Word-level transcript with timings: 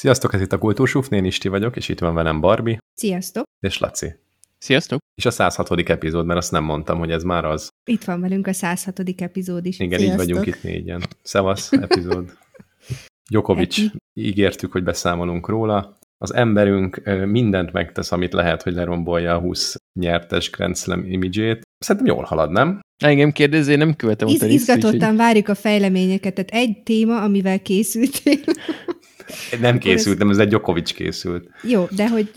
Sziasztok, 0.00 0.34
ez 0.34 0.40
itt 0.40 0.52
a 0.52 0.58
Kultúrsúf, 0.58 1.10
én 1.10 1.24
Isti 1.24 1.48
vagyok, 1.48 1.76
és 1.76 1.88
itt 1.88 1.98
van 1.98 2.14
velem 2.14 2.40
Barbie. 2.40 2.78
Sziasztok. 2.94 3.44
És 3.60 3.78
Laci. 3.78 4.14
Sziasztok. 4.58 4.98
És 5.14 5.24
a 5.24 5.30
106. 5.30 5.70
epizód, 5.88 6.26
mert 6.26 6.38
azt 6.38 6.50
nem 6.50 6.64
mondtam, 6.64 6.98
hogy 6.98 7.10
ez 7.10 7.22
már 7.22 7.44
az. 7.44 7.68
Itt 7.84 8.04
van 8.04 8.20
velünk 8.20 8.46
a 8.46 8.52
106. 8.52 9.02
epizód 9.16 9.66
is. 9.66 9.78
Igen, 9.78 9.98
Sziasztok. 9.98 10.22
így 10.22 10.26
vagyunk 10.26 10.46
itt 10.46 10.62
négyen. 10.62 11.02
Szevasz, 11.22 11.72
epizód. 11.72 12.36
Jokovics, 13.30 13.78
Eki. 13.78 13.90
ígértük, 14.14 14.72
hogy 14.72 14.82
beszámolunk 14.82 15.48
róla. 15.48 15.98
Az 16.18 16.34
emberünk 16.34 17.02
mindent 17.26 17.72
megtesz, 17.72 18.12
amit 18.12 18.32
lehet, 18.32 18.62
hogy 18.62 18.72
lerombolja 18.72 19.34
a 19.34 19.40
20 19.40 19.76
nyertes 20.00 20.50
Grand 20.50 20.76
Slam 20.76 21.04
imidzsét. 21.04 21.62
Szerintem 21.78 22.14
jól 22.14 22.24
halad, 22.24 22.50
nem? 22.50 22.80
Engem 23.02 23.32
kérdezzé, 23.32 23.74
nem 23.74 23.94
követem 23.94 24.28
Iz- 24.28 24.42
izgatottan 24.42 25.16
várjuk 25.16 25.48
a 25.48 25.54
fejleményeket. 25.54 26.34
Tehát 26.34 26.50
egy 26.50 26.82
téma, 26.82 27.22
amivel 27.22 27.62
készültél. 27.62 28.38
Nem 29.50 29.60
Akkor 29.60 29.74
ez- 29.74 29.78
készültem, 29.78 30.30
ez 30.30 30.38
egy 30.38 30.50
Jokovics 30.50 30.94
készült. 30.94 31.48
Jó, 31.62 31.86
de 31.96 32.08
hogy 32.08 32.30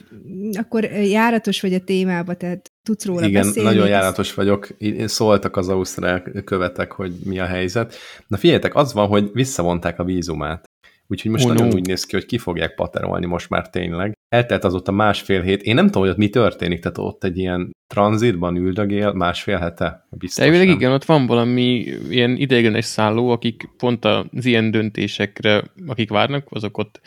akkor 0.52 0.84
járatos 0.84 1.62
vagy 1.62 1.74
a 1.74 1.80
témába, 1.80 2.34
tehát 2.34 2.72
tudsz 2.88 3.06
róla 3.06 3.26
Igen, 3.28 3.44
beszélni. 3.46 3.70
nagyon 3.70 3.88
járatos 3.88 4.34
vagyok. 4.34 4.68
Szóltak 5.06 5.58
az 5.58 5.70
ausztrál 5.70 6.22
követek, 6.44 6.92
hogy 6.92 7.14
mi 7.24 7.40
a 7.40 7.46
helyzet. 7.46 7.96
Na 8.28 8.38
figyeljetek, 8.38 8.76
az 8.76 8.94
van, 8.94 9.08
hogy 9.08 9.30
visszavonták 9.34 10.00
a 10.00 10.04
vízumát. 10.04 10.64
Úgyhogy 11.08 11.32
most 11.32 11.46
Oh, 11.46 11.52
nagyon 11.52 11.68
no. 11.68 11.74
úgy 11.74 11.88
néz 11.88 12.06
ki, 12.06 12.16
hogy 12.16 12.26
ki 12.26 12.38
fogják 12.38 12.76
paterolni 12.76 13.26
most 13.26 13.50
már 13.50 13.70
tényleg. 13.70 14.14
Eltelt 14.30 14.64
azóta 14.64 14.92
másfél 14.92 15.42
hét. 15.42 15.62
Én 15.62 15.76
nem 15.76 15.86
tudom, 15.86 16.02
hogy 16.02 16.12
ott 16.12 16.18
mi 16.18 16.30
történik, 16.30 16.80
tehát 16.82 16.98
ott 16.98 17.24
egy 17.24 17.38
ilyen 17.38 17.72
tranzitban 17.94 18.56
üldögél 18.56 19.12
másfél 19.12 19.58
hete. 19.58 20.08
Biztos 20.10 20.46
Elvileg 20.46 20.68
igen, 20.68 20.92
ott 20.92 21.06
van 21.06 21.26
valami 21.26 21.86
ilyen 22.10 22.36
ideiglenes 22.36 22.86
szálló, 22.86 23.30
akik 23.30 23.70
pont 23.78 24.06
az 24.06 24.46
ilyen 24.46 24.72
döntésekre, 24.72 25.64
akik 25.88 26.10
várnak, 26.10 26.48
azok 26.50 26.78
ott 26.78 27.02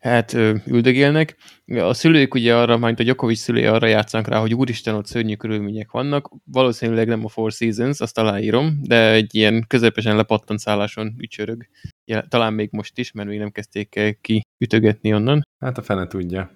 hát 0.00 0.32
üldögélnek. 0.66 1.36
A 1.66 1.94
szülők 1.94 2.34
ugye 2.34 2.56
arra, 2.56 2.76
majd 2.76 3.00
a 3.00 3.02
Djokovic 3.02 3.38
szülői 3.38 3.64
arra 3.64 3.86
játszanak 3.86 4.28
rá, 4.28 4.38
hogy 4.38 4.54
úristen, 4.54 4.94
ott 4.94 5.06
szörnyű 5.06 5.34
körülmények 5.34 5.90
vannak. 5.90 6.30
Valószínűleg 6.44 7.08
nem 7.08 7.24
a 7.24 7.28
Four 7.28 7.52
Seasons, 7.52 8.00
azt 8.00 8.18
aláírom, 8.18 8.78
de 8.82 9.12
egy 9.12 9.34
ilyen 9.34 9.64
közepesen 9.66 10.16
lepattant 10.16 10.58
szálláson 10.58 11.14
ücsörög. 11.18 11.66
Ja, 12.04 12.22
talán 12.28 12.52
még 12.52 12.68
most 12.72 12.98
is, 12.98 13.12
mert 13.12 13.28
még 13.28 13.38
nem 13.38 13.50
kezdték 13.50 14.18
ki 14.20 14.40
ütögetni 14.58 15.14
onnan. 15.14 15.46
Hát 15.58 15.78
a 15.78 15.82
fene 15.82 16.06
tudja. 16.06 16.50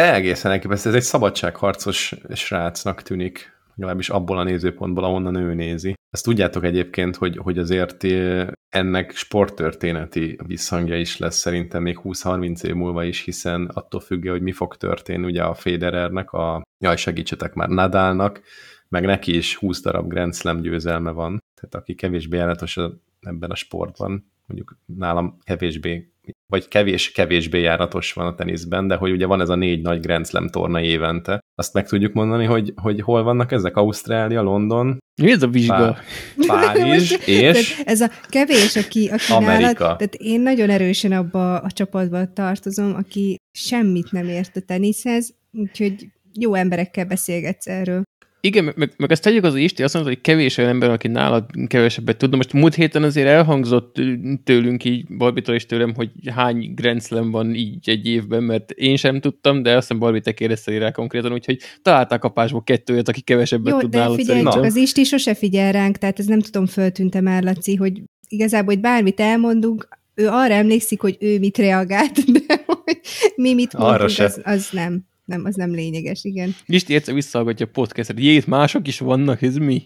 Egészen 0.00 0.52
elképesztő. 0.52 0.88
Ez 0.88 0.94
egy 0.94 1.02
szabadságharcos 1.02 2.14
srácnak 2.34 3.02
tűnik, 3.02 3.58
legalábbis 3.74 4.08
abból 4.08 4.38
a 4.38 4.42
nézőpontból, 4.42 5.04
ahonnan 5.04 5.34
ő 5.34 5.54
nézi. 5.54 5.94
Ezt 6.10 6.24
tudjátok 6.24 6.64
egyébként, 6.64 7.16
hogy, 7.16 7.36
hogy 7.36 7.58
azért 7.58 8.04
eh, 8.04 8.48
ennek 8.68 9.12
sporttörténeti 9.14 10.38
visszhangja 10.46 10.98
is 10.98 11.18
lesz 11.18 11.36
szerintem 11.36 11.82
még 11.82 12.00
20-30 12.04 12.62
év 12.62 12.74
múlva 12.74 13.04
is, 13.04 13.24
hiszen 13.24 13.70
attól 13.74 14.00
függő, 14.00 14.30
hogy 14.30 14.42
mi 14.42 14.52
fog 14.52 14.76
történni 14.76 15.24
ugye 15.24 15.42
a 15.42 15.54
Federernek, 15.54 16.32
a, 16.32 16.62
jaj 16.78 16.96
segítsetek 16.96 17.54
már, 17.54 17.68
Nadalnak, 17.68 18.40
meg 18.88 19.04
neki 19.04 19.36
is 19.36 19.56
20 19.56 19.82
darab 19.82 20.08
Grand 20.08 20.34
Slam 20.34 20.60
győzelme 20.60 21.10
van, 21.10 21.42
tehát 21.54 21.74
aki 21.74 21.94
kevésbé 21.94 22.36
járatos 22.36 22.78
ebben 23.20 23.50
a 23.50 23.54
sportban, 23.54 24.32
mondjuk 24.46 24.78
nálam 24.86 25.38
kevésbé 25.42 26.12
vagy 26.46 26.68
kevés-kevésbé 26.68 27.60
járatos 27.60 28.12
van 28.12 28.26
a 28.26 28.34
teniszben, 28.34 28.86
de 28.88 28.94
hogy 28.94 29.10
ugye 29.10 29.26
van 29.26 29.40
ez 29.40 29.48
a 29.48 29.54
négy 29.54 29.82
nagy 29.82 30.00
Grand 30.00 30.26
Slam 30.26 30.48
torna 30.48 30.80
évente. 30.80 31.40
Azt 31.54 31.74
meg 31.74 31.88
tudjuk 31.88 32.12
mondani, 32.12 32.44
hogy, 32.44 32.72
hogy 32.76 33.00
hol 33.00 33.22
vannak 33.22 33.52
ezek? 33.52 33.76
Ausztrália, 33.76 34.42
London, 34.42 34.98
Mi 35.22 35.30
ez 35.30 35.42
a 35.42 35.48
vizsga? 35.48 35.96
Pá- 36.46 36.64
Párizs, 36.74 37.10
és 37.26 37.74
Tehát 37.74 37.88
ez 37.88 38.00
a 38.00 38.10
kevés, 38.28 38.76
aki, 38.76 39.08
aki 39.08 39.32
Amerika. 39.32 39.60
nálad, 39.60 39.76
tehát 39.76 40.14
én 40.14 40.40
nagyon 40.40 40.70
erősen 40.70 41.12
abba 41.12 41.58
a 41.58 41.70
csapatba 41.70 42.32
tartozom, 42.32 42.94
aki 42.94 43.36
semmit 43.58 44.12
nem 44.12 44.28
ért 44.28 44.56
a 44.56 44.60
teniszhez, 44.60 45.34
úgyhogy 45.52 46.06
jó 46.38 46.54
emberekkel 46.54 47.04
beszélgetsz 47.04 47.66
erről. 47.66 48.02
Igen, 48.40 48.64
meg- 48.76 48.94
meg, 48.96 49.10
ezt 49.10 49.22
tegyük 49.22 49.44
az 49.44 49.54
Isti, 49.54 49.82
azt 49.82 49.94
mondta, 49.94 50.12
hogy 50.12 50.20
kevés 50.20 50.56
olyan 50.56 50.70
ember, 50.70 50.90
aki 50.90 51.08
nálad 51.08 51.44
kevesebbet 51.66 52.16
tud. 52.16 52.36
Most 52.36 52.52
múlt 52.52 52.74
héten 52.74 53.02
azért 53.02 53.26
elhangzott 53.26 53.96
tőlünk 54.44 54.84
így, 54.84 55.16
Barbitól 55.16 55.54
és 55.54 55.66
tőlem, 55.66 55.94
hogy 55.94 56.10
hány 56.34 56.72
Grand 56.74 57.02
Slam 57.02 57.30
van 57.30 57.54
így 57.54 57.88
egy 57.88 58.06
évben, 58.06 58.42
mert 58.42 58.70
én 58.70 58.96
sem 58.96 59.20
tudtam, 59.20 59.62
de 59.62 59.70
azt 59.70 59.80
hiszem 59.80 59.98
Barbie 59.98 60.20
te 60.20 60.32
kérdeztél 60.32 60.78
rá 60.78 60.90
konkrétan, 60.90 61.32
úgyhogy 61.32 61.58
találták 61.82 62.18
kapásból 62.18 62.62
kettőt, 62.64 63.08
aki 63.08 63.20
kevesebbet 63.20 63.72
Jó, 63.72 63.78
tud 63.80 63.90
de 63.90 63.98
nálad 63.98 64.16
figyelj, 64.16 64.38
szerintem. 64.38 64.62
csak 64.62 64.70
az 64.70 64.76
Isti 64.76 65.04
sose 65.04 65.34
figyel 65.34 65.72
ránk, 65.72 65.96
tehát 65.96 66.18
ez 66.18 66.26
nem 66.26 66.40
tudom, 66.40 66.66
föltűntem 66.66 67.22
már, 67.22 67.42
Laci, 67.42 67.74
hogy 67.74 68.02
igazából, 68.28 68.72
hogy 68.74 68.82
bármit 68.82 69.20
elmondunk, 69.20 69.88
ő 70.14 70.28
arra 70.28 70.54
emlékszik, 70.54 71.00
hogy 71.00 71.16
ő 71.20 71.38
mit 71.38 71.58
reagált, 71.58 72.24
de 72.46 72.62
hogy 72.66 73.00
mi 73.36 73.54
mit 73.54 73.74
Arra 73.74 73.86
mondtunk, 73.88 74.10
se. 74.10 74.24
az, 74.24 74.40
az 74.44 74.68
nem. 74.72 75.08
Nem, 75.30 75.44
az 75.44 75.54
nem 75.54 75.70
lényeges, 75.70 76.24
igen. 76.24 76.54
Isti 76.66 76.94
egyszer 76.94 77.14
visszahallgatja 77.14 77.66
a 77.66 77.70
podcastet, 77.72 78.18
jét, 78.18 78.46
mások 78.46 78.88
is 78.88 78.98
vannak, 78.98 79.42
ez 79.42 79.56
mi? 79.56 79.82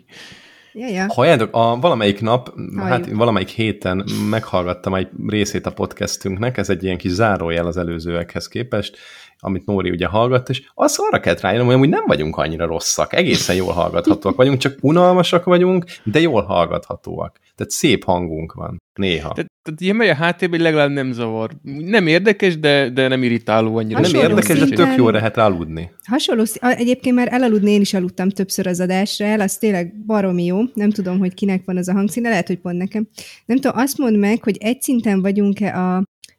Ja, 0.73 0.89
ja. 0.89 1.07
Halljátok, 1.09 1.49
a 1.53 1.79
valamelyik 1.81 2.21
nap, 2.21 2.55
hát 2.77 2.89
Halljuk. 2.89 3.17
valamelyik 3.19 3.49
héten 3.49 4.05
meghallgattam 4.31 4.95
egy 4.95 5.09
részét 5.27 5.67
a 5.67 5.73
podcastünknek, 5.73 6.57
ez 6.57 6.71
egy 6.71 6.85
ilyen 6.85 6.99
kis 6.99 7.11
zárójel 7.11 7.67
az 7.67 7.77
előzőekhez 7.77 8.49
képest, 8.49 8.97
amit 9.45 9.67
Nóri 9.67 9.91
ugye 9.91 10.07
hallgatt, 10.07 10.49
és 10.49 10.63
az 10.75 10.97
arra 10.99 11.21
kellett 11.21 11.41
rájönnöm, 11.41 11.67
hogy 11.67 11.75
amúgy 11.75 11.89
nem 11.89 12.05
vagyunk 12.07 12.37
annyira 12.37 12.67
rosszak, 12.67 13.13
egészen 13.13 13.57
jól 13.57 13.73
hallgathatóak 13.73 14.37
vagyunk, 14.37 14.59
csak 14.59 14.79
unalmasak 14.81 15.45
vagyunk, 15.45 15.85
de 16.05 16.21
jól 16.21 16.43
hallgathatóak. 16.43 17.39
Tehát 17.57 17.73
szép 17.73 18.05
hangunk 18.05 18.53
van, 18.53 18.83
néha. 18.95 19.33
Tehát, 19.33 19.51
tehát 19.63 19.81
ilyen 19.81 19.97
megy 19.97 20.09
a 20.09 20.15
háttérben, 20.15 20.61
hogy 20.61 20.69
legalább 20.69 20.91
nem 20.91 21.13
zavar. 21.13 21.51
Nem 21.63 22.07
érdekes, 22.07 22.59
de, 22.59 22.91
de 22.91 23.09
nem 23.09 23.23
irritáló 23.23 23.77
annyira. 23.77 24.01
nem 24.01 24.11
hasonló 24.11 24.29
érdekes, 24.29 24.59
de 24.59 24.65
tök 24.65 24.77
szinten- 24.77 24.97
jó 24.97 25.09
lehet 25.09 25.37
aludni. 25.37 25.91
Hasonló, 26.03 26.45
egyébként 26.61 27.17
már 27.17 27.29
elaludni 27.31 27.71
én 27.71 27.81
is 27.81 27.95
aludtam 27.95 28.29
többször 28.29 28.67
az 28.67 28.81
adásra 28.81 29.27
el, 29.27 29.41
az 29.41 29.57
tényleg 29.57 30.05
baromi 30.07 30.45
jó, 30.45 30.61
nem 30.75 30.91
tudom, 30.91 31.19
hogy 31.19 31.35
kinek 31.35 31.63
van 31.65 31.77
az 31.77 31.89
a 31.89 31.93
hangszíne, 31.93 32.29
lehet, 32.29 32.47
hogy 32.47 32.59
pont 32.59 32.77
nekem. 32.77 33.09
Nem 33.45 33.59
tudom, 33.59 33.79
azt 33.79 33.99
mondd 33.99 34.17
meg, 34.17 34.43
hogy 34.43 34.57
egy 34.61 34.83
szinten 34.83 35.21
vagyunk-e 35.21 35.79
a, 35.79 35.97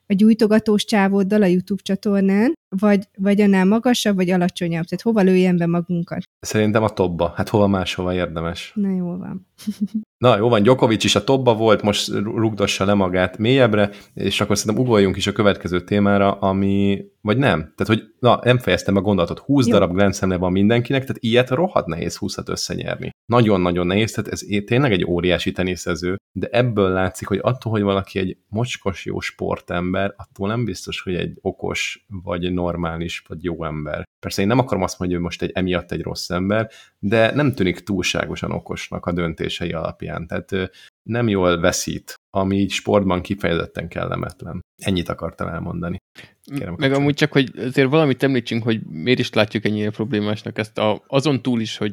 a 0.07 0.13
gyújtogatós 0.13 0.85
csávóddal 0.85 1.41
a 1.41 1.45
YouTube 1.45 1.81
csatornán, 1.83 2.53
vagy, 2.79 3.07
vagy 3.17 3.41
annál 3.41 3.65
magasabb, 3.65 4.15
vagy 4.15 4.29
alacsonyabb, 4.29 4.83
tehát 4.83 5.01
hova 5.01 5.21
lőjen 5.21 5.57
be 5.57 5.67
magunkat. 5.67 6.23
Szerintem 6.39 6.83
a 6.83 6.89
topba. 6.89 7.33
Hát 7.35 7.49
hova 7.49 7.67
máshova 7.67 8.13
érdemes. 8.13 8.71
Na 8.75 8.89
jól 8.89 9.17
van. 9.17 9.47
Na 10.17 10.37
jó 10.37 10.49
van, 10.49 10.63
Djokovic 10.63 11.03
is 11.03 11.15
a 11.15 11.23
topba 11.23 11.55
volt, 11.55 11.81
most 11.81 12.09
rugdossa 12.13 12.85
le 12.85 12.93
magát 12.93 13.37
mélyebbre, 13.37 13.89
és 14.13 14.41
akkor 14.41 14.57
szerintem 14.57 14.85
ugorjunk 14.85 15.15
is 15.15 15.27
a 15.27 15.31
következő 15.31 15.83
témára, 15.83 16.31
ami, 16.31 17.05
vagy 17.21 17.37
nem? 17.37 17.59
Tehát, 17.59 17.87
hogy 17.87 18.03
na, 18.19 18.39
nem 18.43 18.57
fejeztem 18.57 18.95
a 18.95 19.01
gondolatot, 19.01 19.39
20 19.39 19.65
Jó. 19.65 19.71
darab 19.73 19.93
Grand 19.93 20.15
Slam 20.15 20.39
van 20.39 20.51
mindenkinek, 20.51 21.01
tehát 21.01 21.23
ilyet 21.23 21.49
rohadt 21.49 21.87
nehéz 21.87 22.17
20-at 22.21 22.49
összenyerni. 22.49 23.09
Nagyon-nagyon 23.25 23.87
nehéz, 23.87 24.11
tehát 24.11 24.31
ez 24.31 24.41
tényleg 24.65 24.91
egy 24.91 25.05
óriási 25.05 25.51
teniszező, 25.51 26.15
de 26.31 26.47
ebből 26.51 26.89
látszik, 26.89 27.27
hogy 27.27 27.39
attól, 27.41 27.71
hogy 27.71 27.81
valaki 27.81 28.19
egy 28.19 28.37
mocskos 28.47 29.05
jó 29.05 29.19
sportember, 29.19 30.13
attól 30.17 30.47
nem 30.47 30.65
biztos, 30.65 31.01
hogy 31.01 31.15
egy 31.15 31.37
okos, 31.41 32.05
vagy 32.23 32.53
normális, 32.65 33.23
vagy 33.27 33.43
jó 33.43 33.63
ember. 33.63 34.03
Persze 34.19 34.41
én 34.41 34.47
nem 34.47 34.59
akarom 34.59 34.83
azt 34.83 34.99
mondani, 34.99 35.19
hogy 35.19 35.21
ő 35.21 35.25
most 35.27 35.41
egy 35.41 35.51
emiatt 35.53 35.91
egy 35.91 36.01
rossz 36.01 36.29
ember, 36.29 36.69
de 36.99 37.35
nem 37.35 37.53
tűnik 37.53 37.79
túlságosan 37.79 38.51
okosnak 38.51 39.05
a 39.05 39.11
döntései 39.11 39.71
alapján. 39.71 40.27
Tehát 40.27 40.71
nem 41.09 41.27
jól 41.27 41.59
veszít, 41.59 42.13
ami 42.37 42.57
így 42.57 42.71
sportban 42.71 43.21
kifejezetten 43.21 43.87
kellemetlen. 43.87 44.61
Ennyit 44.83 45.09
akartam 45.09 45.47
elmondani. 45.47 45.97
Kérem, 46.43 46.59
Meg 46.67 46.75
kapcsolj. 46.77 46.93
amúgy 46.93 47.13
csak, 47.13 47.31
hogy 47.31 47.51
azért 47.57 47.89
valamit 47.89 48.23
említsünk, 48.23 48.63
hogy 48.63 48.81
miért 48.83 49.19
is 49.19 49.33
látjuk 49.33 49.65
ennyire 49.65 49.89
problémásnak 49.89 50.57
ezt 50.57 50.77
a, 50.77 51.03
azon 51.07 51.41
túl 51.41 51.61
is, 51.61 51.77
hogy 51.77 51.91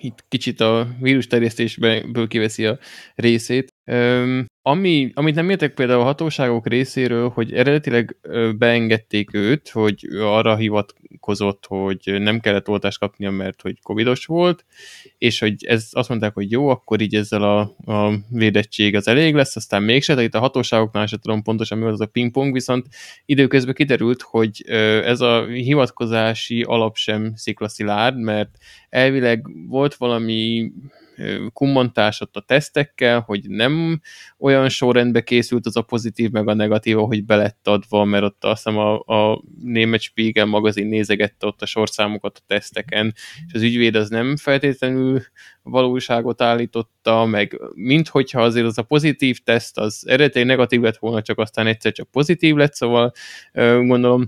itt 0.00 0.24
kicsit 0.28 0.60
a 0.60 0.88
vírus 1.00 1.26
terjesztésből 1.26 2.28
kiveszi 2.28 2.66
a 2.66 2.78
részét. 3.14 3.68
Öm, 3.84 4.46
ami, 4.62 5.10
amit 5.14 5.34
nem 5.34 5.50
értek 5.50 5.74
például 5.74 6.00
a 6.00 6.04
hatóságok 6.04 6.68
részéről, 6.68 7.28
hogy 7.28 7.52
eredetileg 7.52 8.16
beengedték 8.58 9.34
őt, 9.34 9.68
hogy 9.68 10.06
ő 10.10 10.26
arra 10.26 10.56
hivatkozott, 10.56 11.64
hogy 11.66 12.00
nem 12.04 12.40
kellett 12.40 12.68
oltást 12.68 12.98
kapnia, 12.98 13.30
mert 13.30 13.62
hogy 13.62 13.80
covidos 13.82 14.26
volt, 14.26 14.64
és 15.18 15.38
hogy 15.38 15.64
ez 15.64 15.88
azt 15.92 16.08
mondták, 16.08 16.34
hogy 16.34 16.50
jó, 16.50 16.68
akkor 16.68 17.00
így 17.00 17.14
ezzel 17.14 17.42
a, 17.42 17.60
a 17.92 18.12
védettség 18.30 18.94
az 18.94 19.08
elég 19.08 19.34
lesz, 19.34 19.56
aztán 19.56 19.82
mégse, 19.82 20.12
tehát 20.14 20.28
itt 20.28 20.34
a 20.34 20.40
hatóságoknál 20.40 21.06
sem 21.06 21.18
tudom 21.18 21.42
pontosan 21.42 21.78
mi 21.78 21.84
volt 21.84 21.94
az 21.94 22.00
a 22.00 22.06
pingpong, 22.06 22.52
viszont 22.52 22.86
időközben 23.24 23.74
kiderült, 23.74 24.22
hogy 24.22 24.64
ez 25.04 25.20
a 25.20 25.46
hivatkozási 25.46 26.62
alap 26.62 26.96
sem 26.96 27.32
sziklaszilárd, 27.34 28.18
mert 28.18 28.56
elvileg 28.88 29.46
volt 29.68 29.94
valami 29.94 30.72
kummantás 31.52 32.20
ott 32.20 32.36
a 32.36 32.40
tesztekkel, 32.40 33.20
hogy 33.20 33.48
nem 33.48 34.00
olyan 34.38 34.68
sorrendbe 34.68 35.22
készült 35.22 35.66
az 35.66 35.76
a 35.76 35.82
pozitív 35.82 36.30
meg 36.30 36.48
a 36.48 36.54
negatív, 36.54 36.96
hogy 36.96 37.24
belett 37.24 37.68
adva, 37.68 38.04
mert 38.04 38.24
ott 38.24 38.44
azt 38.44 38.64
hiszem 38.64 38.78
a, 38.78 38.98
a 38.98 39.42
német 39.62 40.00
Spiegel 40.00 40.44
magazin 40.44 40.86
nézegette 40.86 41.46
ott 41.46 41.62
a 41.62 41.66
sorszámokat 41.66 42.36
a 42.38 42.44
teszteken, 42.46 43.14
és 43.46 43.54
az 43.54 43.62
ügyvéd 43.62 43.94
az 43.94 44.08
nem 44.08 44.36
feltétlenül 44.36 45.22
valóságot 45.62 46.42
állította, 46.42 47.24
meg 47.24 47.60
minthogyha 47.74 48.42
azért 48.42 48.66
az 48.66 48.78
a 48.78 48.82
pozitív 48.82 49.38
teszt 49.38 49.78
az 49.78 50.04
eredetileg 50.06 50.46
negatív 50.46 50.80
lett 50.80 50.96
volna, 50.96 51.22
csak 51.22 51.38
aztán 51.38 51.66
egyszer 51.66 51.92
csak 51.92 52.10
pozitív 52.10 52.54
lett, 52.54 52.74
szóval 52.74 53.12
gondolom 53.86 54.24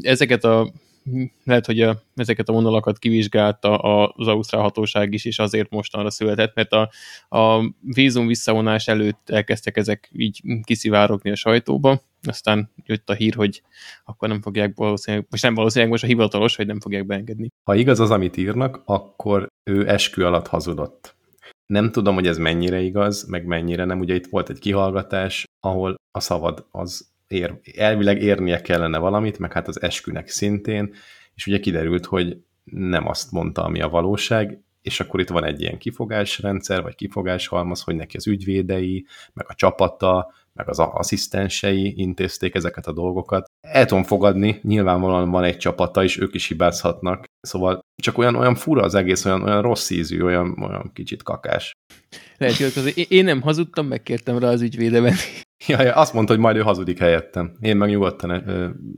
ezeket 0.00 0.44
a 0.44 0.72
lehet, 1.44 1.66
hogy 1.66 1.80
a, 1.80 2.02
ezeket 2.14 2.48
a 2.48 2.52
vonalakat 2.52 2.98
kivizsgálta 2.98 3.78
az 3.78 4.26
ausztrál 4.26 4.62
hatóság 4.62 5.12
is, 5.12 5.24
és 5.24 5.38
azért 5.38 5.70
mostanra 5.70 6.10
született, 6.10 6.54
mert 6.54 6.72
a, 6.72 6.90
a 7.28 7.72
vízum 7.80 8.26
visszavonás 8.26 8.88
előtt 8.88 9.30
elkezdtek 9.30 9.76
ezek 9.76 10.10
így 10.12 10.40
kiszivárogni 10.62 11.30
a 11.30 11.34
sajtóba, 11.34 12.02
aztán 12.22 12.70
jött 12.84 13.10
a 13.10 13.14
hír, 13.14 13.34
hogy 13.34 13.62
akkor 14.04 14.28
nem 14.28 14.42
fogják 14.42 14.76
valószínűleg, 14.76 15.26
most 15.30 15.42
nem 15.42 15.54
valószínűleg 15.54 15.90
most 15.90 16.04
a 16.04 16.06
hivatalos, 16.06 16.56
hogy 16.56 16.66
nem 16.66 16.80
fogják 16.80 17.06
beengedni. 17.06 17.48
Ha 17.64 17.74
igaz 17.74 18.00
az, 18.00 18.10
amit 18.10 18.36
írnak, 18.36 18.82
akkor 18.84 19.46
ő 19.70 19.88
eskü 19.88 20.22
alatt 20.22 20.46
hazudott. 20.46 21.18
Nem 21.66 21.90
tudom, 21.92 22.14
hogy 22.14 22.26
ez 22.26 22.38
mennyire 22.38 22.80
igaz, 22.80 23.24
meg 23.24 23.44
mennyire 23.44 23.84
nem. 23.84 24.00
Ugye 24.00 24.14
itt 24.14 24.26
volt 24.26 24.48
egy 24.48 24.58
kihallgatás, 24.58 25.44
ahol 25.60 25.94
a 26.10 26.20
szavad 26.20 26.66
az 26.70 27.08
ér, 27.32 27.60
elvileg 27.76 28.22
érnie 28.22 28.60
kellene 28.60 28.98
valamit, 28.98 29.38
meg 29.38 29.52
hát 29.52 29.68
az 29.68 29.82
eskünek 29.82 30.28
szintén, 30.28 30.94
és 31.34 31.46
ugye 31.46 31.60
kiderült, 31.60 32.06
hogy 32.06 32.36
nem 32.64 33.08
azt 33.08 33.32
mondta, 33.32 33.64
ami 33.64 33.80
a 33.80 33.88
valóság, 33.88 34.62
és 34.82 35.00
akkor 35.00 35.20
itt 35.20 35.28
van 35.28 35.44
egy 35.44 35.60
ilyen 35.60 35.78
kifogásrendszer, 35.78 36.82
vagy 36.82 36.94
kifogáshalmaz, 36.94 37.82
hogy 37.82 37.94
neki 37.94 38.16
az 38.16 38.26
ügyvédei, 38.26 39.06
meg 39.32 39.46
a 39.48 39.54
csapata, 39.54 40.32
meg 40.52 40.68
az 40.68 40.78
asszisztensei 40.78 41.94
intézték 41.96 42.54
ezeket 42.54 42.86
a 42.86 42.92
dolgokat. 42.92 43.50
El 43.60 43.84
tudom 43.84 44.04
fogadni, 44.04 44.60
nyilvánvalóan 44.62 45.30
van 45.30 45.44
egy 45.44 45.56
csapata, 45.56 46.02
és 46.02 46.18
ők 46.18 46.34
is 46.34 46.48
hibázhatnak, 46.48 47.24
szóval 47.40 47.80
csak 48.02 48.18
olyan, 48.18 48.34
olyan 48.34 48.54
fura 48.54 48.82
az 48.82 48.94
egész, 48.94 49.24
olyan, 49.24 49.42
olyan 49.42 49.62
rossz 49.62 49.90
ízű, 49.90 50.22
olyan, 50.22 50.62
olyan 50.62 50.90
kicsit 50.92 51.22
kakás. 51.22 51.72
Lehet, 52.36 52.56
hogy 52.56 52.72
azért 52.76 52.96
én 52.96 53.24
nem 53.24 53.40
hazudtam, 53.40 53.86
megkértem 53.86 54.38
rá 54.38 54.48
az 54.48 54.62
ügyvédemet. 54.62 55.16
Ja, 55.66 55.82
ja, 55.82 55.94
azt 55.94 56.12
mondta, 56.12 56.32
hogy 56.32 56.42
majd 56.42 56.56
ő 56.56 56.60
hazudik 56.60 56.98
helyettem. 56.98 57.56
Én 57.60 57.76
meg 57.76 57.88
nyugodtan 57.88 58.44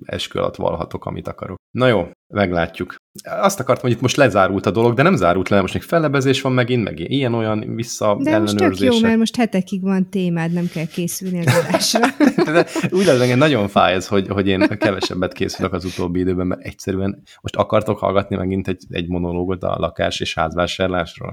eskü 0.05 0.39
alatt 0.39 0.57
valhatok, 0.57 1.05
amit 1.05 1.29
akarok. 1.29 1.57
Na 1.71 1.87
jó, 1.87 2.11
meglátjuk. 2.35 2.95
Azt 3.23 3.61
akartam, 3.61 3.85
hogy 3.85 3.93
itt 3.93 4.01
most 4.01 4.17
lezárult 4.17 4.67
a 4.67 4.71
dolog, 4.71 4.95
de 4.95 5.03
nem 5.03 5.17
zárult 5.17 5.49
le, 5.49 5.61
most 5.61 5.73
még 5.73 5.83
fellebezés 5.83 6.41
van 6.41 6.53
megint, 6.53 6.85
meg 6.85 6.99
ilyen-olyan 6.99 7.75
vissza 7.75 8.19
De 8.23 8.39
most 8.39 8.57
tök 8.57 8.79
jó, 8.79 9.01
mert 9.01 9.17
most 9.17 9.37
hetekig 9.37 9.83
van 9.83 10.11
témád, 10.11 10.53
nem 10.53 10.69
kell 10.73 10.87
készülni 10.87 11.39
az 11.47 11.55
adásra. 11.55 12.07
de 12.53 12.67
úgy 12.91 13.05
lesz, 13.05 13.21
engem 13.21 13.39
nagyon 13.39 13.69
fáj 13.69 13.95
ez, 13.95 14.07
hogy, 14.07 14.29
hogy 14.29 14.49
én 14.49 14.69
kevesebbet 14.79 15.33
készülök 15.33 15.73
az 15.73 15.85
utóbbi 15.85 16.21
időben, 16.21 16.47
mert 16.47 16.65
egyszerűen 16.65 17.23
most 17.41 17.57
akartok 17.57 17.99
hallgatni 17.99 18.37
megint 18.37 18.69
egy, 18.69 18.85
egy 18.89 19.09
monológot 19.09 19.63
a 19.63 19.77
lakás 19.79 20.21
és 20.21 20.35
házvásárlásról. 20.35 21.31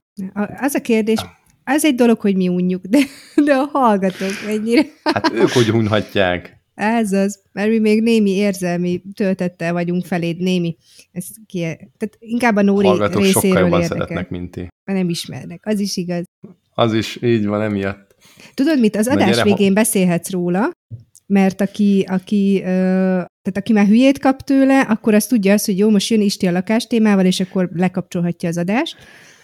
Az 0.60 0.76
a 0.76 0.82
kérdés, 0.82 1.20
ez 1.74 1.86
egy 1.86 1.96
dolog, 1.96 2.20
hogy 2.20 2.36
mi 2.36 2.48
unjuk, 2.48 2.86
de, 2.86 3.00
de 3.46 3.54
a 3.54 3.70
hallgatók 3.72 4.34
mennyire. 4.46 4.86
Hát 5.04 5.32
ők 5.34 5.50
hogy 5.50 5.72
unhatják. 5.72 6.58
Ez 6.76 7.12
az, 7.12 7.42
mert 7.52 7.70
mi 7.70 7.80
még 7.80 8.02
némi 8.02 8.32
érzelmi 8.32 9.02
töltettel 9.14 9.74
vagyunk 9.74 10.06
feléd, 10.06 10.38
némi. 10.40 10.78
Ez 11.12 11.26
ki, 11.46 11.60
tehát 11.60 12.18
inkább 12.20 12.56
a 12.56 12.62
Nóri 12.62 12.88
Hallgatók 12.88 13.22
részéről 13.22 13.42
sokkal 13.42 13.60
jobban 13.60 13.82
érdekel. 13.82 14.06
szeretnek, 14.06 14.30
mint 14.30 14.52
ti. 14.52 14.68
Nem 14.84 15.10
ismernek, 15.10 15.62
az 15.66 15.80
is 15.80 15.98
igaz. 15.98 16.24
Az 16.74 16.94
is, 16.94 17.22
így 17.22 17.46
van, 17.46 17.62
emiatt. 17.62 18.16
Tudod 18.54 18.80
mit, 18.80 18.96
az 18.96 19.06
Na, 19.06 19.12
adás 19.12 19.44
végén 19.44 19.68
ha... 19.68 19.74
beszélhetsz 19.74 20.30
róla, 20.30 20.72
mert 21.26 21.62
aki, 21.62 22.06
aki, 22.08 22.60
ö, 22.62 22.66
tehát 23.42 23.58
aki 23.58 23.74
már 23.74 23.86
hülyét 23.86 24.20
kap 24.20 24.42
tőle, 24.42 24.80
akkor 24.80 25.14
azt 25.14 25.30
tudja 25.30 25.54
azt, 25.54 25.66
hogy 25.66 25.78
jó, 25.78 25.90
most 25.90 26.10
jön 26.10 26.22
Isti 26.22 26.48
a 26.48 26.52
lakástémával, 26.52 27.26
és 27.26 27.40
akkor 27.40 27.70
lekapcsolhatja 27.74 28.50
az 28.50 28.58
adást. 28.58 28.98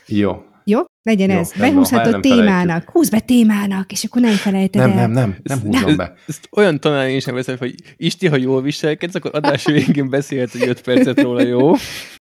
Jó, 0.07 0.35
jó? 0.65 0.79
Legyen 1.01 1.29
Jó, 1.29 1.37
ez. 1.37 1.51
Behúzhatod 1.59 2.21
témának. 2.21 2.89
Húzd 2.89 3.11
be 3.11 3.19
témának, 3.19 3.91
és 3.91 4.03
akkor 4.03 4.21
nem 4.21 4.35
felejted 4.35 4.81
nem, 4.81 4.97
el. 4.97 5.07
Nem, 5.07 5.11
nem, 5.11 5.35
nem 5.43 5.59
húzom 5.59 5.87
nem. 5.87 5.95
be. 5.95 6.13
Ezt 6.27 6.47
olyan 6.51 6.79
tanár 6.79 7.07
én 7.07 7.19
sem 7.19 7.33
veszem, 7.33 7.57
hogy 7.57 7.75
Isti, 7.97 8.27
ha 8.27 8.35
jól 8.35 8.61
viselkedsz, 8.61 9.15
akkor 9.15 9.31
adás 9.33 9.65
végén 9.65 10.09
beszélhet, 10.09 10.51
hogy 10.51 10.67
5 10.67 10.81
percet 10.81 11.21
róla, 11.21 11.41
jó? 11.41 11.73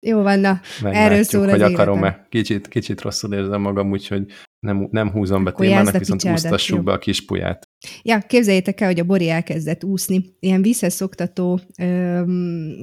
Jó 0.05 0.21
van, 0.21 0.39
na. 0.39 0.61
Erről 0.83 1.23
szól 1.23 1.47
hogy 1.47 1.61
akarom-e. 1.61 2.27
Kicsit, 2.29 2.67
kicsit 2.67 3.01
rosszul 3.01 3.33
érzem 3.33 3.61
magam, 3.61 3.91
úgyhogy 3.91 4.25
nem, 4.59 4.87
nem 4.91 5.11
húzom 5.11 5.43
be 5.43 5.49
Akkor 5.49 5.65
témának, 5.65 5.97
viszont 5.97 6.25
úsztassuk 6.25 6.77
jó. 6.77 6.83
be 6.83 6.91
a 6.91 6.97
kis 6.97 7.25
puját. 7.25 7.69
Ja, 8.01 8.19
képzeljétek 8.19 8.81
el, 8.81 8.87
hogy 8.87 8.99
a 8.99 9.03
Bori 9.03 9.29
elkezdett 9.29 9.83
úszni, 9.83 10.35
ilyen 10.39 10.61
visszaszoktató 10.61 11.59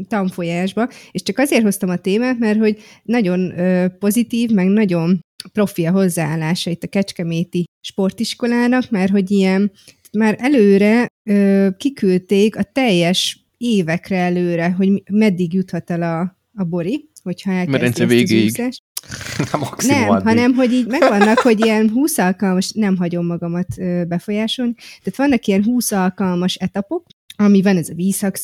tanfolyásba, 0.08 0.88
és 1.10 1.22
csak 1.22 1.38
azért 1.38 1.62
hoztam 1.62 1.88
a 1.88 1.96
témát, 1.96 2.38
mert 2.38 2.58
hogy 2.58 2.78
nagyon 3.02 3.58
ö, 3.58 3.88
pozitív, 3.98 4.50
meg 4.50 4.66
nagyon 4.66 5.20
profi 5.52 5.86
a 5.86 5.90
hozzáállása 5.90 6.70
itt 6.70 6.82
a 6.82 6.86
Kecskeméti 6.86 7.64
sportiskolának, 7.80 8.90
mert 8.90 9.10
hogy 9.10 9.30
ilyen 9.30 9.72
már 10.12 10.36
előre 10.38 11.06
ö, 11.30 11.68
kiküldték 11.78 12.56
a 12.56 12.62
teljes 12.62 13.44
évekre 13.56 14.16
előre, 14.16 14.70
hogy 14.70 15.02
meddig 15.10 15.52
juthat 15.52 15.90
el 15.90 16.02
a, 16.02 16.36
a 16.54 16.64
Bori, 16.64 17.10
hogyha 17.22 17.52
elkezdi 17.52 18.04
végéig. 18.04 18.56
nem, 19.86 20.08
addig. 20.08 20.26
hanem, 20.26 20.54
hogy 20.54 20.72
így 20.72 20.86
megvannak, 20.86 21.38
hogy 21.38 21.64
ilyen 21.64 21.90
20 21.90 22.18
alkalmas, 22.18 22.70
nem 22.70 22.96
hagyom 22.96 23.26
magamat 23.26 23.66
befolyásolni, 24.08 24.74
tehát 24.74 25.16
vannak 25.16 25.46
ilyen 25.46 25.64
20 25.64 25.92
alkalmas 25.92 26.54
etapok, 26.54 27.06
ami 27.40 27.62
van 27.62 27.76
ez 27.76 27.88
a 27.88 27.94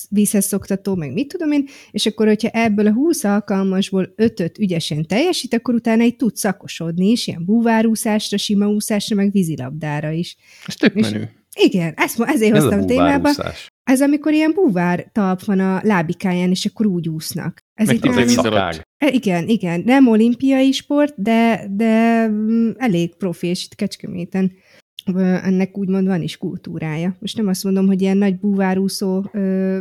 vízhez 0.09 0.45
szoktató, 0.45 0.95
meg 0.95 1.13
mit 1.13 1.29
tudom 1.29 1.53
én, 1.53 1.69
és 1.91 2.07
akkor, 2.07 2.27
hogyha 2.27 2.49
ebből 2.49 2.87
a 2.87 2.93
20 2.93 3.25
alkalmasból 3.25 4.15
5-öt 4.17 4.59
ügyesen 4.59 5.07
teljesít, 5.07 5.55
akkor 5.55 5.75
utána 5.75 6.03
így 6.03 6.17
tud 6.17 6.37
szakosodni 6.37 7.11
is, 7.11 7.27
ilyen 7.27 7.45
búvárúszásra, 7.45 8.37
sima 8.37 8.69
úszásra, 8.69 9.17
meg 9.17 9.33
vízilabdára 9.33 10.11
is. 10.11 10.37
Ez 10.67 10.75
tök 10.75 10.95
menő. 10.95 11.31
Igen, 11.59 11.93
ezt, 11.97 12.21
ezért 12.21 12.55
Ez 12.55 12.63
hoztam 12.63 12.81
a 12.81 12.85
témába. 12.85 13.31
Ez 13.83 14.01
amikor 14.03 14.33
ilyen 14.33 14.53
búvár 14.55 15.11
talp 15.13 15.45
van 15.45 15.61
a 15.61 15.81
lábikáján, 15.83 16.51
és 16.51 16.65
akkor 16.65 16.87
úgy 16.87 17.09
úsznak. 17.09 17.59
Ez 17.75 17.87
Meg 17.87 17.97
egy 18.05 18.15
víz 18.15 18.41
Igen, 19.13 19.49
igen. 19.49 19.83
Nem 19.85 20.09
olimpiai 20.09 20.73
sport, 20.73 21.15
de, 21.17 21.67
de 21.71 22.27
mm, 22.29 22.71
elég 22.77 23.15
profi, 23.17 23.47
és 23.47 23.65
itt 23.65 23.75
Kecskeméten 23.75 24.53
ennek 25.15 25.79
úgymond 25.79 26.07
van 26.07 26.23
is 26.23 26.37
kultúrája. 26.37 27.17
Most 27.19 27.37
nem 27.37 27.47
azt 27.47 27.65
mondom, 27.65 27.87
hogy 27.87 28.03
ilyen 28.03 28.17
nagy 28.17 28.39
búvárúszó 28.39 29.25
ö, 29.33 29.79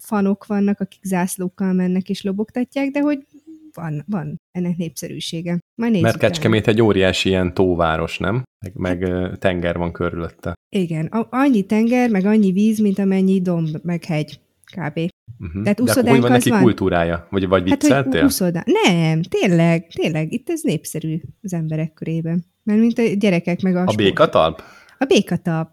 fanok 0.00 0.46
vannak, 0.46 0.80
akik 0.80 1.00
zászlókkal 1.02 1.72
mennek 1.72 2.08
és 2.08 2.22
lobogtatják, 2.22 2.90
de 2.90 3.00
hogy 3.00 3.26
van, 3.72 4.04
van 4.06 4.40
ennek 4.52 4.76
népszerűsége. 4.76 5.58
Majd 5.74 6.00
Mert 6.00 6.16
Kecskemét 6.16 6.66
egy 6.66 6.82
óriási 6.82 7.28
ilyen 7.28 7.54
tóváros, 7.54 8.18
nem? 8.18 8.42
Meg, 8.64 8.74
meg 8.74 9.12
tenger 9.38 9.76
van 9.76 9.92
körülötte. 9.92 10.54
Igen, 10.76 11.06
a- 11.06 11.26
annyi 11.30 11.62
tenger, 11.62 12.10
meg 12.10 12.24
annyi 12.24 12.52
víz, 12.52 12.78
mint 12.78 12.98
amennyi 12.98 13.40
domb, 13.40 13.68
meg 13.82 14.04
hegy, 14.04 14.40
kb. 14.76 14.98
Uh-huh. 15.40 15.62
Tehát 15.62 15.82
De 15.82 15.90
akkor 15.90 16.08
hogy 16.08 16.20
van 16.20 16.30
neki 16.30 16.50
van? 16.50 16.62
kultúrája? 16.62 17.26
Vagy, 17.30 17.48
vagy 17.48 17.62
vicceltél? 17.62 18.20
Hát, 18.20 18.38
hogy 18.38 18.52
Nem, 18.84 19.22
tényleg, 19.22 19.86
tényleg, 19.86 20.32
itt 20.32 20.50
ez 20.50 20.62
népszerű 20.62 21.20
az 21.42 21.52
emberek 21.52 21.92
körében. 21.92 22.44
Mert 22.68 22.80
mint 22.80 22.98
a 22.98 23.02
gyerekek 23.02 23.60
meg 23.60 23.76
a 23.76 23.82
A 23.86 23.94
békatalp? 23.94 24.62
A 24.98 25.04
békatalp. 25.04 25.68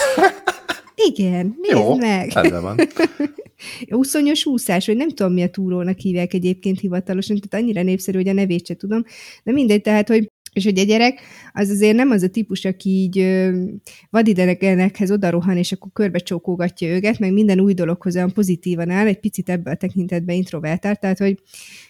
Igen, 1.10 1.56
nézd 1.60 1.76
Jó, 1.76 1.96
meg. 1.96 2.32
van. 2.60 2.76
Úszonyos 4.00 4.46
úszás, 4.46 4.86
vagy 4.86 4.96
nem 4.96 5.08
tudom, 5.08 5.32
mi 5.32 5.42
a 5.42 5.50
túrónak 5.50 5.98
hívják 5.98 6.34
egyébként 6.34 6.80
hivatalosan, 6.80 7.40
tehát 7.40 7.64
annyira 7.64 7.82
népszerű, 7.82 8.18
hogy 8.18 8.28
a 8.28 8.32
nevét 8.32 8.66
se 8.66 8.74
tudom, 8.74 9.02
de 9.44 9.52
mindegy, 9.52 9.80
tehát, 9.80 10.08
hogy 10.08 10.30
és 10.58 10.64
hogy 10.64 10.78
a 10.78 10.84
gyerek 10.84 11.20
az 11.52 11.70
azért 11.70 11.96
nem 11.96 12.10
az 12.10 12.22
a 12.22 12.28
típus, 12.28 12.64
aki 12.64 12.90
így 12.90 13.48
vadidegenekhez 14.10 15.10
odarohan, 15.10 15.56
és 15.56 15.72
akkor 15.72 15.90
körbe 15.92 16.18
csókógatja 16.18 16.88
őket, 16.88 17.18
meg 17.18 17.32
minden 17.32 17.60
új 17.60 17.74
dologhoz 17.74 18.16
olyan 18.16 18.32
pozitívan 18.32 18.90
áll, 18.90 19.06
egy 19.06 19.20
picit 19.20 19.48
ebben 19.48 19.72
a 19.72 19.76
tekintetben 19.76 20.36
introvertált, 20.36 21.00
tehát 21.00 21.18
hogy 21.18 21.42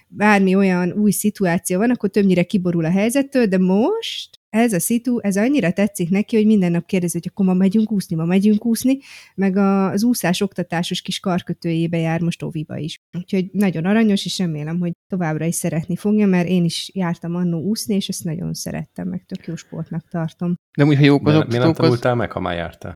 bármi 0.08 0.54
olyan 0.54 0.92
új 0.92 1.10
szituáció 1.10 1.78
van, 1.78 1.90
akkor 1.90 2.10
többnyire 2.10 2.42
kiborul 2.42 2.84
a 2.84 2.90
helyzettől, 2.90 3.46
de 3.46 3.58
most 3.58 4.37
ez 4.50 4.72
a 4.72 4.80
szitu, 4.80 5.18
ez 5.20 5.36
annyira 5.36 5.72
tetszik 5.72 6.10
neki, 6.10 6.36
hogy 6.36 6.46
minden 6.46 6.70
nap 6.70 6.86
kérdezi, 6.86 7.18
hogy 7.18 7.28
akkor 7.30 7.46
ma 7.46 7.54
megyünk 7.54 7.92
úszni, 7.92 8.16
ma 8.16 8.24
megyünk 8.24 8.64
úszni, 8.64 8.98
meg 9.34 9.56
az 9.56 10.04
úszás 10.04 10.40
oktatásos 10.40 11.02
kis 11.02 11.20
karkötőjébe 11.20 11.98
jár 11.98 12.20
most 12.20 12.42
óviba 12.42 12.76
is. 12.76 13.00
Úgyhogy 13.18 13.48
nagyon 13.52 13.84
aranyos, 13.84 14.24
és 14.24 14.38
remélem, 14.38 14.78
hogy 14.78 14.92
továbbra 15.06 15.44
is 15.44 15.54
szeretni 15.54 15.96
fogja, 15.96 16.26
mert 16.26 16.48
én 16.48 16.64
is 16.64 16.90
jártam 16.94 17.34
annó 17.34 17.60
úszni, 17.60 17.94
és 17.94 18.08
ezt 18.08 18.24
nagyon 18.24 18.54
szerettem, 18.54 19.08
meg 19.08 19.24
tök 19.26 19.46
jó 19.46 19.56
sportnak 19.56 20.08
tartom. 20.08 20.54
De 20.76 20.84
úgy, 20.84 20.96
ha 20.96 21.04
jók 21.04 21.28
az 21.28 21.34
Miért 21.34 21.64
nem 21.64 21.72
tanultál 21.72 22.12
az... 22.12 22.18
meg, 22.18 22.32
ha 22.32 22.40
már 22.40 22.56
jártál? 22.56 22.94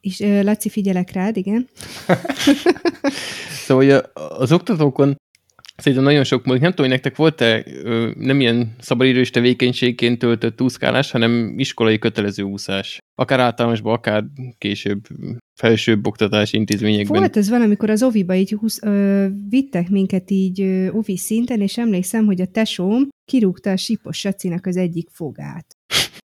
És 0.00 0.18
Laci, 0.18 0.68
figyelek 0.68 1.10
rád, 1.10 1.36
igen. 1.36 1.68
szóval 3.66 3.98
az 4.14 4.52
oktatókon 4.52 5.16
Szerintem 5.76 6.06
nagyon 6.06 6.24
sok 6.24 6.44
múlik. 6.44 6.60
Nem 6.60 6.70
tudom, 6.70 6.86
hogy 6.86 6.94
nektek 6.94 7.16
volt-e 7.16 7.64
ö, 7.66 8.10
nem 8.18 8.40
ilyen 8.40 8.74
szabadidős 8.78 9.30
tevékenységként 9.30 10.18
töltött 10.18 10.62
úszkálás, 10.62 11.10
hanem 11.10 11.54
iskolai 11.58 11.98
kötelező 11.98 12.42
úszás. 12.42 12.98
Akár 13.14 13.40
általánosban, 13.40 13.94
akár 13.94 14.24
később 14.58 15.00
felsőbb 15.54 16.06
oktatási 16.06 16.56
intézményekben. 16.56 17.18
Volt 17.18 17.36
ez 17.36 17.48
valamikor 17.48 17.90
az 17.90 18.02
oviba 18.02 18.34
így 18.34 18.50
husz, 18.50 18.82
ö, 18.82 19.26
vittek 19.48 19.88
minket 19.88 20.30
így 20.30 20.60
ö, 20.60 20.88
ovi 20.90 21.16
szinten, 21.16 21.60
és 21.60 21.78
emlékszem, 21.78 22.24
hogy 22.24 22.40
a 22.40 22.46
tesóm 22.46 23.08
kirúgta 23.24 23.70
a 23.70 23.76
sipos 23.76 24.18
sacinak 24.18 24.66
az 24.66 24.76
egyik 24.76 25.08
fogát. 25.12 25.66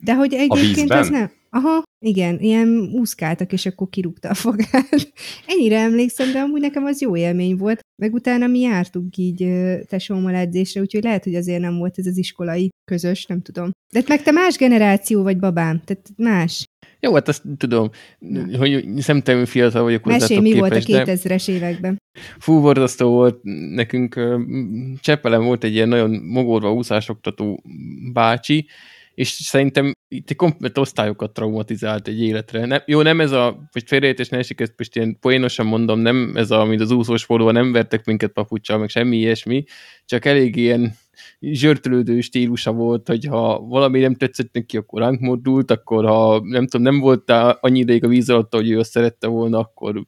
De 0.04 0.16
hogy 0.16 0.34
egyébként 0.34 0.92
ez 0.92 1.10
nem... 1.10 1.32
Aha, 1.50 1.84
igen, 2.06 2.40
ilyen 2.40 2.90
úszkáltak, 2.94 3.54
és 3.54 3.66
akkor 3.66 3.90
kirúgta 3.90 4.30
a 4.30 4.34
fogát. 4.34 5.12
Ennyire 5.48 5.80
emlékszem, 5.80 6.32
de 6.32 6.40
amúgy 6.40 6.62
nekem 6.62 6.86
az 6.86 7.02
jó 7.02 7.16
élmény 7.16 7.56
volt. 7.56 7.80
Meg 8.02 8.14
utána 8.14 8.48
mi 8.48 8.60
jártunk 8.60 9.18
így 9.18 9.48
tesómmal 9.88 10.36
edzésre, 10.36 10.82
úgyhogy 10.82 11.04
lehet, 11.04 11.24
hogy 11.24 11.36
azért 11.36 11.62
nem 11.62 11.78
volt 11.78 11.98
ez 11.98 12.06
az 12.06 12.18
iskolai 12.18 12.70
közös, 12.92 13.26
nem 13.26 13.42
tudom. 13.42 13.72
De 13.94 14.04
meg 14.08 14.24
te 14.24 14.32
más 14.32 14.58
generáció 14.58 15.24
vagy, 15.24 15.38
babám, 15.40 15.82
tehát 15.86 16.10
más. 16.18 16.66
Jó, 17.00 17.14
hát 17.14 17.28
azt 17.28 17.44
tudom, 17.58 17.90
hogy 18.58 18.86
szemtelenül 18.98 19.46
fiatal 19.46 19.84
vagyok 19.84 20.04
Mesélj, 20.04 20.22
hozzátok 20.22 20.44
mi 20.44 20.60
volt 20.60 20.76
a 20.76 20.80
képest, 20.80 21.24
de 21.24 21.36
2000-es 21.36 21.50
években. 21.50 21.98
fú, 22.40 22.62
borzasztó 22.62 23.10
volt 23.10 23.40
nekünk. 23.74 24.16
ö, 24.16 24.40
Csepelen 25.00 25.44
volt 25.44 25.64
egy 25.64 25.74
ilyen 25.74 25.88
nagyon 25.88 26.12
mogorva 26.12 26.74
úszásoktató 26.74 27.64
bácsi, 28.14 28.68
és 29.20 29.30
szerintem 29.30 29.92
itt 30.08 30.36
komplet 30.36 30.78
osztályokat 30.78 31.34
traumatizált 31.34 32.08
egy 32.08 32.22
életre. 32.22 32.66
Nem, 32.66 32.82
jó, 32.86 33.02
nem 33.02 33.22
ez 33.22 33.32
a, 33.32 33.68
hogy 33.72 33.84
félreértés 33.86 34.30
ne 34.30 34.38
esik, 34.38 34.60
ezt 34.60 34.74
most 34.78 34.96
ilyen 34.96 35.18
poénosan 35.20 35.66
mondom, 35.66 36.00
nem 36.00 36.32
ez 36.36 36.52
a, 36.52 36.66
mint 36.66 36.82
az 36.82 36.92
úszós 36.92 37.24
forduló, 37.24 37.52
nem 37.52 37.72
vertek 37.72 38.06
minket 38.06 38.32
papucsal, 38.32 38.78
meg 38.78 38.90
semmi 38.90 39.18
ilyesmi, 39.18 39.64
csak 40.06 40.26
elég 40.26 40.56
ilyen 40.56 40.96
zsörtölődő 41.42 42.22
stílusa 42.22 42.72
volt, 42.72 43.08
hogy 43.08 43.26
ha 43.26 43.60
valami 43.60 44.00
nem 44.00 44.16
tetszett 44.16 44.54
neki, 44.54 44.78
akkor 44.78 45.02
ránk 45.02 45.20
mordult, 45.20 45.72
akkor 45.72 46.06
ha 46.06 46.42
nem 46.44 46.68
tudom, 46.68 46.86
nem 46.86 47.00
voltál 47.00 47.58
annyi 47.62 47.80
ideig 47.80 48.04
a 48.04 48.08
víz 48.08 48.30
alatt, 48.30 48.54
hogy 48.54 48.70
ő 48.70 48.80
azt 48.80 48.92
szerette 48.92 49.28
volna, 49.28 49.60
akkor 49.60 50.06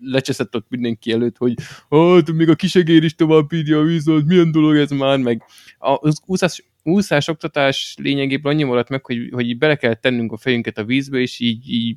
lecseszett 0.00 0.56
ott 0.56 0.66
mindenki 0.68 1.12
előtt, 1.12 1.36
hogy 1.36 1.54
hát 1.90 2.32
még 2.32 2.48
a 2.48 2.54
kisegér 2.54 3.04
is 3.04 3.14
tovább 3.14 3.52
írja 3.52 3.78
a 3.78 3.82
víz 3.82 4.08
alatt, 4.08 4.26
milyen 4.26 4.52
dolog 4.52 4.76
ez 4.76 4.90
már, 4.90 5.18
meg 5.18 5.42
az 5.78 6.20
úszás, 6.26 6.62
úszás 6.84 7.28
oktatás 7.28 7.96
lényegében 8.00 8.52
annyi 8.52 8.62
maradt 8.62 8.88
meg, 8.88 9.04
hogy, 9.04 9.28
hogy 9.32 9.58
bele 9.58 9.76
kell 9.76 9.94
tennünk 9.94 10.32
a 10.32 10.36
fejünket 10.36 10.78
a 10.78 10.84
vízbe, 10.84 11.18
és 11.18 11.40
így, 11.40 11.70
így 11.72 11.96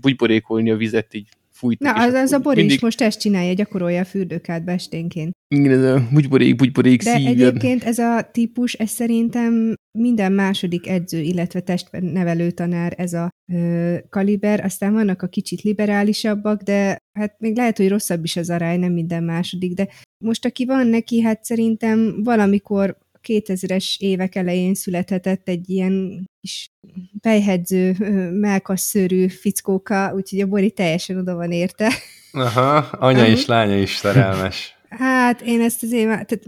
bugyborékolni 0.00 0.70
a 0.70 0.76
vizet, 0.76 1.14
így 1.14 1.28
fújtuk. 1.50 1.86
Na, 1.86 1.92
az, 1.92 2.12
az 2.12 2.32
a 2.32 2.34
akkor 2.36 2.42
Bori 2.44 2.56
is 2.56 2.62
mindig- 2.66 2.82
most 2.82 3.00
ezt 3.00 3.20
csinálja, 3.20 3.52
gyakorolja 3.52 4.00
a 4.00 4.04
fürdőkádba 4.04 4.70
esténként. 4.70 5.34
Igen, 5.54 5.72
ez 5.72 5.84
a 5.94 6.08
bugyborék, 6.12 6.56
bugyborék 6.56 7.02
De 7.02 7.10
szívjad. 7.16 7.32
egyébként 7.40 7.84
ez 7.84 7.98
a 7.98 8.28
típus, 8.32 8.72
ez 8.72 8.90
szerintem 8.90 9.74
minden 9.98 10.32
második 10.32 10.88
edző, 10.88 11.20
illetve 11.20 11.60
testnevelő 11.60 12.50
tanár 12.50 12.94
ez 12.96 13.12
a 13.12 13.28
ö, 13.52 13.94
kaliber, 14.10 14.64
aztán 14.64 14.92
vannak 14.92 15.22
a 15.22 15.26
kicsit 15.26 15.62
liberálisabbak, 15.62 16.62
de 16.62 16.98
hát 17.18 17.34
még 17.38 17.56
lehet, 17.56 17.76
hogy 17.76 17.88
rosszabb 17.88 18.24
is 18.24 18.36
az 18.36 18.50
arány, 18.50 18.80
nem 18.80 18.92
minden 18.92 19.22
második, 19.24 19.74
de 19.74 19.88
most 20.24 20.44
aki 20.44 20.64
van 20.64 20.86
neki, 20.86 21.22
hát 21.22 21.44
szerintem 21.44 22.22
valamikor 22.22 22.98
2000-es 23.26 23.96
évek 23.98 24.34
elején 24.34 24.74
születhetett 24.74 25.48
egy 25.48 25.70
ilyen 25.70 26.24
kis 26.40 26.70
fejhedző, 27.20 27.96
ö, 28.00 28.30
melkasszőrű 28.30 29.28
fickóka, 29.28 30.12
úgyhogy 30.14 30.40
a 30.40 30.46
Bori 30.46 30.70
teljesen 30.70 31.16
oda 31.16 31.34
van 31.34 31.50
érte. 31.50 31.92
Aha, 32.32 32.76
anya 32.90 33.26
is, 33.26 33.46
lánya 33.46 33.78
is 33.78 33.90
szerelmes. 33.90 34.76
Hát 34.88 35.40
én 35.40 35.60
ezt 35.60 35.82
azért, 35.82 36.06
tehát 36.06 36.44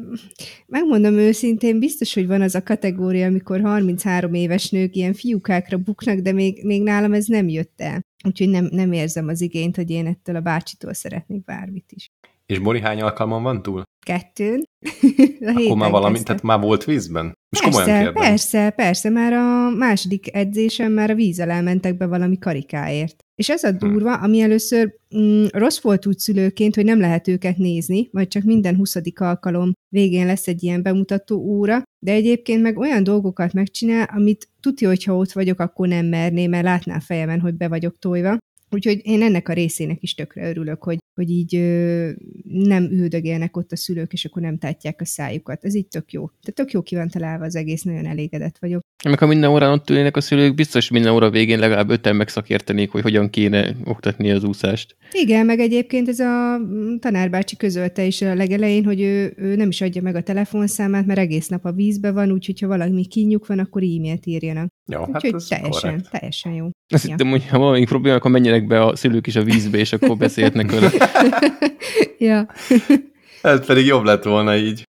megmondom 0.66 1.14
őszintén, 1.14 1.78
biztos, 1.78 2.14
hogy 2.14 2.26
van 2.26 2.40
az 2.40 2.54
a 2.54 2.62
kategória, 2.62 3.26
amikor 3.26 3.60
33 3.60 4.34
éves 4.34 4.70
nők 4.70 4.96
ilyen 4.96 5.12
fiúkákra 5.12 5.76
buknak, 5.76 6.18
de 6.18 6.32
még, 6.32 6.64
még 6.64 6.82
nálam 6.82 7.12
ez 7.12 7.26
nem 7.26 7.48
jött 7.48 7.80
el. 7.80 8.00
Úgyhogy 8.24 8.48
nem, 8.48 8.68
nem 8.70 8.92
érzem 8.92 9.28
az 9.28 9.40
igényt, 9.40 9.76
hogy 9.76 9.90
én 9.90 10.06
ettől 10.06 10.36
a 10.36 10.40
bácsitól 10.40 10.92
szeretnék 10.92 11.44
bármit 11.44 11.92
is. 11.92 12.10
És 12.46 12.58
Bori 12.58 12.80
hány 12.80 13.00
alkalman 13.00 13.42
van 13.42 13.62
túl? 13.62 13.82
Kettőn. 14.08 14.62
a 15.40 15.60
Akkor 15.60 15.76
már 15.76 15.90
valami, 15.90 16.14
kezdtem. 16.14 16.24
tehát 16.36 16.42
már 16.42 16.60
volt 16.60 16.84
vízben? 16.84 17.32
Komolyan 17.62 17.86
Persze, 17.86 18.02
kérdem. 18.02 18.22
persze, 18.22 18.70
persze, 18.70 19.10
már 19.10 19.32
a 19.32 19.70
második 19.76 20.34
edzésen 20.34 20.92
már 20.92 21.10
a 21.10 21.14
víz 21.14 21.40
alá 21.40 21.60
mentek 21.60 21.96
be 21.96 22.06
valami 22.06 22.38
karikáért. 22.38 23.16
És 23.34 23.48
ez 23.48 23.64
a 23.64 23.70
Hm. 23.70 23.76
durva, 23.76 24.14
ami 24.14 24.40
először 24.40 24.94
mm, 25.18 25.44
rossz 25.52 25.80
volt 25.80 26.06
úgy 26.06 26.18
szülőként, 26.18 26.74
hogy 26.74 26.84
nem 26.84 27.00
lehet 27.00 27.28
őket 27.28 27.56
nézni, 27.56 28.08
vagy 28.12 28.28
csak 28.28 28.42
minden 28.42 28.76
20. 28.76 28.96
alkalom 29.14 29.72
végén 29.94 30.26
lesz 30.26 30.46
egy 30.48 30.62
ilyen 30.62 30.82
bemutató 30.82 31.36
óra, 31.38 31.82
de 32.04 32.12
egyébként 32.12 32.62
meg 32.62 32.78
olyan 32.78 33.02
dolgokat 33.04 33.52
megcsinál, 33.52 34.08
amit 34.14 34.48
tudja, 34.60 34.88
hogy 34.88 35.04
ha 35.04 35.16
ott 35.16 35.32
vagyok, 35.32 35.60
akkor 35.60 35.88
nem 35.88 36.06
merném, 36.06 36.50
mert 36.50 36.64
látná 36.64 36.98
fejemen, 36.98 37.40
hogy 37.40 37.54
be 37.54 37.68
vagyok 37.68 37.98
tojva. 37.98 38.36
Úgyhogy 38.70 39.00
én 39.02 39.22
ennek 39.22 39.48
a 39.48 39.52
részének 39.52 40.02
is 40.02 40.14
tökre 40.14 40.48
örülök, 40.48 40.82
hogy, 40.82 40.98
hogy 41.14 41.30
így 41.30 41.56
ö, 41.56 42.10
nem 42.44 42.84
üldögélnek 42.84 43.56
ott 43.56 43.72
a 43.72 43.76
szülők, 43.76 44.12
és 44.12 44.24
akkor 44.24 44.42
nem 44.42 44.58
tátják 44.58 45.00
a 45.00 45.04
szájukat. 45.04 45.64
Ez 45.64 45.74
így 45.74 45.88
tök 45.88 46.12
jó. 46.12 46.26
Tehát 46.26 46.54
tök 46.54 46.70
jó 46.70 46.82
ki 46.82 46.94
van 46.94 47.08
találva 47.08 47.44
az 47.44 47.54
egész, 47.54 47.82
nagyon 47.82 48.06
elégedett 48.06 48.58
vagyok. 48.58 48.80
Meg 49.04 49.18
ha 49.18 49.26
minden 49.26 49.50
órán 49.50 49.72
ott 49.72 49.90
ülnének 49.90 50.16
a 50.16 50.20
szülők, 50.20 50.54
biztos 50.54 50.90
minden 50.90 51.12
óra 51.12 51.30
végén 51.30 51.58
legalább 51.58 51.90
öten 51.90 52.16
megszakértenék, 52.16 52.90
hogy 52.90 53.02
hogyan 53.02 53.30
kéne 53.30 53.74
oktatni 53.84 54.30
az 54.30 54.44
úszást. 54.44 54.96
Igen, 55.12 55.46
meg 55.46 55.58
egyébként 55.60 56.08
ez 56.08 56.18
a 56.18 56.56
tanárbácsi 57.00 57.56
közölte 57.56 58.04
is 58.04 58.22
a 58.22 58.34
legelején, 58.34 58.84
hogy 58.84 59.00
ő, 59.00 59.32
ő 59.36 59.56
nem 59.56 59.68
is 59.68 59.80
adja 59.80 60.02
meg 60.02 60.14
a 60.14 60.20
telefonszámát, 60.22 61.06
mert 61.06 61.18
egész 61.18 61.48
nap 61.48 61.64
a 61.64 61.72
vízbe 61.72 62.10
van, 62.12 62.30
úgyhogy 62.32 62.60
ha 62.60 62.66
valami 62.66 63.06
kínjuk 63.06 63.46
van, 63.46 63.58
akkor 63.58 63.82
e-mailt 63.82 64.26
írjanak. 64.26 64.68
Jó, 64.92 64.98
hát 64.98 65.24
Úgyhogy 65.24 65.44
teljesen, 65.48 65.90
korrekt. 65.90 66.10
teljesen 66.10 66.52
jó. 66.52 66.70
Azt 66.94 67.04
Ja. 67.04 67.10
hittem, 67.10 67.30
hogy 67.30 67.48
ha 67.48 67.58
valami 67.58 67.84
probléma, 67.84 68.16
akkor 68.16 68.30
menjenek 68.30 68.66
be 68.66 68.84
a 68.84 68.96
szülők 68.96 69.26
is 69.26 69.36
a 69.36 69.42
vízbe, 69.42 69.78
és 69.78 69.92
akkor 69.92 70.16
beszélhetnek 70.16 70.70
vele. 70.70 70.90
ja. 72.18 72.46
Ez 73.42 73.66
pedig 73.66 73.86
jobb 73.86 74.04
lett 74.04 74.22
volna 74.24 74.56
így. 74.56 74.82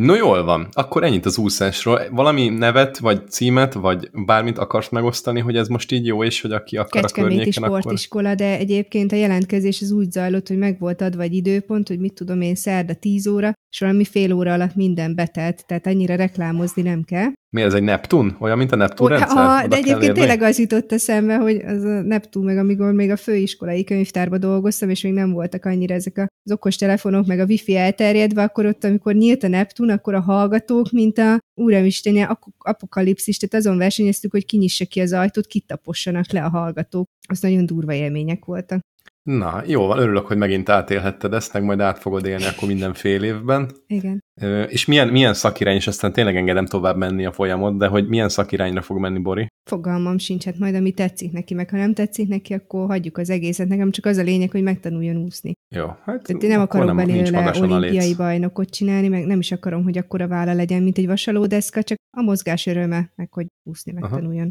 No 0.00 0.14
jól 0.14 0.44
van, 0.44 0.68
akkor 0.72 1.04
ennyit 1.04 1.26
az 1.26 1.38
úszásról. 1.38 2.00
Valami 2.10 2.48
nevet, 2.48 2.98
vagy 2.98 3.28
címet, 3.28 3.72
vagy 3.72 4.10
bármit 4.12 4.58
akarsz 4.58 4.88
megosztani, 4.88 5.40
hogy 5.40 5.56
ez 5.56 5.68
most 5.68 5.92
így 5.92 6.06
jó, 6.06 6.24
és 6.24 6.40
hogy 6.40 6.52
aki 6.52 6.76
akar 6.76 6.98
a 6.98 7.02
Kecskeméti 7.02 7.34
környéken, 7.36 7.62
akkor... 7.62 7.80
sportiskola, 7.80 8.34
de 8.34 8.58
egyébként 8.58 9.12
a 9.12 9.16
jelentkezés 9.16 9.82
az 9.82 9.90
úgy 9.90 10.10
zajlott, 10.10 10.48
hogy 10.48 10.58
meg 10.58 10.78
volt 10.78 11.00
adva 11.00 11.22
egy 11.22 11.34
időpont, 11.34 11.88
hogy 11.88 11.98
mit 11.98 12.14
tudom 12.14 12.40
én, 12.40 12.54
szerda 12.54 12.94
10 12.94 13.26
óra, 13.26 13.52
és 13.70 13.80
valami 13.80 14.04
fél 14.04 14.32
óra 14.32 14.52
alatt 14.52 14.74
minden 14.74 15.14
betelt, 15.14 15.66
tehát 15.66 15.86
annyira 15.86 16.14
reklámozni 16.14 16.82
nem 16.82 17.02
kell. 17.02 17.28
Mi 17.50 17.62
ez, 17.62 17.74
egy 17.74 17.82
Neptun? 17.82 18.36
Olyan, 18.40 18.58
mint 18.58 18.72
a 18.72 18.76
Neptun 18.76 19.06
Ó, 19.06 19.08
rendszer? 19.08 19.36
ha, 19.36 19.66
de 19.66 19.76
egyébként 19.76 20.02
érni? 20.02 20.18
tényleg 20.18 20.42
az 20.42 20.58
jutott 20.58 20.92
eszembe, 20.92 21.36
hogy 21.36 21.56
az 21.56 21.82
a 21.84 22.00
Neptun, 22.02 22.44
meg 22.44 22.58
amikor 22.58 22.92
még 22.92 23.10
a 23.10 23.16
főiskolai 23.16 23.84
könyvtárban 23.84 24.40
dolgoztam, 24.40 24.90
és 24.90 25.02
még 25.02 25.12
nem 25.12 25.32
voltak 25.32 25.64
annyira 25.64 25.94
ezek 25.94 26.18
az 26.18 26.52
okos 26.52 26.76
telefonok, 26.76 27.26
meg 27.26 27.40
a 27.40 27.44
wifi 27.44 27.76
elterjedve, 27.76 28.42
akkor 28.42 28.66
ott, 28.66 28.84
amikor 28.84 29.14
nyílt 29.14 29.42
a 29.42 29.48
Neptun, 29.48 29.90
akkor 29.90 30.14
a 30.14 30.20
hallgatók, 30.20 30.90
mint 30.90 31.18
a 31.18 31.38
úramisteni 31.60 32.20
ap- 32.20 32.44
apokalipszis, 32.58 33.36
tehát 33.36 33.66
azon 33.66 33.78
versenyeztük, 33.78 34.30
hogy 34.30 34.46
kinyissa 34.46 34.84
ki 34.84 35.00
az 35.00 35.12
ajtót, 35.12 35.46
kitapossanak 35.46 36.32
le 36.32 36.44
a 36.44 36.48
hallgatók. 36.48 37.06
Az 37.28 37.40
nagyon 37.40 37.66
durva 37.66 37.92
élmények 37.92 38.44
voltak. 38.44 38.80
Na, 39.26 39.62
jó 39.66 39.86
van, 39.86 39.98
örülök, 39.98 40.26
hogy 40.26 40.36
megint 40.36 40.68
átélhetted 40.68 41.32
ezt, 41.32 41.52
meg 41.52 41.62
majd 41.62 41.80
át 41.80 41.98
fogod 41.98 42.26
élni 42.26 42.44
akkor 42.44 42.68
minden 42.68 42.94
fél 42.94 43.22
évben. 43.22 43.70
Igen. 43.86 44.24
És 44.68 44.84
milyen, 44.84 45.08
milyen 45.08 45.34
szakirány, 45.34 45.74
és 45.74 45.86
aztán 45.86 46.12
tényleg 46.12 46.36
engedem 46.36 46.66
tovább 46.66 46.96
menni 46.96 47.26
a 47.26 47.32
folyamot, 47.32 47.78
de 47.78 47.86
hogy 47.86 48.08
milyen 48.08 48.28
szakirányra 48.28 48.82
fog 48.82 48.98
menni 48.98 49.18
Bori? 49.18 49.46
Fogalmam 49.70 50.18
sincs, 50.18 50.44
hát 50.44 50.58
majd 50.58 50.74
ami 50.74 50.92
tetszik 50.92 51.32
neki, 51.32 51.54
meg 51.54 51.70
ha 51.70 51.76
nem 51.76 51.94
tetszik 51.94 52.28
neki, 52.28 52.54
akkor 52.54 52.86
hagyjuk 52.86 53.18
az 53.18 53.30
egészet. 53.30 53.68
Nekem 53.68 53.90
csak 53.90 54.04
az 54.04 54.16
a 54.16 54.22
lényeg, 54.22 54.50
hogy 54.50 54.62
megtanuljon 54.62 55.16
úszni. 55.16 55.52
Jó, 55.74 55.86
hát 55.86 56.22
Tehát 56.22 56.42
én 56.42 56.48
nem 56.48 56.60
akarok 56.60 57.04
nincs 57.04 57.30
belőle 57.30 57.60
olimpiai 57.60 58.14
bajnokot 58.14 58.70
csinálni, 58.70 59.08
meg 59.08 59.26
nem 59.26 59.38
is 59.38 59.52
akarom, 59.52 59.82
hogy 59.82 59.98
akkora 59.98 60.28
válla 60.28 60.52
legyen, 60.52 60.82
mint 60.82 60.98
egy 60.98 61.06
vasalódeszka, 61.06 61.82
csak 61.82 61.98
a 62.16 62.22
mozgás 62.22 62.66
öröme, 62.66 63.12
meg 63.14 63.32
hogy 63.32 63.46
úszni 63.68 63.92
megtanuljon. 63.92 64.50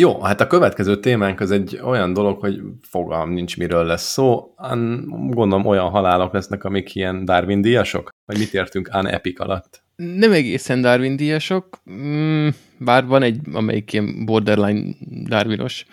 Jó, 0.00 0.20
hát 0.20 0.40
a 0.40 0.46
következő 0.46 1.00
témánk 1.00 1.40
az 1.40 1.50
egy 1.50 1.80
olyan 1.82 2.12
dolog, 2.12 2.40
hogy 2.40 2.60
fogalm 2.82 3.30
nincs 3.30 3.56
miről 3.56 3.84
lesz 3.84 4.12
szó. 4.12 4.52
An, 4.56 5.04
gondolom 5.30 5.66
olyan 5.66 5.88
halálok 5.88 6.32
lesznek, 6.32 6.64
amik 6.64 6.94
ilyen 6.94 7.24
Darwin 7.24 7.60
díjasok? 7.60 8.08
Vagy 8.26 8.38
mit 8.38 8.54
értünk 8.54 8.88
An 8.92 9.06
Epic 9.06 9.40
alatt? 9.40 9.82
Nem 9.96 10.32
egészen 10.32 10.80
Darwin 10.80 11.16
díjasok, 11.16 11.82
mm, 11.90 12.48
bár 12.78 13.06
van 13.06 13.22
egy, 13.22 13.40
amelyik 13.52 13.92
ilyen 13.92 14.24
borderline 14.24 14.94
Darwinos. 15.28 15.86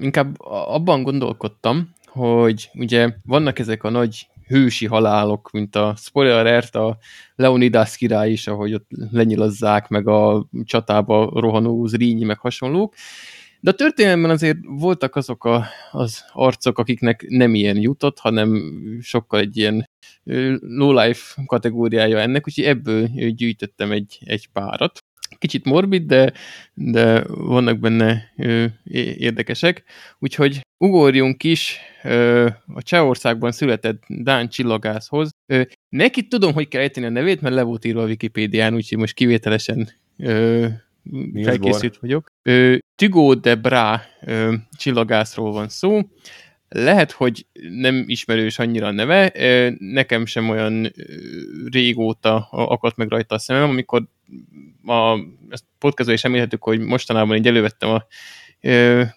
Inkább 0.00 0.34
abban 0.48 1.02
gondolkodtam, 1.02 1.94
hogy 2.06 2.70
ugye 2.74 3.08
vannak 3.24 3.58
ezek 3.58 3.84
a 3.84 3.90
nagy 3.90 4.26
hősi 4.50 4.86
halálok, 4.86 5.50
mint 5.50 5.76
a 5.76 5.94
spoiler 5.96 6.64
a 6.72 6.98
Leonidas 7.34 7.96
király 7.96 8.30
is, 8.30 8.46
ahogy 8.46 8.74
ott 8.74 8.88
lenyilazzák, 9.10 9.88
meg 9.88 10.08
a 10.08 10.48
csatába 10.64 11.30
rohanó 11.34 11.86
Zrínyi, 11.86 12.24
meg 12.24 12.38
hasonlók, 12.38 12.94
De 13.60 13.70
a 13.70 13.74
történelemben 13.74 14.30
azért 14.30 14.58
voltak 14.62 15.16
azok 15.16 15.44
a, 15.44 15.66
az 15.90 16.24
arcok, 16.32 16.78
akiknek 16.78 17.26
nem 17.28 17.54
ilyen 17.54 17.76
jutott, 17.76 18.18
hanem 18.18 18.62
sokkal 19.00 19.40
egy 19.40 19.56
ilyen 19.56 19.88
low 20.60 20.92
life 21.00 21.42
kategóriája 21.46 22.18
ennek, 22.18 22.46
úgyhogy 22.46 22.64
ebből 22.64 23.06
gyűjtöttem 23.08 23.92
egy, 23.92 24.18
egy 24.24 24.48
párat. 24.52 24.98
Kicsit 25.40 25.64
morbid, 25.64 26.06
de, 26.06 26.32
de 26.74 27.24
vannak 27.28 27.78
benne 27.78 28.32
ö, 28.36 28.64
érdekesek. 29.18 29.84
Úgyhogy 30.18 30.60
ugorjunk 30.78 31.44
is 31.44 31.78
ö, 32.02 32.48
a 32.66 32.82
Csehországban 32.82 33.52
született 33.52 34.02
Dán 34.06 34.48
csillagászhoz. 34.48 35.30
Ö, 35.52 35.62
neki 35.88 36.26
tudom, 36.28 36.52
hogy 36.52 36.68
kell 36.68 36.80
ejteni 36.80 37.06
a 37.06 37.10
nevét, 37.10 37.40
mert 37.40 37.54
le 37.54 37.62
volt 37.62 37.84
írva 37.84 38.02
a 38.02 38.06
Wikipédián, 38.06 38.74
úgyhogy 38.74 38.98
most 38.98 39.14
kivételesen 39.14 39.88
ö, 40.16 40.66
felkészült 41.42 41.98
vagyok. 41.98 42.26
Ö, 42.42 42.76
Tygo 42.94 43.34
de 43.34 43.54
Bra 43.54 44.00
ö, 44.20 44.54
csillagászról 44.76 45.52
van 45.52 45.68
szó. 45.68 46.00
Lehet, 46.74 47.12
hogy 47.12 47.46
nem 47.70 48.04
ismerős 48.06 48.58
annyira 48.58 48.86
a 48.86 48.90
neve, 48.90 49.32
nekem 49.78 50.26
sem 50.26 50.48
olyan 50.48 50.92
régóta 51.70 52.48
akadt 52.50 52.96
meg 52.96 53.08
rajta 53.08 53.34
a 53.34 53.38
szemem, 53.38 53.68
amikor 53.68 54.08
a 54.86 55.18
ezt 55.48 55.64
podcastban 55.78 56.16
is 56.16 56.24
említhetük, 56.24 56.62
hogy 56.62 56.80
mostanában 56.80 57.36
így 57.36 57.46
elővettem 57.46 57.90
a 57.90 58.06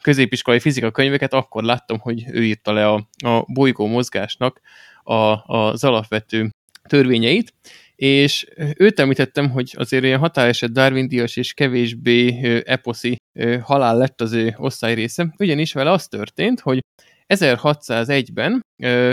középiskolai 0.01 0.59
fizika 0.59 0.91
könyveket, 0.91 1.33
akkor 1.33 1.63
láttam, 1.63 1.99
hogy 1.99 2.23
ő 2.31 2.43
írta 2.43 2.71
le 2.71 2.87
a, 2.87 3.07
a 3.25 3.45
bolygó 3.53 3.87
mozgásnak 3.87 4.61
a, 5.03 5.53
az 5.55 5.83
alapvető 5.83 6.49
törvényeit, 6.87 7.53
és 7.95 8.47
őt 8.77 8.99
említettem, 8.99 9.49
hogy 9.49 9.73
azért 9.77 10.03
ilyen 10.03 10.19
határeset 10.19 10.71
Darwin-díjas 10.71 11.35
és 11.35 11.53
kevésbé 11.53 12.39
eposzi 12.65 13.15
halál 13.61 13.97
lett 13.97 14.21
az 14.21 14.33
ő 14.33 14.55
osztály 14.57 14.93
része, 14.93 15.33
ugyanis 15.37 15.73
vele 15.73 15.91
az 15.91 16.07
történt, 16.07 16.59
hogy 16.59 16.79
1601-ben 17.27 18.61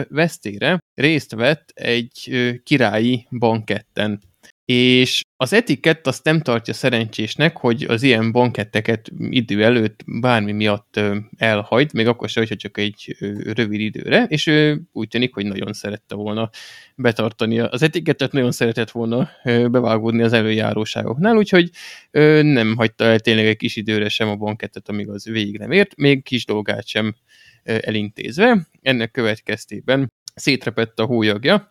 Vesztére 0.09 0.79
részt 0.95 1.35
vett 1.35 1.71
egy 1.75 2.31
királyi 2.64 3.26
banketten. 3.31 4.21
És 4.64 5.21
az 5.37 5.52
etikett 5.52 6.07
azt 6.07 6.25
nem 6.25 6.40
tartja 6.40 6.75
szerencsésnek, 6.75 7.57
hogy 7.57 7.83
az 7.83 8.02
ilyen 8.02 8.33
banketteket 8.33 9.11
idő 9.19 9.64
előtt 9.64 10.00
bármi 10.07 10.52
miatt 10.52 11.00
elhajt, 11.37 11.93
még 11.93 12.07
akkor 12.07 12.29
sem, 12.29 12.43
hogyha 12.43 12.59
csak 12.59 12.79
egy 12.79 13.17
rövid 13.55 13.81
időre, 13.81 14.25
és 14.25 14.47
ő 14.47 14.81
úgy 14.93 15.09
tűnik, 15.09 15.35
hogy 15.35 15.47
nagyon 15.47 15.73
szerette 15.73 16.14
volna 16.14 16.50
betartani 16.95 17.59
az 17.59 17.83
etikettet, 17.83 18.33
nagyon 18.33 18.52
szeretett 18.52 18.90
volna 18.90 19.31
bevágódni 19.45 20.23
az 20.23 20.33
előjáróságoknál, 20.33 21.37
úgyhogy 21.37 21.71
nem 22.43 22.76
hagyta 22.76 23.05
el 23.05 23.21
tényleg 23.21 23.47
egy 23.47 23.57
kis 23.57 23.76
időre 23.76 24.09
sem 24.09 24.29
a 24.29 24.37
bankettet, 24.37 24.88
amíg 24.88 25.09
az 25.09 25.25
végig 25.25 25.59
nem 25.59 25.71
ért, 25.71 25.97
még 25.97 26.23
kis 26.23 26.45
dolgát 26.45 26.87
sem 26.87 27.14
elintézve. 27.64 28.69
Ennek 28.83 29.11
következtében 29.11 30.12
szétrepett 30.35 30.99
a 30.99 31.05
hólyagja, 31.05 31.71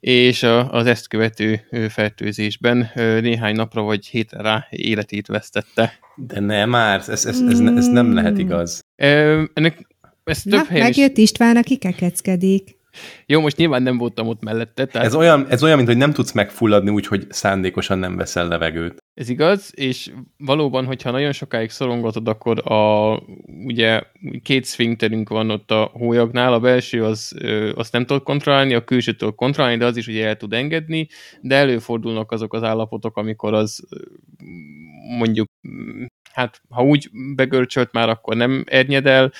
és 0.00 0.42
az 0.42 0.86
ezt 0.86 1.08
követő 1.08 1.60
fertőzésben 1.88 2.90
néhány 2.94 3.54
napra 3.54 3.82
vagy 3.82 4.06
hétre 4.06 4.42
rá 4.42 4.66
életét 4.70 5.26
vesztette. 5.26 5.92
De 6.16 6.40
nem 6.40 6.68
már, 6.68 6.98
ez, 6.98 7.08
ez, 7.08 7.24
ez, 7.24 7.60
ez, 7.60 7.86
nem 7.86 8.14
lehet 8.14 8.38
igaz. 8.38 8.80
Ennek, 8.96 9.86
ez 10.24 10.42
több 10.42 10.68
Na, 10.70 10.78
megjött 10.78 11.16
is. 11.16 11.22
István, 11.22 11.56
aki 11.56 11.76
kekeckedik. 11.76 12.80
Jó, 13.26 13.40
most 13.40 13.56
nyilván 13.56 13.82
nem 13.82 13.98
voltam 13.98 14.28
ott 14.28 14.42
mellette. 14.42 14.86
Tehát... 14.86 15.06
Ez, 15.06 15.14
olyan, 15.14 15.46
ez 15.48 15.62
olyan, 15.62 15.76
mint 15.76 15.88
hogy 15.88 15.96
nem 15.96 16.12
tudsz 16.12 16.32
megfulladni 16.32 16.90
úgy, 16.90 17.06
hogy 17.06 17.26
szándékosan 17.28 17.98
nem 17.98 18.16
veszel 18.16 18.48
levegőt. 18.48 19.00
Ez 19.14 19.28
igaz, 19.28 19.70
és 19.74 20.10
valóban, 20.36 20.84
hogyha 20.84 21.10
nagyon 21.10 21.32
sokáig 21.32 21.70
szorongatod, 21.70 22.28
akkor 22.28 22.72
a, 22.72 23.16
ugye 23.64 24.02
két 24.42 24.64
szfinkterünk 24.64 25.28
van 25.28 25.50
ott 25.50 25.70
a 25.70 25.90
hólyagnál, 25.92 26.52
a 26.52 26.60
belső 26.60 27.04
az, 27.04 27.34
azt 27.74 27.92
nem 27.92 28.06
tudod 28.06 28.22
kontrollálni, 28.22 28.74
a 28.74 28.84
külső 28.84 29.12
tudod 29.12 29.34
kontrollálni, 29.34 29.78
de 29.78 29.86
az 29.86 29.96
is 29.96 30.06
ugye 30.06 30.26
el 30.26 30.36
tud 30.36 30.52
engedni, 30.52 31.08
de 31.40 31.54
előfordulnak 31.54 32.32
azok 32.32 32.54
az 32.54 32.62
állapotok, 32.62 33.16
amikor 33.16 33.54
az 33.54 33.86
mondjuk, 35.18 35.48
hát 36.32 36.60
ha 36.68 36.82
úgy 36.82 37.10
begörcsölt 37.34 37.92
már, 37.92 38.08
akkor 38.08 38.36
nem 38.36 38.64
ernyed 38.66 39.06
el, 39.06 39.32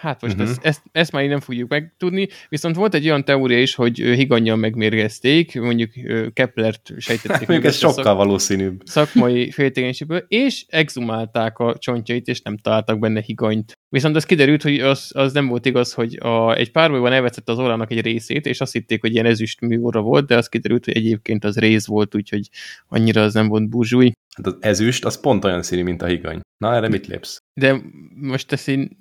Hát 0.00 0.22
most 0.22 0.34
uh-huh. 0.34 0.50
ezt, 0.50 0.64
ezt, 0.64 0.82
ezt 0.92 1.12
már 1.12 1.22
így 1.22 1.28
nem 1.28 1.40
fogjuk 1.40 1.68
megtudni, 1.68 2.28
viszont 2.48 2.76
volt 2.76 2.94
egy 2.94 3.04
olyan 3.04 3.24
teória 3.24 3.60
is, 3.60 3.74
hogy 3.74 3.98
higanyjal 3.98 4.56
megmérgezték, 4.56 5.60
mondjuk 5.60 5.90
Keplert 6.32 6.92
sejtették. 6.98 7.48
mondjuk 7.48 7.64
ez 7.64 7.76
sokkal 7.76 8.04
szak, 8.04 8.16
valószínűbb. 8.16 8.80
Szakmai 8.84 9.50
féltékenységből, 9.50 10.24
és 10.28 10.64
exhumálták 10.68 11.58
a 11.58 11.76
csontjait, 11.78 12.26
és 12.26 12.40
nem 12.40 12.56
találtak 12.56 12.98
benne 12.98 13.20
higanyt. 13.20 13.78
Viszont 13.88 14.16
az 14.16 14.24
kiderült, 14.24 14.62
hogy 14.62 14.80
az, 14.80 15.10
az 15.14 15.32
nem 15.32 15.46
volt 15.46 15.66
igaz, 15.66 15.92
hogy 15.92 16.18
a, 16.20 16.54
egy 16.54 16.70
párbajban 16.70 17.12
elveszett 17.12 17.48
az 17.48 17.58
órának 17.58 17.90
egy 17.90 18.00
részét, 18.00 18.46
és 18.46 18.60
azt 18.60 18.72
hitték, 18.72 19.00
hogy 19.00 19.12
ilyen 19.12 19.26
ezüst 19.26 19.60
műóra 19.60 20.00
volt, 20.00 20.26
de 20.26 20.36
az 20.36 20.48
kiderült, 20.48 20.84
hogy 20.84 20.96
egyébként 20.96 21.44
az 21.44 21.58
rész 21.58 21.86
volt, 21.86 22.14
úgyhogy 22.14 22.48
annyira 22.88 23.22
az 23.22 23.34
nem 23.34 23.48
volt 23.48 23.68
burzsúj. 23.68 24.12
Hát 24.36 24.46
az 24.46 24.56
ezüst, 24.60 25.04
az 25.04 25.20
pont 25.20 25.44
olyan 25.44 25.62
színű, 25.62 25.82
mint 25.82 26.02
a 26.02 26.06
higany. 26.06 26.40
Na, 26.64 26.74
erre 26.74 26.88
mit 26.88 27.06
lépsz? 27.06 27.38
De 27.60 27.80
most 28.14 28.52
ezt 28.52 28.68
én... 28.68 28.96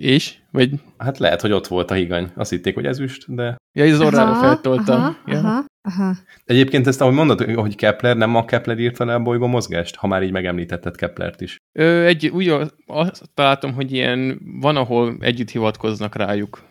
És? 0.00 0.34
Vagy... 0.50 0.70
Hát 0.98 1.18
lehet, 1.18 1.40
hogy 1.40 1.52
ott 1.52 1.66
volt 1.66 1.90
a 1.90 1.94
higany. 1.94 2.32
Azt 2.36 2.50
hitték, 2.50 2.74
hogy 2.74 2.86
ezüst, 2.86 3.34
de... 3.34 3.56
Ja, 3.72 3.84
az 3.84 4.00
orrára 4.00 4.34
feltoltam. 4.34 5.00
Aha, 5.00 5.16
ja. 5.26 5.38
aha, 5.38 5.64
aha. 5.88 6.16
Egyébként 6.44 6.86
ezt, 6.86 7.00
ahogy 7.00 7.14
mondod, 7.14 7.54
hogy 7.54 7.76
Kepler, 7.76 8.16
nem 8.16 8.34
a 8.34 8.44
Kepler 8.44 8.78
írta 8.78 9.04
le 9.04 9.14
a 9.14 9.22
bolygó 9.22 9.46
mozgást, 9.46 9.96
ha 9.96 10.06
már 10.06 10.22
így 10.22 10.30
megemlítetted 10.30 10.96
Keplert 10.96 11.40
is. 11.40 11.56
Ö, 11.78 12.04
egy, 12.04 12.26
úgy 12.26 12.48
azt 12.86 13.30
találtam, 13.34 13.72
hogy 13.72 13.92
ilyen 13.92 14.40
van, 14.60 14.76
ahol 14.76 15.16
együtt 15.20 15.50
hivatkoznak 15.50 16.14
rájuk. 16.14 16.62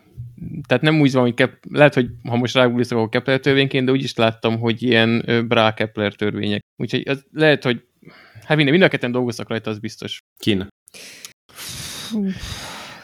Tehát 0.68 0.84
nem 0.84 1.00
úgy 1.00 1.12
van, 1.12 1.22
hogy 1.22 1.34
Kep, 1.34 1.58
lehet, 1.70 1.94
hogy 1.94 2.10
ha 2.30 2.36
most 2.36 2.56
rágugliszok, 2.56 2.98
akkor 2.98 3.10
Kepler 3.10 3.40
törvényként, 3.40 3.86
de 3.86 3.92
úgy 3.92 4.04
is 4.04 4.16
láttam, 4.16 4.60
hogy 4.60 4.84
ilyen 4.84 5.26
Brá 5.48 5.74
Kepler 5.74 6.14
törvények. 6.14 6.62
Úgyhogy 6.76 7.08
az 7.08 7.26
lehet, 7.32 7.64
hogy 7.64 7.84
Hát 8.46 8.58
minden, 8.58 8.74
mind 8.74 8.86
a 8.86 8.88
ketten 8.88 9.12
dolgoztak 9.12 9.50
rajta, 9.50 9.70
az 9.70 9.80
biztos. 9.80 10.24
Kin. 10.40 10.68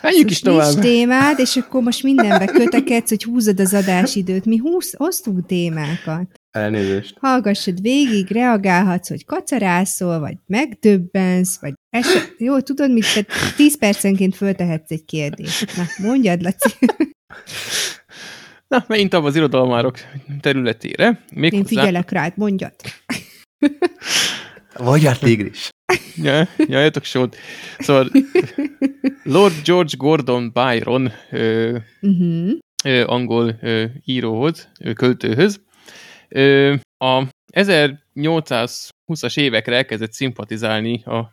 Menjünk 0.01 0.29
is 0.29 0.39
tovább. 0.39 0.73
Nincs 0.73 0.85
témád, 0.85 1.39
és 1.39 1.55
akkor 1.55 1.81
most 1.81 2.03
mindenbe 2.03 2.45
kötekedsz, 2.45 3.09
hogy 3.09 3.23
húzod 3.23 3.59
az 3.59 3.73
adásidőt. 3.73 4.45
Mi 4.45 4.57
húz, 4.57 4.93
hoztunk 4.97 5.45
témákat. 5.45 6.39
Elnézést. 6.51 7.15
Hallgassad 7.19 7.81
végig, 7.81 8.31
reagálhatsz, 8.31 9.09
hogy 9.09 9.25
kacarászol, 9.25 10.19
vagy 10.19 10.35
megdöbbensz, 10.45 11.59
vagy 11.59 11.73
eset... 11.89 12.35
Jó, 12.37 12.59
tudod 12.59 12.91
mit? 12.91 13.13
Te 13.13 13.25
tíz 13.55 13.77
percenként 13.77 14.35
föltehetsz 14.35 14.91
egy 14.91 15.05
kérdést. 15.05 15.77
Na, 15.77 16.07
mondjad, 16.07 16.41
Laci. 16.41 16.69
Na, 18.67 18.85
menjünk 18.87 19.11
tovább 19.11 19.27
az 19.27 19.35
irodalmárok 19.35 19.97
területére. 20.41 21.23
Még 21.33 21.53
Én 21.53 21.61
hozzá... 21.61 21.81
figyelek 21.81 22.11
rád, 22.11 22.33
mondjad. 22.35 22.73
Vagy 24.83 25.19
tigris. 25.19 25.69
ja, 26.15 26.47
nyaljatok 26.67 27.03
sót. 27.03 27.35
Szóval 27.77 28.09
Lord 29.23 29.53
George 29.63 29.93
Gordon 29.97 30.51
Byron 30.53 31.11
ö, 31.31 31.77
uh-huh. 32.01 32.51
ö, 32.83 33.03
angol 33.05 33.57
ö, 33.61 33.85
íróhoz, 34.05 34.69
ö, 34.79 34.93
költőhöz. 34.93 35.61
Ö, 36.27 36.75
a 36.97 37.23
1820-as 37.53 39.37
évekre 39.37 39.75
elkezdett 39.75 40.13
szimpatizálni 40.13 41.03
a 41.03 41.31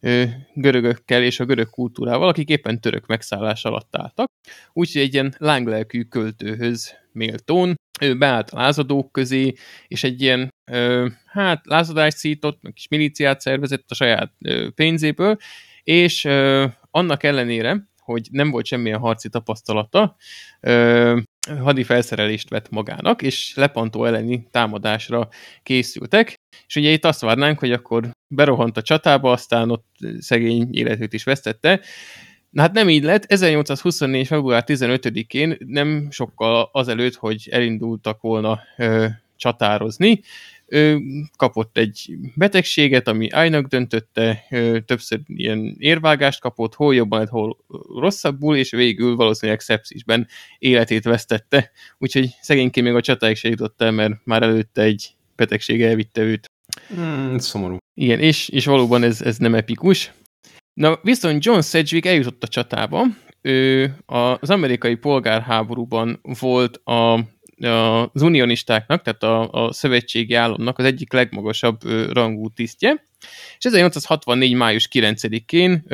ö, 0.00 0.24
görögökkel 0.54 1.22
és 1.22 1.40
a 1.40 1.44
görög 1.44 1.70
kultúrával, 1.70 2.28
akik 2.28 2.48
éppen 2.48 2.80
török 2.80 3.06
megszállás 3.06 3.64
alatt 3.64 3.96
álltak. 3.96 4.30
Úgyhogy 4.72 5.02
egy 5.02 5.12
ilyen 5.14 5.34
lánglelkű 5.38 6.02
költőhöz 6.02 6.94
méltón. 7.12 7.74
Ő 8.00 8.18
beállt 8.18 8.50
a 8.50 8.56
lázadók 8.56 9.12
közé, 9.12 9.52
és 9.88 10.04
egy 10.04 10.22
ilyen, 10.22 10.48
ö, 10.70 11.06
hát 11.26 11.66
lázadást 11.66 12.16
szított, 12.16 12.62
meg 12.62 12.72
kis 12.72 12.88
milíciát 12.88 13.40
szervezett 13.40 13.90
a 13.90 13.94
saját 13.94 14.32
ö, 14.38 14.68
pénzéből, 14.74 15.36
és 15.82 16.24
ö, 16.24 16.66
annak 16.90 17.22
ellenére, 17.22 17.88
hogy 17.98 18.28
nem 18.30 18.50
volt 18.50 18.66
semmilyen 18.66 18.98
harci 18.98 19.28
tapasztalata, 19.28 20.16
ö, 20.60 21.18
hadi 21.58 21.82
felszerelést 21.82 22.48
vett 22.48 22.70
magának, 22.70 23.22
és 23.22 23.54
lepantó 23.54 24.04
elleni 24.04 24.48
támadásra 24.50 25.28
készültek, 25.62 26.34
és 26.66 26.76
ugye 26.76 26.90
itt 26.90 27.04
azt 27.04 27.20
várnánk, 27.20 27.58
hogy 27.58 27.72
akkor 27.72 28.10
berohant 28.34 28.76
a 28.76 28.82
csatába, 28.82 29.32
aztán 29.32 29.70
ott 29.70 29.86
szegény 30.18 30.68
életét 30.70 31.12
is 31.12 31.24
vesztette, 31.24 31.80
Na 32.50 32.62
hát 32.62 32.72
nem 32.72 32.88
így 32.88 33.02
lett. 33.02 33.24
1824. 33.24 34.26
február 34.26 34.64
15-én, 34.66 35.56
nem 35.66 36.08
sokkal 36.10 36.68
azelőtt, 36.72 37.14
hogy 37.14 37.48
elindultak 37.50 38.20
volna 38.20 38.60
ö, 38.76 39.06
csatározni, 39.36 40.20
ö, 40.66 40.96
kapott 41.36 41.78
egy 41.78 42.16
betegséget, 42.34 43.08
ami 43.08 43.30
ájnak 43.30 43.66
döntötte, 43.66 44.44
ö, 44.50 44.78
többször 44.80 45.20
ilyen 45.26 45.76
érvágást 45.78 46.40
kapott, 46.40 46.74
hol 46.74 46.94
jobban 46.94 47.26
hol 47.26 47.56
rosszabbul, 48.00 48.56
és 48.56 48.70
végül 48.70 49.16
valószínűleg 49.16 49.60
szepszisben 49.60 50.26
életét 50.58 51.04
vesztette. 51.04 51.70
Úgyhogy 51.98 52.28
szegényként 52.40 52.86
még 52.86 52.94
a 52.94 53.00
csatáig 53.00 53.36
se 53.36 53.48
jutott 53.48 53.82
el, 53.82 53.90
mert 53.90 54.14
már 54.24 54.42
előtte 54.42 54.82
egy 54.82 55.14
betegség 55.36 55.82
elvitte 55.82 56.20
őt. 56.20 56.50
Mm, 57.00 57.36
szomorú. 57.36 57.76
Igen, 57.94 58.20
és, 58.20 58.48
és 58.48 58.64
valóban 58.64 59.02
ez, 59.02 59.22
ez 59.22 59.36
nem 59.36 59.54
epikus. 59.54 60.12
Na, 60.80 60.98
viszont 61.02 61.44
John 61.44 61.60
Sedgwick 61.60 62.06
eljutott 62.06 62.42
a 62.42 62.48
csatába. 62.48 63.04
Ő 63.42 63.94
az 64.06 64.50
amerikai 64.50 64.94
polgárháborúban 64.94 66.20
volt 66.40 66.76
a 66.76 67.24
az 68.12 68.22
unionistáknak, 68.22 69.02
tehát 69.02 69.22
a, 69.22 69.64
a 69.64 69.72
szövetségi 69.72 70.34
államnak 70.34 70.78
az 70.78 70.84
egyik 70.84 71.12
legmagasabb 71.12 71.84
ö, 71.84 72.12
rangú 72.12 72.48
tisztje, 72.48 73.04
és 73.58 73.64
1864. 73.64 74.54
május 74.54 74.88
9-én 74.92 75.84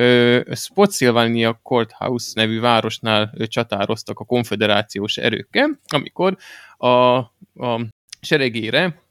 Spotsylvania 0.55 1.61
Courthouse 1.62 2.33
nevű 2.35 2.61
városnál 2.61 3.33
ö, 3.37 3.46
csatároztak 3.46 4.18
a 4.18 4.25
konfederációs 4.25 5.16
erőkkel, 5.16 5.81
amikor 5.87 6.37
a, 6.77 6.87
a 6.87 7.87
seregére 8.20 9.06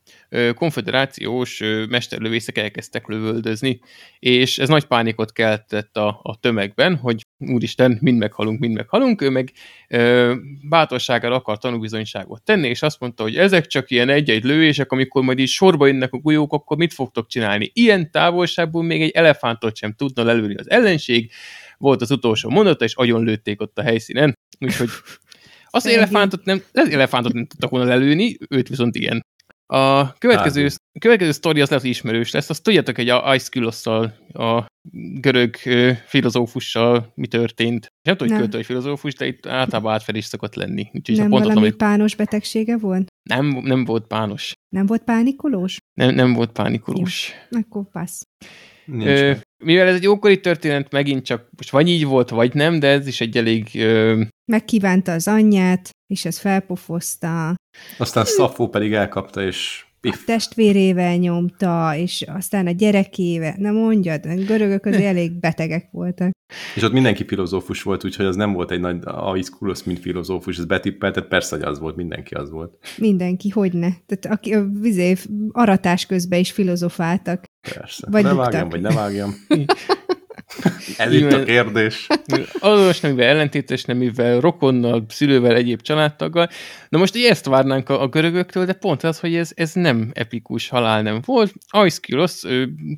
konfederációs 0.55 1.61
mesterlövészek 1.89 2.57
elkezdtek 2.57 3.07
lövöldözni, 3.07 3.79
és 4.19 4.57
ez 4.57 4.69
nagy 4.69 4.85
pánikot 4.85 5.31
keltett 5.31 5.97
a, 5.97 6.19
a 6.23 6.39
tömegben, 6.39 6.95
hogy 6.95 7.21
úristen, 7.37 7.97
mind 8.01 8.17
meghalunk, 8.17 8.59
mind 8.59 8.75
meghalunk, 8.75 9.21
ő 9.21 9.29
meg 9.29 9.51
ö, 9.87 10.33
bátorsággal 10.69 11.33
akar 11.33 11.57
tanúbizonyságot 11.57 12.43
tenni, 12.43 12.67
és 12.67 12.81
azt 12.81 12.99
mondta, 12.99 13.23
hogy 13.23 13.35
ezek 13.35 13.67
csak 13.67 13.91
ilyen 13.91 14.09
egy-egy 14.09 14.43
lövések, 14.43 14.91
amikor 14.91 15.23
majd 15.23 15.39
így 15.39 15.47
sorba 15.47 15.87
jönnek 15.87 16.13
a 16.13 16.17
golyók, 16.17 16.53
akkor 16.53 16.77
mit 16.77 16.93
fogtok 16.93 17.27
csinálni? 17.27 17.71
Ilyen 17.73 18.11
távolságból 18.11 18.83
még 18.83 19.01
egy 19.01 19.11
elefántot 19.11 19.75
sem 19.75 19.93
tudna 19.93 20.23
lelőni 20.23 20.55
az 20.55 20.69
ellenség, 20.69 21.31
volt 21.77 22.01
az 22.01 22.11
utolsó 22.11 22.49
mondata, 22.49 22.85
és 22.85 22.95
agyon 22.95 23.23
lőtték 23.23 23.61
ott 23.61 23.77
a 23.77 23.81
helyszínen, 23.81 24.37
úgyhogy 24.59 24.89
az 25.69 25.85
elefántot 25.85 26.45
nem, 26.45 26.63
az 26.73 26.89
elefántot 26.89 27.33
nem 27.33 27.45
tudtak 27.45 27.69
volna 27.69 27.87
lelőni, 27.87 28.37
őt 28.49 28.67
viszont 28.67 28.95
ilyen. 28.95 29.25
A 29.67 30.13
következő, 30.13 30.61
hát. 30.61 30.81
következő 30.99 31.31
sztori 31.31 31.61
az 31.61 31.67
lehet, 31.67 31.83
hogy 31.83 31.93
ismerős 31.93 32.31
lesz. 32.31 32.49
Azt 32.49 32.63
tudjátok, 32.63 32.95
hogy 32.95 33.09
a 33.09 33.27
Aeschylosszal, 33.27 34.13
a 34.33 34.65
görög 35.19 35.55
filozófussal 36.05 37.11
mi 37.15 37.27
történt. 37.27 37.87
Nem 38.07 38.17
tudom, 38.17 38.33
hogy 38.33 38.41
költői 38.41 38.63
filozófus, 38.63 39.13
de 39.13 39.25
itt 39.25 39.45
általában 39.45 39.93
átfedés 39.93 40.25
szokott 40.25 40.55
lenni. 40.55 40.89
Úgyhogy 40.93 41.17
nem 41.17 41.29
valami 41.29 41.55
amit... 41.55 41.75
pános 41.75 42.15
betegsége 42.15 42.77
volt? 42.77 43.07
Nem, 43.29 43.45
nem 43.45 43.85
volt 43.85 44.07
pános. 44.07 44.53
Nem 44.69 44.85
volt 44.85 45.03
pánikolós? 45.03 45.77
Nem, 45.93 46.15
nem 46.15 46.33
volt 46.33 46.51
pánikolós. 46.51 47.31
Jó, 47.49 47.59
akkor 47.59 47.89
passz. 47.91 48.21
Ö, 48.99 49.31
mivel 49.63 49.87
ez 49.87 49.95
egy 49.95 50.07
ókori 50.07 50.39
történet, 50.39 50.91
megint 50.91 51.25
csak 51.25 51.49
most 51.57 51.69
vagy 51.69 51.89
így 51.89 52.05
volt, 52.05 52.29
vagy 52.29 52.53
nem, 52.53 52.79
de 52.79 52.87
ez 52.87 53.07
is 53.07 53.21
egy 53.21 53.37
elég... 53.37 53.69
Ö... 53.73 54.23
Megkívánta 54.51 55.11
az 55.11 55.27
anyját, 55.27 55.89
és 56.13 56.25
ez 56.25 56.39
felpofozta. 56.39 57.55
Aztán 57.97 58.25
Szafó 58.25 58.67
pedig 58.67 58.93
elkapta, 58.93 59.43
és 59.43 59.85
Pif. 60.05 60.21
A 60.21 60.23
testvérével 60.25 61.15
nyomta, 61.15 61.95
és 61.95 62.25
aztán 62.27 62.67
a 62.67 62.71
gyerekével. 62.71 63.55
Nem 63.57 63.75
mondjad, 63.75 64.25
a 64.25 64.33
görögök 64.33 64.85
azért 64.85 65.03
elég 65.03 65.39
betegek 65.39 65.87
voltak. 65.91 66.31
És 66.75 66.83
ott 66.83 66.91
mindenki 66.91 67.25
filozófus 67.27 67.83
volt, 67.83 68.05
úgyhogy 68.05 68.25
az 68.25 68.35
nem 68.35 68.53
volt 68.53 68.71
egy 68.71 68.79
nagy 68.79 68.97
Aiskulosz, 69.03 69.83
mint 69.83 69.99
filozófus, 69.99 70.57
ez 70.57 70.65
betippelt, 70.65 71.13
tehát 71.13 71.29
persze, 71.29 71.55
hogy 71.55 71.65
az 71.65 71.79
volt, 71.79 71.95
mindenki 71.95 72.33
az 72.33 72.49
volt. 72.49 72.77
Mindenki, 72.97 73.49
hogy 73.49 73.73
ne. 73.73 73.89
Tehát 74.05 74.37
aki 74.37 74.53
a 74.53 74.65
vizé, 74.81 75.15
aratás 75.51 76.05
közben 76.05 76.39
is 76.39 76.51
filozofáltak. 76.51 77.43
Persze. 77.73 78.07
Vagy 78.11 78.23
ne 78.23 78.33
vágjam, 78.33 78.69
vagy 78.69 78.81
ne 78.81 78.93
vágjam. 78.93 79.33
Ez 80.97 81.13
itt 81.13 81.31
a 81.31 81.43
kérdés. 81.43 82.07
Azonos 82.59 82.99
nemivel 82.99 83.27
ellentétes 83.27 83.83
nemivel, 83.83 84.39
rokonnal, 84.39 85.05
szülővel, 85.09 85.55
egyéb 85.55 85.81
családtaggal. 85.81 86.49
Na 86.89 86.97
most 86.97 87.15
így 87.15 87.25
ezt 87.25 87.45
várnánk 87.45 87.89
a, 87.89 88.01
a 88.01 88.07
görögöktől, 88.07 88.65
de 88.65 88.73
pont 88.73 89.03
az, 89.03 89.19
hogy 89.19 89.35
ez, 89.35 89.51
ez 89.55 89.73
nem 89.73 90.11
epikus 90.13 90.67
halál 90.67 91.01
nem 91.01 91.21
volt. 91.25 91.53
Aeschylus 91.67 92.41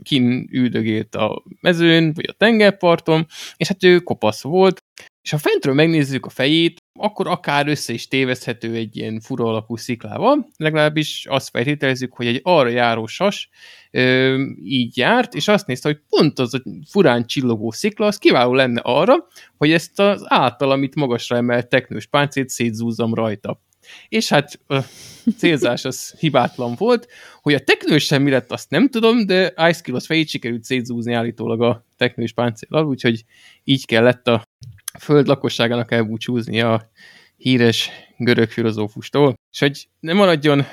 kin 0.04 0.48
üldögélt 0.52 1.16
a 1.16 1.44
mezőn, 1.62 2.14
vagy 2.14 2.26
a 2.28 2.36
tengerparton, 2.38 3.28
és 3.58 3.68
hát 3.68 3.84
ő 3.84 4.00
kopasz 4.00 4.42
volt, 4.42 4.84
és 5.28 5.34
ha 5.34 5.40
fentről 5.40 5.74
megnézzük 5.74 6.26
a 6.26 6.30
fejét, 6.30 6.84
akkor 7.00 7.28
akár 7.28 7.68
össze 7.68 7.94
is 7.94 8.08
tévezhető 8.08 8.74
egy 8.74 8.98
ilyen 8.98 9.20
fura 9.20 9.46
alakú 9.46 9.76
sziklával, 9.76 10.48
legalábbis 10.58 11.26
azt 11.30 11.50
feltételezzük, 11.50 12.14
hogy 12.14 12.28
egy 12.28 12.40
arra 12.44 12.70
járó 12.70 13.06
sas 13.06 13.50
ö, 13.92 14.38
így 14.64 14.98
járt, 14.98 15.34
és 15.34 15.48
azt 15.48 15.68
nézte, 15.68 15.90
hogy 15.90 16.00
pont 16.10 16.40
az 16.40 16.54
a 16.54 16.62
furán 16.90 17.26
csillogó 17.26 17.72
szikla, 17.72 18.06
az 18.06 18.18
kiváló 18.18 18.54
lenne 18.54 18.82
arra, 18.84 19.28
hogy 19.58 19.72
ezt 19.72 20.00
az 20.00 20.24
által, 20.26 20.72
amit 20.72 20.96
magasra 20.96 21.36
emelt 21.36 21.70
teknős 21.70 22.06
páncét 22.06 22.50
szétzúzzam 22.50 23.14
rajta. 23.14 23.62
És 24.10 24.30
hát 24.30 24.60
a 24.68 24.80
célzás 25.38 25.86
az 25.86 26.12
hibátlan 26.20 26.76
volt, 26.78 27.08
hogy 27.42 27.54
a 27.54 27.64
teknős 27.64 28.06
sem 28.06 28.22
mi 28.22 28.30
lett, 28.30 28.52
azt 28.52 28.70
nem 28.70 28.90
tudom, 28.90 29.26
de 29.26 29.54
Ice 29.70 29.82
Kill 29.82 29.96
az 29.96 30.06
fejét 30.06 30.30
sikerült 30.30 30.64
szétzúzni 30.64 31.14
állítólag 31.14 31.62
a 31.62 31.86
teknős 31.98 32.34
páncéllal, 32.34 32.86
úgyhogy 32.86 33.24
így 33.64 33.86
kellett 33.86 34.28
a 34.28 34.47
föld 35.00 35.28
lakosságának 35.28 35.92
elbúcsúzni 35.92 36.62
a 36.62 36.90
híres 37.38 37.90
görög 38.18 38.50
filozófustól. 38.50 39.34
És 39.52 39.60
hogy 39.60 39.88
nem 40.00 40.16
maradjon 40.16 40.64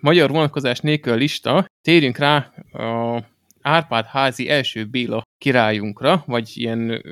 magyar 0.00 0.30
vonatkozás 0.30 0.80
nélkül 0.80 1.12
a 1.12 1.16
lista, 1.16 1.66
térjünk 1.82 2.18
rá 2.18 2.36
a 2.72 3.22
Árpád 3.60 4.04
házi 4.04 4.48
első 4.48 4.84
Béla 4.84 5.22
királyunkra, 5.38 6.22
vagy 6.26 6.52
ilyen 6.54 7.02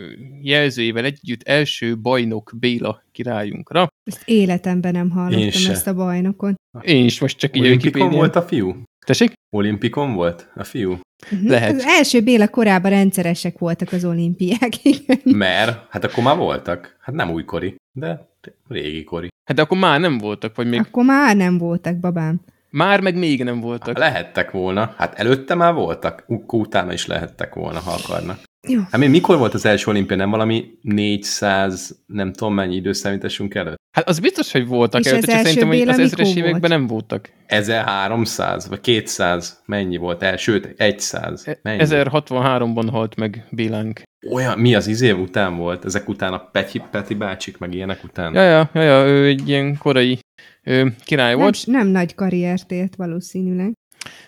jelzőjével 0.42 1.04
együtt 1.04 1.42
első 1.42 1.98
bajnok 1.98 2.52
Béla 2.58 3.02
királyunkra. 3.12 3.88
Ezt 4.04 4.22
életemben 4.24 4.92
nem 4.92 5.10
hallottam 5.10 5.70
ezt 5.70 5.86
a 5.86 5.94
bajnokon. 5.94 6.54
Én 6.80 7.04
is 7.04 7.20
most 7.20 7.38
csak 7.38 7.56
így 7.56 7.62
Olimpikon 7.62 8.10
volt 8.10 8.36
a 8.36 8.42
fiú? 8.42 8.82
Tessék? 9.06 9.32
Olimpikon 9.56 10.14
volt 10.14 10.50
a 10.54 10.64
fiú? 10.64 10.98
Uh-huh. 11.32 11.48
Lehet. 11.48 11.74
Az 11.74 11.84
első 11.84 12.20
Béla 12.20 12.48
korában 12.48 12.90
rendszeresek 12.90 13.58
voltak 13.58 13.92
az 13.92 14.04
olimpiák. 14.04 14.72
Mert, 15.24 15.86
hát 15.90 16.04
akkor 16.04 16.22
már 16.22 16.36
voltak. 16.36 16.96
Hát 17.00 17.14
nem 17.14 17.30
újkori, 17.30 17.74
de 17.92 18.28
régi 18.68 19.04
kori. 19.04 19.28
Hát 19.44 19.56
de 19.56 19.62
akkor 19.62 19.78
már 19.78 20.00
nem 20.00 20.18
voltak, 20.18 20.56
vagy 20.56 20.68
még... 20.68 20.80
Akkor 20.80 21.04
már 21.04 21.36
nem 21.36 21.58
voltak, 21.58 21.96
babám. 21.96 22.40
Már 22.70 23.00
meg 23.00 23.16
még 23.16 23.44
nem 23.44 23.60
voltak. 23.60 23.86
Hát 23.86 23.98
lehettek 23.98 24.50
volna. 24.50 24.94
Hát 24.96 25.18
előtte 25.18 25.54
már 25.54 25.74
voltak, 25.74 26.24
utána 26.46 26.92
is 26.92 27.06
lehettek 27.06 27.54
volna, 27.54 27.78
ha 27.78 27.90
akarnak. 27.90 28.38
Jó. 28.68 28.80
Hát 28.90 29.00
még 29.00 29.10
mikor 29.10 29.38
volt 29.38 29.54
az 29.54 29.64
első 29.64 29.90
olimpia? 29.90 30.16
Nem 30.16 30.30
valami 30.30 30.78
400, 30.82 32.02
nem 32.06 32.32
tudom 32.32 32.54
mennyi 32.54 32.74
időszámításunk 32.74 33.54
előtt? 33.54 33.76
Hát 33.96 34.08
az 34.08 34.18
biztos, 34.18 34.52
hogy 34.52 34.66
voltak 34.66 35.00
És 35.00 35.06
előtt, 35.06 35.24
csak 35.24 35.38
szerintem, 35.38 35.68
hogy 35.68 35.88
az 35.88 35.98
ezres 35.98 36.34
években 36.34 36.60
volt? 36.60 36.72
nem 36.72 36.86
voltak. 36.86 37.30
1300 37.46 38.68
vagy 38.68 38.80
200 38.80 39.62
mennyi 39.66 39.96
volt 39.96 40.22
el, 40.22 40.36
sőt 40.36 40.74
100. 41.00 41.42
E- 41.46 41.58
mennyi? 41.62 41.82
1063-ban 41.84 42.88
halt 42.90 43.16
meg 43.16 43.46
Bélánk. 43.50 44.02
Olyan, 44.32 44.58
mi 44.58 44.74
az 44.74 44.86
izé 44.86 45.10
után 45.10 45.56
volt? 45.56 45.84
Ezek 45.84 46.08
után 46.08 46.32
a 46.32 46.38
Peti, 46.38 46.82
Peti 46.90 47.14
bácsik, 47.14 47.58
meg 47.58 47.74
ilyenek 47.74 48.04
után? 48.04 48.34
Ja, 48.34 48.42
ja, 48.42 48.70
ja, 48.74 48.82
ja 48.82 49.06
ő 49.06 49.26
egy 49.26 49.48
ilyen 49.48 49.78
korai 49.78 50.18
ő, 50.62 50.94
király 51.04 51.30
nem, 51.32 51.40
volt. 51.40 51.66
Nem 51.66 51.86
nagy 51.86 52.14
karriert 52.14 52.72
élt 52.72 52.96
valószínűleg. 52.96 53.72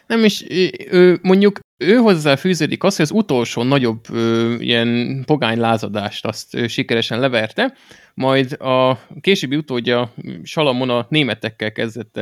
Nem 0.07 0.25
is, 0.25 0.45
mondjuk 1.23 1.59
ő 1.77 1.97
hozzá 1.97 2.37
fűződik 2.37 2.83
az, 2.83 2.97
hogy 2.97 3.05
az 3.05 3.17
utolsó 3.17 3.63
nagyobb 3.63 4.05
ilyen 4.59 5.23
pogány 5.27 5.59
lázadást 5.59 6.25
azt 6.27 6.69
sikeresen 6.69 7.21
leverte, 7.21 7.75
majd 8.15 8.53
a 8.53 9.07
későbbi 9.21 9.57
utódja 9.57 10.15
Salamon 10.43 10.91
a 10.91 11.07
németekkel 11.09 11.73
kezdett 11.73 12.21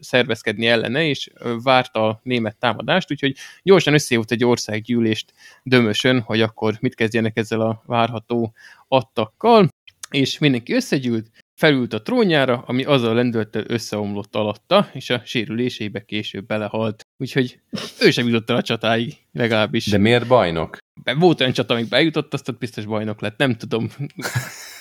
szervezkedni 0.00 0.66
ellene, 0.66 1.04
és 1.06 1.30
várta 1.62 2.08
a 2.08 2.20
német 2.22 2.56
támadást, 2.56 3.10
úgyhogy 3.10 3.36
gyorsan 3.62 3.94
összehívott 3.94 4.30
egy 4.30 4.44
országgyűlést 4.44 5.32
dömösön, 5.62 6.20
hogy 6.20 6.40
akkor 6.40 6.76
mit 6.80 6.94
kezdjenek 6.94 7.36
ezzel 7.36 7.60
a 7.60 7.82
várható 7.86 8.54
attakkal, 8.88 9.68
és 10.10 10.38
mindenki 10.38 10.72
összegyűlt, 10.72 11.30
felült 11.54 11.92
a 11.92 12.02
trónjára, 12.02 12.64
ami 12.66 12.84
azzal 12.84 13.14
lendülettel 13.14 13.64
összeomlott 13.66 14.36
alatta, 14.36 14.88
és 14.92 15.10
a 15.10 15.22
sérülésébe 15.24 16.04
később 16.04 16.46
belehalt. 16.46 17.06
Úgyhogy 17.16 17.60
ő 18.00 18.10
sem 18.10 18.26
jutott 18.26 18.50
el 18.50 18.56
a 18.56 18.62
csatáig, 18.62 19.16
legalábbis. 19.32 19.86
De 19.86 19.98
miért 19.98 20.26
bajnok? 20.26 20.76
Volt 21.18 21.40
olyan 21.40 21.52
csata, 21.52 21.74
amíg 21.74 21.88
bejutott, 21.88 22.34
azt 22.34 22.58
biztos 22.58 22.84
bajnok 22.84 23.20
lett. 23.20 23.38
Nem 23.38 23.56
tudom. 23.56 23.88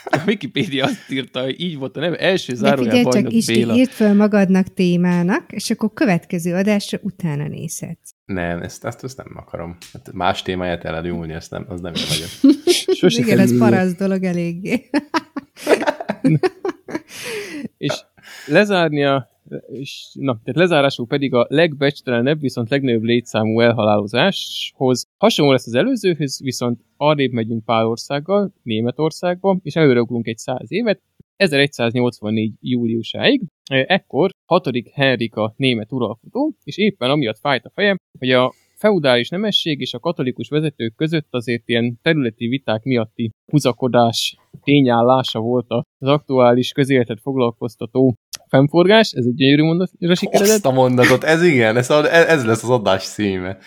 A 0.04 0.22
Wikipedia 0.26 0.86
azt 0.86 1.12
írta, 1.12 1.42
hogy 1.42 1.62
így 1.62 1.78
volt 1.78 1.98
a 1.98 2.00
neve, 2.00 2.16
első 2.16 2.56
zárójel 2.56 3.04
bajnok 3.04 3.14
csak 3.14 3.32
is 3.32 3.46
Béla. 3.46 3.76
írd 3.76 3.90
fel 3.90 4.14
magadnak 4.14 4.74
témának, 4.74 5.52
és 5.52 5.70
akkor 5.70 5.94
következő 5.94 6.54
adásra 6.56 7.00
utána 7.02 7.48
nézhetsz. 7.48 8.10
Nem, 8.26 8.62
ezt, 8.62 8.86
ezt, 8.86 9.04
ezt 9.04 9.18
nem 9.18 9.34
akarom. 9.36 9.78
Hát 9.94 10.12
más 10.14 10.42
témáját 10.42 10.84
eledülni, 10.84 11.34
ezt 11.34 11.52
nem, 11.52 11.66
az 11.68 11.82
nem 11.82 11.94
én 11.94 12.04
vagyok. 12.10 12.56
Sose 13.00 13.22
Igen, 13.22 13.40
ez 13.40 13.58
parasz 13.58 13.96
dolog 13.96 14.24
eléggé. 14.24 14.90
és 17.78 18.04
lezárnia, 18.48 19.30
és, 19.72 20.08
na, 20.14 20.40
tehát 20.44 20.60
lezárásul 20.60 21.08
pedig 21.08 21.34
a 21.34 21.46
legbecstelenebb, 21.50 22.40
viszont 22.40 22.70
legnagyobb 22.70 23.04
létszámú 23.04 23.60
elhalálozáshoz 23.60 25.06
hasonló 25.18 25.52
lesz 25.52 25.68
az 25.68 25.76
előzőhöz, 25.76 26.42
viszont 26.44 26.80
arrébb 26.98 27.32
megyünk 27.32 27.66
pár 27.66 27.86
országgal, 27.86 28.54
Németországba, 28.64 29.58
és 29.64 29.76
előreugrunk 29.76 30.28
egy 30.28 30.38
száz 30.38 30.72
évet, 30.72 31.02
1184. 31.36 32.54
júliusáig. 32.60 33.42
Ekkor 33.70 34.30
6. 34.46 34.70
Henrik 34.94 35.36
a 35.36 35.54
német 35.58 35.92
uralkodó, 35.92 36.56
és 36.64 36.78
éppen 36.78 37.10
amiatt 37.10 37.40
fájt 37.40 37.66
a 37.66 37.72
fejem, 37.74 37.98
hogy 38.20 38.32
a 38.32 38.54
feudális 38.82 39.30
nemesség 39.30 39.80
és 39.80 39.94
a 39.94 40.00
katolikus 40.00 40.50
vezetők 40.50 40.96
között 40.96 41.28
azért 41.30 41.64
ilyen 41.66 42.00
területi 42.02 42.48
viták 42.48 42.84
miatti 42.84 43.32
húzakodás 43.52 44.36
tényállása 44.64 45.40
volt 45.40 45.66
az 45.70 46.08
aktuális 46.08 46.72
közéletet 46.72 47.20
foglalkoztató 47.22 48.16
fennforgás, 48.48 49.12
ez 49.12 49.26
egy 49.26 49.36
gyönyörű 49.36 49.64
mondatra 49.64 50.16
sikeredett. 50.16 50.54
Azt 50.54 50.66
a 50.66 50.72
mondatot, 50.72 51.24
ez 51.24 51.44
igen, 51.44 51.78
ez, 51.78 51.90
a, 51.90 52.14
ez 52.14 52.46
lesz 52.46 52.64
az 52.64 52.70
adás 52.70 53.04
címe. 53.04 53.58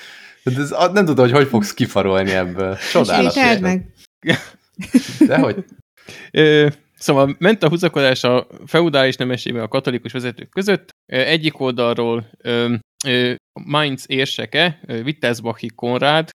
Ez, 0.44 0.74
nem 0.92 1.04
tudom, 1.04 1.24
hogy 1.24 1.34
hogy 1.34 1.46
fogsz 1.46 1.74
kifarolni 1.74 2.30
ebből. 2.30 2.76
Csodálatos. 2.92 3.58
meg. 3.60 3.92
Dehogy? 5.26 5.64
Szóval 6.98 7.36
ment 7.38 7.62
a 7.62 7.68
húzakodás 7.68 8.24
a 8.24 8.46
feudális 8.66 9.16
nemességben 9.16 9.62
a 9.62 9.68
katolikus 9.68 10.12
vezetők 10.12 10.48
között. 10.48 10.88
Egyik 11.06 11.60
oldalról 11.60 12.30
Mainz 13.64 14.04
érseke, 14.08 14.80
Wittelsbachi 14.86 15.66
Konrád, 15.74 16.28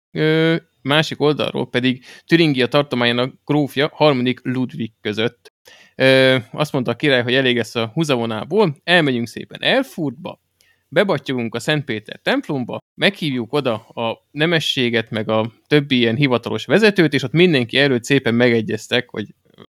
másik 0.82 1.22
oldalról 1.22 1.70
pedig 1.70 2.06
Türingia 2.26 2.68
tartományának 2.68 3.34
grófja 3.46 3.90
harmadik 3.94 4.40
Ludwig 4.44 4.92
között. 5.02 5.52
Azt 6.52 6.72
mondta 6.72 6.92
a 6.92 6.96
király, 6.96 7.22
hogy 7.24 7.34
elég 7.34 7.56
lesz 7.56 7.76
a 7.76 7.92
húzavonából, 7.94 8.78
elmegyünk 8.84 9.28
szépen 9.28 9.64
Elfurtba, 9.64 10.42
bebattyogunk 10.88 11.56
a 11.56 11.60
Szent 11.60 11.86
Péter 11.86 12.20
templomba, 12.24 12.78
meghívjuk 12.96 13.54
oda 13.54 13.74
a 13.76 14.28
nemességet, 14.32 15.10
meg 15.10 15.30
a 15.30 15.52
többi 15.68 15.98
ilyen 15.98 16.16
hivatalos 16.16 16.66
vezetőt, 16.66 17.14
és 17.14 17.24
ott 17.24 17.32
mindenki 17.32 17.78
előtt 17.78 18.04
szépen 18.04 18.36
megegyeztek, 18.36 19.10
hogy 19.10 19.28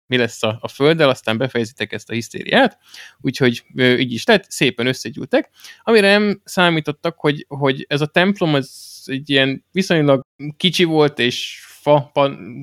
mi 0.07 0.17
lesz 0.17 0.43
a, 0.43 0.59
a 0.61 0.69
földdel, 0.69 1.09
aztán 1.09 1.39
befejezitek 1.39 1.93
ezt 1.93 2.11
a 2.11 2.13
hisztériát, 2.13 2.79
úgyhogy 3.21 3.65
ö, 3.75 3.97
így 3.97 4.13
is 4.13 4.25
lett, 4.25 4.51
szépen 4.51 4.87
összegyűltek, 4.87 5.51
amire 5.83 6.11
nem 6.11 6.41
számítottak, 6.45 7.19
hogy, 7.19 7.45
hogy 7.49 7.85
ez 7.89 8.01
a 8.01 8.07
templom 8.07 8.55
ez 8.55 8.71
egy 9.05 9.31
ilyen 9.31 9.65
viszonylag 9.73 10.21
kicsi 10.57 10.85
volt, 10.85 11.19
és 11.19 11.61
fa 11.87 12.13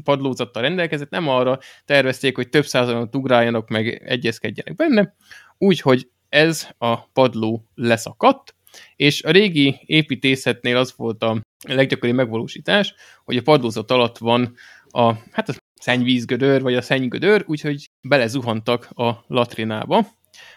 padlózattal 0.03 0.61
rendelkezett, 0.61 1.09
nem 1.09 1.27
arra 1.27 1.59
tervezték, 1.85 2.35
hogy 2.35 2.49
több 2.49 2.65
százalon 2.65 3.09
ugráljanak, 3.11 3.69
meg 3.69 4.03
egyezkedjenek 4.05 4.75
benne, 4.75 5.15
úgyhogy 5.57 6.09
ez 6.29 6.67
a 6.77 7.07
padló 7.07 7.65
leszakadt, 7.75 8.55
és 8.95 9.23
a 9.23 9.31
régi 9.31 9.81
építészetnél 9.85 10.77
az 10.77 10.93
volt 10.95 11.23
a 11.23 11.41
leggyakoribb 11.67 12.15
megvalósítás, 12.15 12.93
hogy 13.23 13.37
a 13.37 13.41
padlózat 13.41 13.91
alatt 13.91 14.17
van 14.17 14.55
a, 14.89 15.13
hát 15.31 15.49
a 15.49 15.53
szennyvízgödör, 15.83 16.61
vagy 16.61 16.75
a 16.75 16.81
szennygödör, 16.81 17.43
úgyhogy 17.47 17.89
belezuhantak 18.01 18.89
a 18.89 19.23
latrinába. 19.27 20.07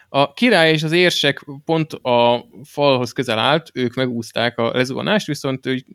A 0.09 0.33
király 0.33 0.71
és 0.71 0.83
az 0.83 0.91
érsek 0.91 1.45
pont 1.65 1.93
a 1.93 2.45
falhoz 2.63 3.11
közel 3.11 3.39
állt, 3.39 3.69
ők 3.73 3.93
megúzták 3.93 4.57
a 4.57 4.71
lezuhanást, 4.71 5.27
viszont 5.27 5.65
ők 5.65 5.85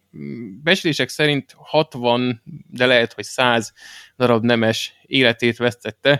beszélések 0.62 1.09
szerint 1.09 1.55
60, 1.57 2.42
de 2.71 2.87
lehet, 2.87 3.12
hogy 3.12 3.25
100 3.25 3.73
darab 4.16 4.45
nemes 4.45 4.92
életét 5.03 5.57
vesztette. 5.57 6.18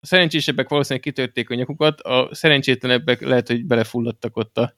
A 0.00 0.06
szerencsésebbek 0.06 0.68
valószínűleg 0.68 1.04
kitörték 1.04 1.50
a 1.50 1.54
nyakukat, 1.54 2.00
a 2.00 2.28
szerencsétlenebbek 2.32 3.20
lehet, 3.20 3.46
hogy 3.48 3.64
belefulladtak 3.64 4.36
ott 4.36 4.58
a 4.58 4.74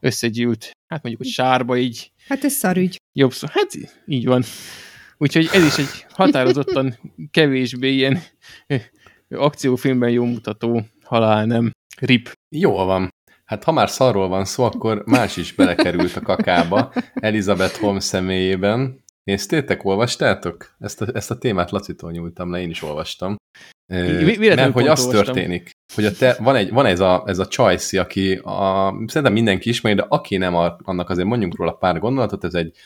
összegyűlt, 0.00 0.70
hát 0.86 1.02
mondjuk, 1.02 1.22
hogy 1.22 1.32
sárba 1.32 1.76
így. 1.76 2.12
Hát 2.28 2.44
ez 2.44 2.52
szarügy. 2.52 2.96
Jobb 3.12 3.32
szó. 3.32 3.46
Hát 3.50 3.70
így 4.06 4.24
van. 4.24 4.42
Úgyhogy 5.18 5.48
ez 5.52 5.64
is 5.64 5.78
egy 5.78 6.06
határozottan 6.08 6.98
kevésbé 7.30 7.92
ilyen 7.92 8.22
akciófilmben 9.30 10.10
jó 10.10 10.24
mutató 10.24 10.82
halál, 11.04 11.44
nem? 11.44 11.70
Rip. 12.00 12.32
Jó 12.48 12.72
van. 12.72 13.14
Hát 13.44 13.64
ha 13.64 13.72
már 13.72 13.90
szarról 13.90 14.28
van 14.28 14.44
szó, 14.44 14.64
akkor 14.64 15.02
más 15.04 15.36
is 15.36 15.52
belekerült 15.52 16.16
a 16.16 16.20
kakába 16.20 16.92
Elizabeth 17.14 17.80
Holmes 17.80 18.04
személyében. 18.04 19.04
Néztétek, 19.24 19.84
olvastátok? 19.84 20.74
Ezt 20.78 21.02
a, 21.02 21.06
ezt 21.14 21.30
a 21.30 21.38
témát 21.38 21.70
Lacitól 21.70 22.10
nyúltam 22.10 22.50
le, 22.50 22.60
én 22.60 22.70
is 22.70 22.82
olvastam. 22.82 23.36
Mert 23.86 24.72
hogy 24.72 24.86
az 24.86 25.06
történik, 25.06 25.70
hogy 25.94 26.04
a 26.04 26.12
te, 26.12 26.36
van, 26.38 26.56
egy, 26.56 26.70
van 26.70 26.86
ez 26.86 27.00
a, 27.00 27.24
ez 27.26 27.38
a 27.38 27.46
Csajci, 27.46 27.98
aki 27.98 28.34
a, 28.34 28.94
szerintem 29.06 29.32
mindenki 29.32 29.68
ismeri, 29.68 29.96
de 29.96 30.06
aki 30.08 30.36
nem, 30.36 30.54
annak 30.82 31.10
azért 31.10 31.26
mondjunk 31.26 31.56
róla 31.56 31.72
pár 31.72 31.98
gondolatot, 31.98 32.44
ez 32.44 32.54
egy 32.54 32.76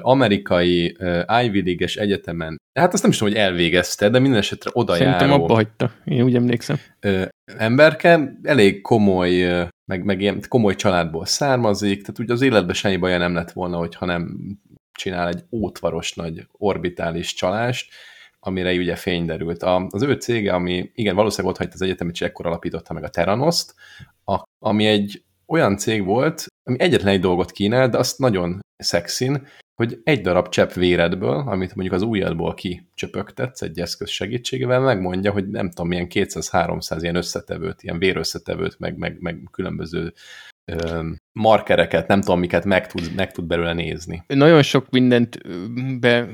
amerikai 0.00 0.96
uh, 0.98 1.44
Ivy 1.44 1.62
League-es 1.62 1.96
egyetemen, 1.96 2.60
hát 2.78 2.92
azt 2.92 3.02
nem 3.02 3.10
is 3.10 3.18
tudom, 3.18 3.32
hogy 3.32 3.42
elvégezte, 3.42 4.08
de 4.08 4.18
minden 4.18 4.38
esetre 4.38 4.70
oda 4.72 4.94
Szerintem 4.94 5.28
járó, 5.28 5.42
abba 5.42 5.54
hagyta, 5.54 5.90
én 6.04 6.22
úgy 6.22 6.34
emlékszem. 6.34 6.76
Uh, 7.06 7.26
emberke, 7.58 8.38
elég 8.42 8.80
komoly, 8.80 9.60
uh, 9.60 9.68
meg, 9.90 10.04
meg 10.04 10.20
ilyen 10.20 10.42
komoly 10.48 10.74
családból 10.74 11.26
származik, 11.26 12.00
tehát 12.00 12.18
ugye 12.18 12.32
az 12.32 12.42
életben 12.42 12.74
semmi 12.74 12.96
baja 12.96 13.18
nem 13.18 13.34
lett 13.34 13.52
volna, 13.52 13.76
hogyha 13.76 14.06
nem 14.06 14.38
csinál 14.92 15.28
egy 15.28 15.44
ótvaros 15.50 16.14
nagy 16.14 16.46
orbitális 16.52 17.34
csalást, 17.34 17.92
amire 18.40 18.72
ugye 18.72 18.96
fény 18.96 19.24
derült. 19.24 19.62
A, 19.62 19.86
az 19.90 20.02
ő 20.02 20.12
cége, 20.12 20.52
ami 20.52 20.90
igen, 20.94 21.14
valószínűleg 21.14 21.52
ott 21.52 21.58
hagyta 21.60 21.74
az 21.74 21.82
egyetemet, 21.82 22.14
és 22.14 22.20
ekkor 22.20 22.46
alapította 22.46 22.92
meg 22.92 23.04
a 23.04 23.08
Terranoszt, 23.08 23.74
a, 24.24 24.42
ami 24.58 24.86
egy 24.86 25.22
olyan 25.46 25.76
cég 25.76 26.04
volt, 26.04 26.46
ami 26.64 26.80
egyetlen 26.80 27.12
egy 27.12 27.20
dolgot 27.20 27.50
kínál, 27.50 27.88
de 27.88 27.98
azt 27.98 28.18
nagyon 28.18 28.60
szexin, 28.76 29.46
hogy 29.80 30.00
egy 30.04 30.20
darab 30.20 30.48
csepp 30.48 30.72
véredből, 30.72 31.42
amit 31.46 31.74
mondjuk 31.74 31.96
az 31.96 32.02
ujjadból 32.02 32.54
kicsöpögtetsz 32.54 33.62
egy 33.62 33.80
eszköz 33.80 34.08
segítségével, 34.08 34.80
megmondja, 34.80 35.32
hogy 35.32 35.48
nem 35.48 35.68
tudom, 35.68 35.88
milyen 35.88 36.06
200-300 36.10 36.98
ilyen 37.00 37.14
összetevőt, 37.14 37.82
ilyen 37.82 37.98
vérösszetevőt, 37.98 38.78
meg, 38.78 38.96
meg, 38.96 39.16
meg 39.20 39.48
különböző 39.50 40.12
markereket, 41.32 42.08
nem 42.08 42.20
tudom, 42.20 42.38
miket 42.38 42.64
meg 42.64 42.86
tud, 42.86 43.12
meg 43.16 43.32
tud 43.32 43.44
belőle 43.44 43.72
nézni. 43.72 44.22
Nagyon 44.26 44.62
sok 44.62 44.90
mindent 44.90 45.38
be 46.00 46.28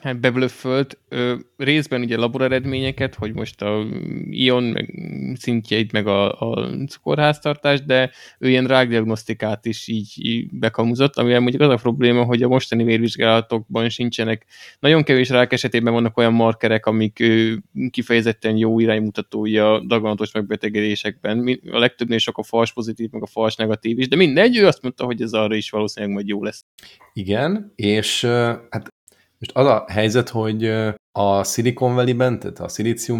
hát 0.00 0.20
beblöffölt 0.20 0.98
ö, 1.08 1.34
részben 1.56 2.00
ugye 2.00 2.16
laboreredményeket, 2.16 3.14
hogy 3.14 3.34
most 3.34 3.62
a 3.62 3.86
ion 4.30 4.62
meg 4.62 4.94
szintjeit, 5.34 5.92
meg 5.92 6.06
a, 6.06 6.40
a 6.40 6.68
cukorháztartást, 6.86 7.86
de 7.86 8.10
ő 8.38 8.48
ilyen 8.48 8.66
rákdiagnosztikát 8.66 9.66
is 9.66 9.88
így, 9.88 10.12
így 10.16 10.48
bekamuzott, 10.50 11.16
amivel 11.16 11.40
mondjuk 11.40 11.62
az 11.62 11.68
a 11.68 11.76
probléma, 11.76 12.24
hogy 12.24 12.42
a 12.42 12.48
mostani 12.48 12.84
vérvizsgálatokban 12.84 13.88
sincsenek. 13.88 14.46
Nagyon 14.80 15.02
kevés 15.02 15.28
rák 15.28 15.52
esetében 15.52 15.92
vannak 15.92 16.16
olyan 16.16 16.32
markerek, 16.32 16.86
amik 16.86 17.20
ö, 17.20 17.52
kifejezetten 17.90 18.56
jó 18.56 18.80
iránymutatói 18.80 19.58
a 19.58 19.82
daganatos 19.86 20.32
megbetegedésekben. 20.32 21.60
A 21.70 21.78
legtöbbnél 21.78 22.18
sok 22.18 22.38
a 22.38 22.42
fals 22.42 22.72
pozitív, 22.72 23.10
meg 23.10 23.22
a 23.22 23.26
fals 23.26 23.56
negatív 23.56 23.98
is, 23.98 24.08
de 24.08 24.16
mindegy, 24.16 24.56
ő 24.56 24.66
azt 24.66 24.82
mondta, 24.82 25.04
hogy 25.04 25.22
ez 25.22 25.32
arra 25.32 25.54
is 25.54 25.70
valószínűleg 25.70 26.14
majd 26.14 26.28
jó 26.28 26.44
lesz. 26.44 26.64
Igen, 27.12 27.72
és 27.76 28.24
hát 28.70 28.98
most 29.40 29.56
az 29.56 29.66
a 29.66 29.84
helyzet, 29.88 30.28
hogy 30.28 30.64
a 31.12 31.44
Silicon 31.44 31.94
Valley-ben, 31.94 32.38
tehát 32.38 32.60
a 32.60 32.68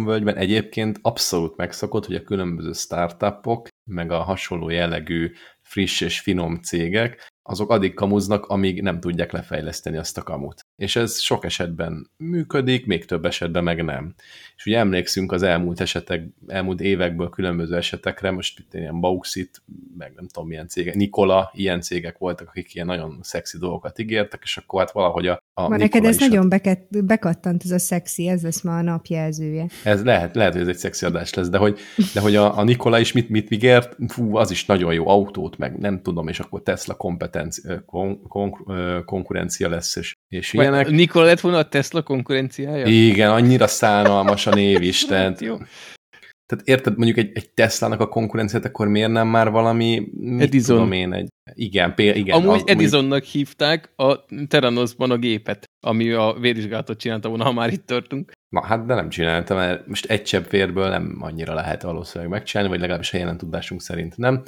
völgyben 0.03 0.35
egyébként 0.35 0.99
abszolút 1.01 1.57
megszokott, 1.57 2.05
hogy 2.05 2.15
a 2.15 2.23
különböző 2.23 2.71
startupok, 2.73 3.67
meg 3.89 4.11
a 4.11 4.21
hasonló 4.21 4.69
jellegű 4.69 5.31
friss 5.61 6.01
és 6.01 6.19
finom 6.19 6.61
cégek, 6.61 7.31
azok 7.43 7.71
addig 7.71 7.93
kamuznak, 7.93 8.45
amíg 8.45 8.81
nem 8.81 8.99
tudják 8.99 9.31
lefejleszteni 9.31 9.97
azt 9.97 10.17
a 10.17 10.23
kamut. 10.23 10.65
És 10.75 10.95
ez 10.95 11.19
sok 11.19 11.45
esetben 11.45 12.09
működik, 12.17 12.85
még 12.85 13.05
több 13.05 13.25
esetben 13.25 13.63
meg 13.63 13.83
nem. 13.83 14.13
És 14.55 14.65
ugye 14.65 14.77
emlékszünk 14.77 15.31
az 15.31 15.43
elmúlt 15.43 15.79
esetek, 15.79 16.23
elmúlt 16.47 16.81
évekből 16.81 17.29
különböző 17.29 17.75
esetekre, 17.75 18.31
most 18.31 18.59
itt 18.59 18.73
ilyen 18.73 18.99
Bauxit, 18.99 19.61
meg 19.97 20.13
nem 20.15 20.27
tudom 20.27 20.49
milyen 20.49 20.67
cégek, 20.67 20.95
Nikola, 20.95 21.51
ilyen 21.53 21.81
cégek 21.81 22.17
voltak, 22.17 22.47
akik 22.47 22.75
ilyen 22.75 22.87
nagyon 22.87 23.19
szexi 23.21 23.57
dolgokat 23.57 23.99
ígértek, 23.99 24.41
és 24.43 24.57
akkor 24.57 24.79
hát 24.79 24.91
valahogy 24.91 25.27
a, 25.27 25.43
a 25.53 25.67
Ma 25.67 25.77
neked 25.77 26.05
ez 26.05 26.17
nagyon 26.17 26.49
beket, 26.49 27.05
bekattant, 27.05 27.63
ez 27.63 27.71
a 27.71 27.79
szexi, 27.79 28.27
ez 28.27 28.41
lesz 28.41 28.61
ma 28.61 28.77
a 28.77 28.81
napjelzője. 28.81 29.67
Ez 29.83 30.03
lehet, 30.03 30.35
lehet, 30.35 30.53
hogy 30.53 30.61
ez 30.61 30.67
egy 30.67 30.77
szexi 30.77 31.05
adás 31.05 31.33
lesz, 31.33 31.49
de 31.49 31.57
hogy, 31.57 31.79
de 32.13 32.19
hogy 32.19 32.35
a, 32.35 32.57
a 32.57 32.63
Nikola 32.63 32.99
is 32.99 33.11
mit, 33.11 33.29
mit 33.29 33.51
ígért, 33.51 33.95
fú, 34.07 34.35
az 34.35 34.51
is 34.51 34.65
nagyon 34.65 34.93
jó 34.93 35.07
autót, 35.07 35.57
meg 35.57 35.77
nem 35.77 36.01
tudom, 36.01 36.27
és 36.27 36.39
akkor 36.39 36.61
Tesla 36.63 36.95
kompetencia, 37.31 37.83
kon, 37.85 38.21
kon, 38.27 38.51
konkurencia 39.05 39.69
lesz, 39.69 39.95
és, 39.95 40.13
és 40.27 40.53
ilyenek. 40.53 40.89
Nikola 40.89 41.25
lett 41.25 41.39
volna 41.39 41.57
a 41.57 41.67
Tesla 41.67 42.01
konkurenciája? 42.01 42.85
Igen, 42.85 43.31
annyira 43.31 43.67
szánalmas 43.67 44.47
a 44.47 44.53
név 44.53 44.81
is, 44.81 45.05
tehát, 45.05 45.41
jó. 45.41 45.55
tehát 46.45 46.67
érted, 46.67 46.97
mondjuk 46.97 47.17
egy, 47.17 47.31
egy 47.33 47.49
Tesla-nak 47.49 47.99
a 47.99 48.07
konkurenciát, 48.07 48.65
akkor 48.65 48.87
miért 48.87 49.11
nem 49.11 49.27
már 49.27 49.49
valami, 49.49 50.09
mit 50.13 50.41
Edison. 50.41 50.75
tudom 50.75 50.91
én, 50.91 51.13
egy, 51.13 51.29
igen, 51.53 51.95
például, 51.95 52.19
igen. 52.19 52.35
Amúgy 52.35 52.55
az, 52.55 52.63
Edisonnak 52.65 53.23
hívták 53.23 53.93
a 53.95 54.25
Terranosban 54.47 55.11
a 55.11 55.17
gépet, 55.17 55.65
ami 55.85 56.11
a 56.11 56.35
vérvizsgálatot 56.39 56.99
csinálta 56.99 57.29
volna, 57.29 57.43
ha 57.43 57.51
már 57.51 57.71
itt 57.71 57.85
tartunk. 57.85 58.31
Na 58.49 58.65
hát, 58.65 58.85
de 58.85 58.93
nem 58.93 59.09
csináltam, 59.09 59.57
mert 59.57 59.87
most 59.87 60.05
egy 60.05 60.23
csepp 60.23 60.49
vérből 60.49 60.89
nem 60.89 61.17
annyira 61.19 61.53
lehet 61.53 61.81
valószínűleg 61.81 62.31
megcsinálni, 62.31 62.71
vagy 62.71 62.79
legalábbis 62.79 63.13
a 63.13 63.17
jelen 63.17 63.37
tudásunk 63.37 63.81
szerint 63.81 64.17
nem. 64.17 64.43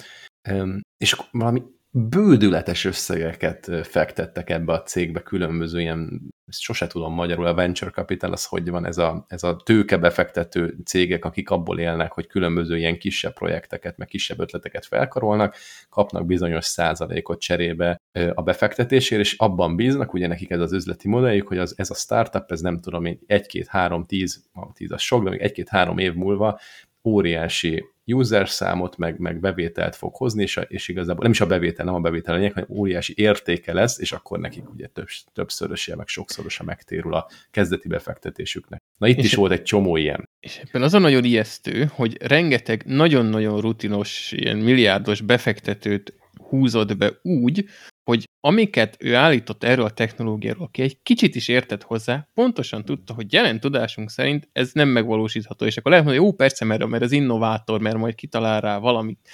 És 0.98 1.16
valami 1.32 1.64
bődületes 1.96 2.86
összegeket 2.86 3.88
fektettek 3.88 4.50
ebbe 4.50 4.74
a 4.74 4.82
cégbe, 4.82 5.22
különböző 5.22 5.80
ilyen, 5.80 6.22
ezt 6.48 6.60
sose 6.60 6.88
tudom 6.88 7.14
magyarul, 7.14 7.46
a 7.46 7.54
venture 7.54 7.90
capital, 7.90 8.32
az 8.32 8.46
hogy 8.46 8.70
van, 8.70 8.86
ez 8.86 8.98
a, 8.98 9.26
ez 9.28 9.44
a 9.44 9.56
tőkebefektető 9.56 10.78
cégek, 10.86 11.26
akik 11.26 11.50
abból 11.50 11.80
élnek, 11.80 12.12
hogy 12.12 12.28
különböző 12.28 12.78
ilyen 12.78 12.98
kisebb 12.98 13.34
projekteket, 13.34 13.98
meg 13.98 14.08
kisebb 14.08 14.40
ötleteket 14.40 14.86
felkarolnak, 14.86 15.56
kapnak 15.90 16.26
bizonyos 16.26 16.66
százalékot 16.66 17.42
cserébe 17.42 18.02
a 18.34 18.42
befektetésért, 18.42 19.22
és 19.22 19.34
abban 19.34 19.76
bíznak, 19.76 20.14
ugye 20.14 20.28
nekik 20.28 20.50
ez 20.50 20.60
az 20.60 20.74
üzleti 20.74 21.08
modelljük, 21.08 21.48
hogy 21.48 21.58
az, 21.58 21.74
ez 21.78 21.90
a 21.90 21.96
startup, 21.96 22.52
ez 22.52 22.62
nem 22.62 22.80
tudom 22.80 23.06
én, 23.06 23.20
egy-két, 23.26 23.68
három, 23.68 24.06
tíz, 24.06 24.46
tíz 24.74 24.92
az 24.92 25.02
sok, 25.02 25.24
de 25.24 25.30
még 25.30 25.40
egy-két-három 25.40 25.98
év 25.98 26.14
múlva 26.14 26.60
óriási 27.04 27.86
user 28.06 28.50
számot, 28.50 28.98
meg, 28.98 29.20
meg 29.20 29.40
bevételt 29.40 29.96
fog 29.96 30.16
hozni, 30.16 30.42
és, 30.42 30.58
a, 30.58 30.62
és 30.62 30.88
igazából 30.88 31.22
nem 31.22 31.32
is 31.32 31.42
a 31.42 31.46
bevétel, 31.46 31.86
nem 31.86 31.94
a 31.94 32.00
bevétel 32.00 32.36
lényeg, 32.36 32.54
hanem 32.54 32.70
óriási 32.72 33.14
értéke 33.18 33.74
lesz, 33.74 34.00
és 34.00 34.12
akkor 34.12 34.40
nekik 34.40 34.70
ugye 34.70 34.88
több, 34.88 35.08
többszöröse, 35.34 35.96
meg 35.96 36.08
sokszorosa 36.08 36.64
megtérül 36.64 37.14
a 37.14 37.28
kezdeti 37.52 37.88
befektetésüknek. 37.88 38.82
Na 38.98 39.08
itt 39.08 39.18
és 39.18 39.24
is 39.24 39.36
volt 39.36 39.52
egy 39.52 39.64
csomó 39.64 39.98
ilyen. 39.98 40.30
És 40.40 40.58
ebben 40.58 40.82
az 40.82 40.94
a 40.94 41.00
nagyon 41.00 41.24
ijesztő, 41.24 41.90
hogy 41.94 42.18
rengeteg 42.22 42.84
nagyon-nagyon 42.86 43.62
rutinos, 43.62 44.32
ilyen 44.32 44.58
milliárdos 44.58 45.22
befektetőt 45.22 46.14
húzott 46.50 46.98
be 46.98 47.20
úgy, 47.22 47.66
hogy 48.04 48.26
amiket 48.46 48.96
ő 49.00 49.16
állított 49.16 49.64
erről 49.64 49.86
a 49.86 49.90
technológiáról, 49.90 50.64
aki 50.64 50.82
egy 50.82 51.02
kicsit 51.04 51.36
is 51.36 51.48
értett 51.48 51.84
hozzá, 51.84 52.28
pontosan 52.34 52.86
tudta, 52.86 53.14
hogy 53.14 53.34
jelen 53.34 53.60
tudásunk 53.60 54.10
szerint 54.10 54.50
ez 54.52 54.72
nem 54.74 54.90
megvalósítható, 54.90 55.66
és 55.66 55.78
akkor 55.78 55.92
lehet 55.92 56.06
mondani, 56.06 56.26
jó, 56.26 56.34
persze, 56.34 56.66
mert, 56.66 56.86
mert 56.86 57.04
az 57.04 57.12
innovátor, 57.12 57.82
mert 57.82 57.98
majd 57.98 58.16
kitalál 58.16 58.62
rá 58.62 58.78
valamit, 58.78 59.30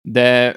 de 0.00 0.56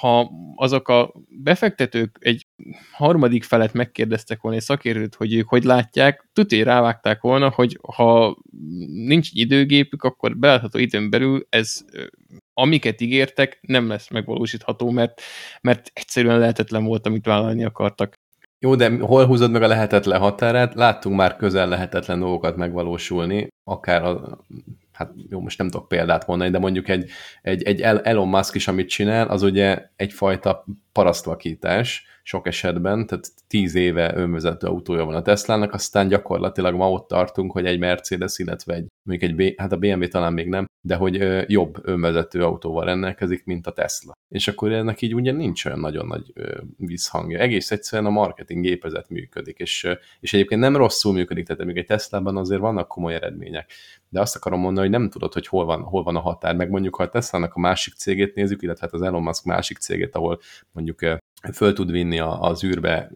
ha 0.00 0.30
azok 0.54 0.88
a 0.88 1.12
befektetők 1.28 2.16
egy 2.20 2.46
harmadik 2.92 3.44
felet 3.44 3.72
megkérdeztek 3.72 4.40
volna 4.40 4.56
egy 4.56 4.64
szakértőt, 4.64 5.14
hogy 5.14 5.34
ők 5.34 5.48
hogy 5.48 5.64
látják, 5.64 6.28
tuti 6.32 6.62
rávágták 6.62 7.20
volna, 7.20 7.50
hogy 7.50 7.78
ha 7.94 8.36
nincs 8.86 9.28
időgépük, 9.32 10.02
akkor 10.02 10.36
belátható 10.36 10.78
időn 10.78 11.10
belül 11.10 11.46
ez 11.48 11.84
amiket 12.60 13.00
ígértek, 13.00 13.58
nem 13.60 13.88
lesz 13.88 14.10
megvalósítható, 14.10 14.90
mert, 14.90 15.20
mert 15.60 15.90
egyszerűen 15.92 16.38
lehetetlen 16.38 16.84
volt, 16.84 17.06
amit 17.06 17.26
vállalni 17.26 17.64
akartak. 17.64 18.12
Jó, 18.58 18.74
de 18.74 18.98
hol 18.98 19.26
húzod 19.26 19.50
meg 19.50 19.62
a 19.62 19.66
lehetetlen 19.66 20.20
határát? 20.20 20.74
Láttunk 20.74 21.16
már 21.16 21.36
közel 21.36 21.68
lehetetlen 21.68 22.18
dolgokat 22.18 22.56
megvalósulni, 22.56 23.48
akár 23.64 24.04
a, 24.04 24.38
hát 24.92 25.12
jó, 25.28 25.40
most 25.40 25.58
nem 25.58 25.68
tudok 25.68 25.88
példát 25.88 26.26
mondani, 26.26 26.50
de 26.50 26.58
mondjuk 26.58 26.88
egy, 26.88 27.10
egy, 27.42 27.62
egy 27.62 27.80
Elon 27.80 28.28
Musk 28.28 28.54
is, 28.54 28.68
amit 28.68 28.88
csinál, 28.88 29.28
az 29.28 29.42
ugye 29.42 29.88
egyfajta 29.96 30.64
parasztvakítás 30.92 32.04
sok 32.22 32.46
esetben, 32.46 33.06
tehát 33.06 33.28
tíz 33.48 33.74
éve 33.74 34.16
önvezető 34.16 34.66
autója 34.66 35.04
van 35.04 35.14
a 35.14 35.22
Teslának, 35.22 35.72
aztán 35.72 36.08
gyakorlatilag 36.08 36.74
ma 36.74 36.90
ott 36.90 37.08
tartunk, 37.08 37.52
hogy 37.52 37.66
egy 37.66 37.78
Mercedes, 37.78 38.38
illetve 38.38 38.74
egy, 38.74 38.86
mondjuk 39.02 39.40
egy, 39.40 39.54
hát 39.56 39.72
a 39.72 39.76
BMW 39.76 40.08
talán 40.08 40.32
még 40.32 40.48
nem, 40.48 40.66
de 40.80 40.94
hogy 40.94 41.44
jobb 41.50 41.78
önvezető 41.82 42.44
autóval 42.44 42.84
rendelkezik, 42.84 43.44
mint 43.44 43.66
a 43.66 43.72
Tesla. 43.72 44.12
És 44.28 44.48
akkor 44.48 44.72
ennek 44.72 45.02
így 45.02 45.14
ugye 45.14 45.32
nincs 45.32 45.64
olyan 45.64 45.80
nagyon 45.80 46.06
nagy 46.06 46.32
visszhangja. 46.76 47.38
Egész 47.38 47.70
egyszerűen 47.70 48.08
a 48.08 48.14
marketing 48.14 48.64
gépezet 48.64 49.08
működik, 49.08 49.58
és, 49.58 49.88
és 50.20 50.32
egyébként 50.32 50.60
nem 50.60 50.76
rosszul 50.76 51.12
működik, 51.12 51.46
tehát 51.46 51.64
még 51.64 51.76
egy 51.76 51.86
Teslában 51.86 52.36
azért 52.36 52.60
vannak 52.60 52.88
komoly 52.88 53.14
eredmények. 53.14 53.72
De 54.08 54.20
azt 54.20 54.36
akarom 54.36 54.60
mondani, 54.60 54.88
hogy 54.88 54.98
nem 54.98 55.10
tudod, 55.10 55.32
hogy 55.32 55.46
hol 55.46 55.64
van, 55.64 55.82
hol 55.82 56.02
van 56.02 56.16
a 56.16 56.20
határ. 56.20 56.56
Meg 56.56 56.70
mondjuk, 56.70 56.96
ha 56.96 57.02
a 57.02 57.08
Tesla-nak 57.08 57.54
a 57.54 57.60
másik 57.60 57.94
cégét 57.94 58.34
nézzük, 58.34 58.62
illetve 58.62 58.84
hát 58.84 58.94
az 58.94 59.02
Elon 59.02 59.22
Musk 59.22 59.44
másik 59.44 59.78
cégét, 59.78 60.14
ahol 60.14 60.40
mondjuk 60.72 61.02
föl 61.52 61.72
tud 61.72 61.90
vinni 61.90 62.18
az 62.18 62.64
űrbe 62.64 63.10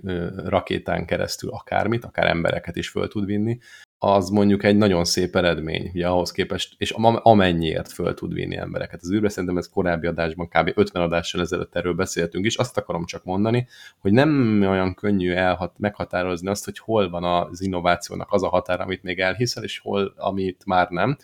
rakétán 0.44 1.06
keresztül 1.06 1.50
akármit, 1.50 2.04
akár 2.04 2.26
embereket 2.26 2.76
is 2.76 2.88
föl 2.88 3.08
tud 3.08 3.24
vinni, 3.24 3.58
az 3.98 4.28
mondjuk 4.28 4.64
egy 4.64 4.76
nagyon 4.76 5.04
szép 5.04 5.36
eredmény, 5.36 5.90
ugye 5.94 6.08
ahhoz 6.08 6.30
képest, 6.30 6.74
és 6.78 6.94
amennyiért 7.22 7.92
föl 7.92 8.14
tud 8.14 8.32
vinni 8.32 8.56
embereket 8.56 9.00
az 9.02 9.12
űrbe, 9.12 9.28
szerintem 9.28 9.58
ez 9.58 9.68
korábbi 9.68 10.06
adásban, 10.06 10.48
kb. 10.48 10.72
50 10.74 11.02
adással 11.02 11.40
ezelőtt 11.40 11.76
erről 11.76 11.94
beszéltünk 11.94 12.46
is, 12.46 12.56
azt 12.56 12.76
akarom 12.76 13.04
csak 13.04 13.24
mondani, 13.24 13.66
hogy 13.98 14.12
nem 14.12 14.62
olyan 14.68 14.94
könnyű 14.94 15.32
elhat, 15.32 15.78
meghatározni 15.78 16.48
azt, 16.48 16.64
hogy 16.64 16.78
hol 16.78 17.10
van 17.10 17.24
az 17.24 17.60
innovációnak 17.60 18.32
az 18.32 18.42
a 18.42 18.48
határ, 18.48 18.80
amit 18.80 19.02
még 19.02 19.18
elhiszel, 19.20 19.62
és 19.62 19.78
hol, 19.78 20.14
amit 20.16 20.62
már 20.66 20.88
nem. 20.88 21.16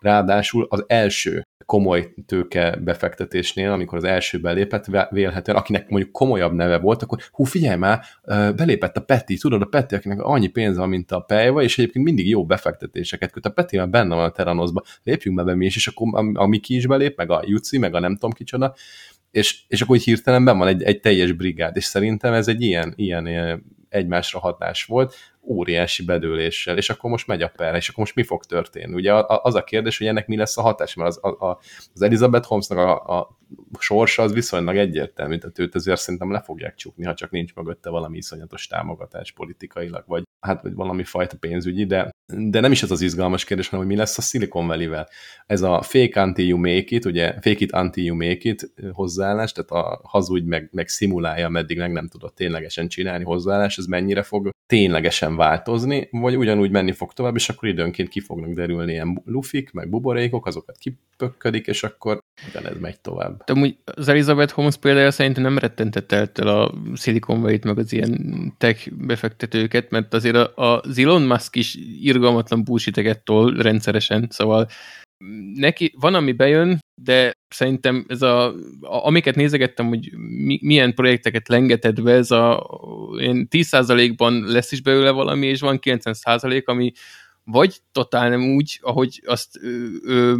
Ráadásul 0.00 0.66
az 0.70 0.84
első 0.86 1.45
komoly 1.66 2.14
tőke 2.26 2.76
befektetésnél, 2.76 3.70
amikor 3.70 3.98
az 3.98 4.04
első 4.04 4.40
belépett, 4.40 4.86
vélhetően, 5.10 5.56
akinek 5.56 5.88
mondjuk 5.88 6.12
komolyabb 6.12 6.52
neve 6.52 6.78
volt, 6.78 7.02
akkor 7.02 7.18
hú, 7.30 7.44
figyelj 7.44 7.76
már, 7.76 8.00
belépett 8.56 8.96
a 8.96 9.00
Peti, 9.00 9.36
tudod, 9.36 9.62
a 9.62 9.66
Peti, 9.66 9.94
akinek 9.94 10.20
annyi 10.20 10.46
pénze 10.46 10.78
van, 10.78 10.88
mint 10.88 11.12
a 11.12 11.20
Pejva, 11.20 11.62
és 11.62 11.78
egyébként 11.78 12.04
mindig 12.04 12.28
jó 12.28 12.46
befektetéseket 12.46 13.32
köt. 13.32 13.46
A 13.46 13.50
Peti 13.50 13.76
már 13.76 13.88
benne 13.88 14.14
van 14.14 14.24
a 14.24 14.30
Teranoszba, 14.30 14.82
lépjünk 15.02 15.44
be 15.44 15.54
mi 15.54 15.66
is, 15.66 15.76
és 15.76 15.86
akkor 15.86 16.08
a, 16.24 16.30
a 16.34 16.46
Miki 16.46 16.74
is 16.74 16.86
belép, 16.86 17.16
meg 17.16 17.30
a 17.30 17.42
Juci, 17.46 17.78
meg 17.78 17.94
a 17.94 18.00
nem 18.00 18.12
tudom 18.12 18.32
kicsoda, 18.32 18.74
és, 19.30 19.62
és 19.68 19.80
akkor 19.80 19.96
így 19.96 20.04
hirtelen 20.04 20.44
ben 20.44 20.58
van 20.58 20.68
egy, 20.68 20.82
egy 20.82 21.00
teljes 21.00 21.32
brigád, 21.32 21.76
és 21.76 21.84
szerintem 21.84 22.32
ez 22.32 22.48
egy 22.48 22.62
ilyen, 22.62 22.92
ilyen 22.96 23.26
egymásra 23.88 24.38
hatás 24.38 24.84
volt, 24.84 25.14
óriási 25.46 26.04
bedőléssel, 26.04 26.76
és 26.76 26.90
akkor 26.90 27.10
most 27.10 27.26
megy 27.26 27.42
a 27.42 27.52
per, 27.56 27.74
és 27.74 27.88
akkor 27.88 27.98
most 27.98 28.14
mi 28.14 28.22
fog 28.22 28.44
történni? 28.44 28.94
Ugye 28.94 29.12
az 29.26 29.54
a 29.54 29.64
kérdés, 29.64 29.98
hogy 29.98 30.06
ennek 30.06 30.26
mi 30.26 30.36
lesz 30.36 30.58
a 30.58 30.62
hatás, 30.62 30.94
mert 30.94 31.08
az, 31.08 31.24
a, 31.24 31.58
az 31.94 32.02
Elizabeth 32.02 32.46
Holmesnak 32.46 32.78
a, 32.78 33.18
a 33.18 33.38
sorsa 33.78 34.22
az 34.22 34.32
viszonylag 34.32 34.76
egyértelmű, 34.76 35.38
tehát 35.38 35.58
őt 35.58 35.74
azért 35.74 36.00
szerintem 36.00 36.32
le 36.32 36.40
fogják 36.40 36.74
csukni, 36.74 37.04
ha 37.04 37.14
csak 37.14 37.30
nincs 37.30 37.54
mögötte 37.54 37.90
valami 37.90 38.16
iszonyatos 38.16 38.66
támogatás 38.66 39.32
politikailag, 39.32 40.04
vagy 40.06 40.22
hát 40.46 40.62
vagy 40.62 40.74
valami 40.74 41.04
fajta 41.04 41.36
pénzügyi, 41.36 41.84
de, 41.84 42.10
de 42.32 42.60
nem 42.60 42.72
is 42.72 42.82
ez 42.82 42.90
az 42.90 43.00
izgalmas 43.00 43.44
kérdés, 43.44 43.68
hanem 43.68 43.86
hogy 43.86 43.94
mi 43.94 44.00
lesz 44.00 44.18
a 44.18 44.22
Silicon 44.22 44.66
Valley-vel. 44.66 45.08
Ez 45.46 45.62
a 45.62 45.82
fake 45.82 46.22
until 46.22 46.46
you 46.46 46.58
make 46.58 46.86
it, 46.88 47.04
ugye 47.04 47.32
fake 47.32 47.64
it 47.64 47.72
until 47.72 48.04
you 48.04 48.16
make 48.16 48.48
it 48.48 48.72
hozzáállás, 48.92 49.52
tehát 49.52 49.70
a 49.70 50.00
hazudj 50.04 50.48
meg, 50.48 50.68
meg 50.72 50.88
szimulálja, 50.88 51.48
meddig 51.48 51.78
meg 51.78 51.92
nem 51.92 52.08
tudod 52.08 52.34
ténylegesen 52.34 52.88
csinálni 52.88 53.24
hozzáállás, 53.24 53.78
ez 53.78 53.86
mennyire 53.86 54.22
fog 54.22 54.50
ténylegesen 54.66 55.36
változni, 55.36 56.08
vagy 56.10 56.36
ugyanúgy 56.36 56.70
menni 56.70 56.92
fog 56.92 57.12
tovább, 57.12 57.34
és 57.34 57.48
akkor 57.48 57.68
időnként 57.68 58.08
ki 58.08 58.20
fognak 58.20 58.52
derülni 58.52 58.92
ilyen 58.92 59.22
lufik, 59.24 59.72
meg 59.72 59.88
buborékok, 59.88 60.46
azokat 60.46 60.76
kipökködik, 60.78 61.66
és 61.66 61.82
akkor 61.82 62.18
ugyanez 62.48 62.78
megy 62.80 63.00
tovább. 63.00 63.42
De 63.44 63.52
amúgy 63.52 63.76
az 63.84 64.08
Elizabeth 64.08 64.52
Holmes 64.52 64.76
példája 64.76 65.10
szerintem 65.10 65.42
nem 65.42 65.58
rettentett 65.58 66.12
el 66.12 66.48
a 66.48 66.74
Silicon 66.94 67.40
Valley-t, 67.40 67.64
meg 67.64 67.78
az 67.78 67.92
ilyen 67.92 68.54
tech 68.58 68.90
befektetőket, 68.92 69.90
mert 69.90 70.14
azért 70.14 70.36
a, 70.36 70.82
Elon 70.96 71.22
Musk 71.22 71.56
is 71.56 71.78
irgalmatlan 72.00 72.64
bullshiteket 72.64 73.22
rendszeresen, 73.56 74.26
szóval 74.30 74.68
neki 75.54 75.94
van, 76.00 76.14
ami 76.14 76.32
bejön, 76.32 76.78
de 77.02 77.32
szerintem 77.48 78.04
ez 78.08 78.22
a, 78.22 78.46
a 78.46 78.54
amiket 78.80 79.34
nézegettem, 79.34 79.88
hogy 79.88 80.10
mi, 80.16 80.58
milyen 80.62 80.94
projekteket 80.94 81.48
lengetett 81.48 82.02
be, 82.02 82.12
ez 82.12 82.30
a 82.30 82.66
én 83.20 83.48
10%-ban 83.50 84.44
lesz 84.46 84.72
is 84.72 84.82
belőle 84.82 85.10
valami, 85.10 85.46
és 85.46 85.60
van 85.60 85.78
90% 85.82 86.64
ami 86.64 86.92
vagy 87.50 87.80
totál 87.92 88.28
nem 88.28 88.54
úgy, 88.54 88.78
ahogy 88.82 89.22
azt 89.26 89.58
ő, 89.62 90.00
ő 90.04 90.36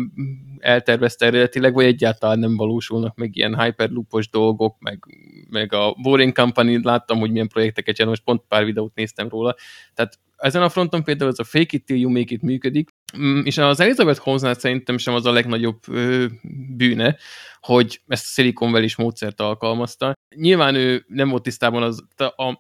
eltervezte 0.59 1.27
eredetileg, 1.27 1.75
vagy 1.75 1.85
egyáltalán 1.85 2.39
nem 2.39 2.57
valósulnak 2.57 3.17
meg 3.17 3.37
ilyen 3.37 3.63
hyperloopos 3.63 4.29
dolgok, 4.29 4.77
meg, 4.79 5.05
meg 5.51 5.73
a 5.73 5.95
Boring 6.03 6.33
Company 6.33 6.81
láttam, 6.83 7.19
hogy 7.19 7.31
milyen 7.31 7.49
projekteket 7.49 7.95
csinál, 7.95 8.11
most 8.11 8.25
pont 8.25 8.43
pár 8.49 8.65
videót 8.65 8.95
néztem 8.95 9.29
róla, 9.29 9.55
tehát 9.95 10.19
ezen 10.37 10.63
a 10.63 10.69
fronton 10.69 11.05
például 11.05 11.31
ez 11.31 11.39
a 11.39 11.45
fake 11.45 11.77
it 11.77 11.85
till 11.85 11.97
you 11.97 12.11
make 12.11 12.35
it 12.35 12.43
működik, 12.43 12.91
mm, 13.19 13.41
és 13.45 13.59
az 13.59 13.81
Elizabeth 13.81 14.21
Holmesnál 14.21 14.55
szerintem 14.55 14.99
sem 14.99 15.15
az 15.15 15.27
a 15.27 15.33
legnagyobb 15.33 15.79
ö, 15.89 16.27
bűne, 16.77 17.17
hogy 17.61 18.01
ezt 18.07 18.25
a 18.25 18.29
Silicon 18.29 18.71
Valley 18.71 18.89
módszert 18.97 19.41
alkalmazta. 19.41 20.13
Nyilván 20.37 20.75
ő 20.75 21.05
nem 21.09 21.29
volt 21.29 21.43
tisztában 21.43 21.83
az, 21.83 22.05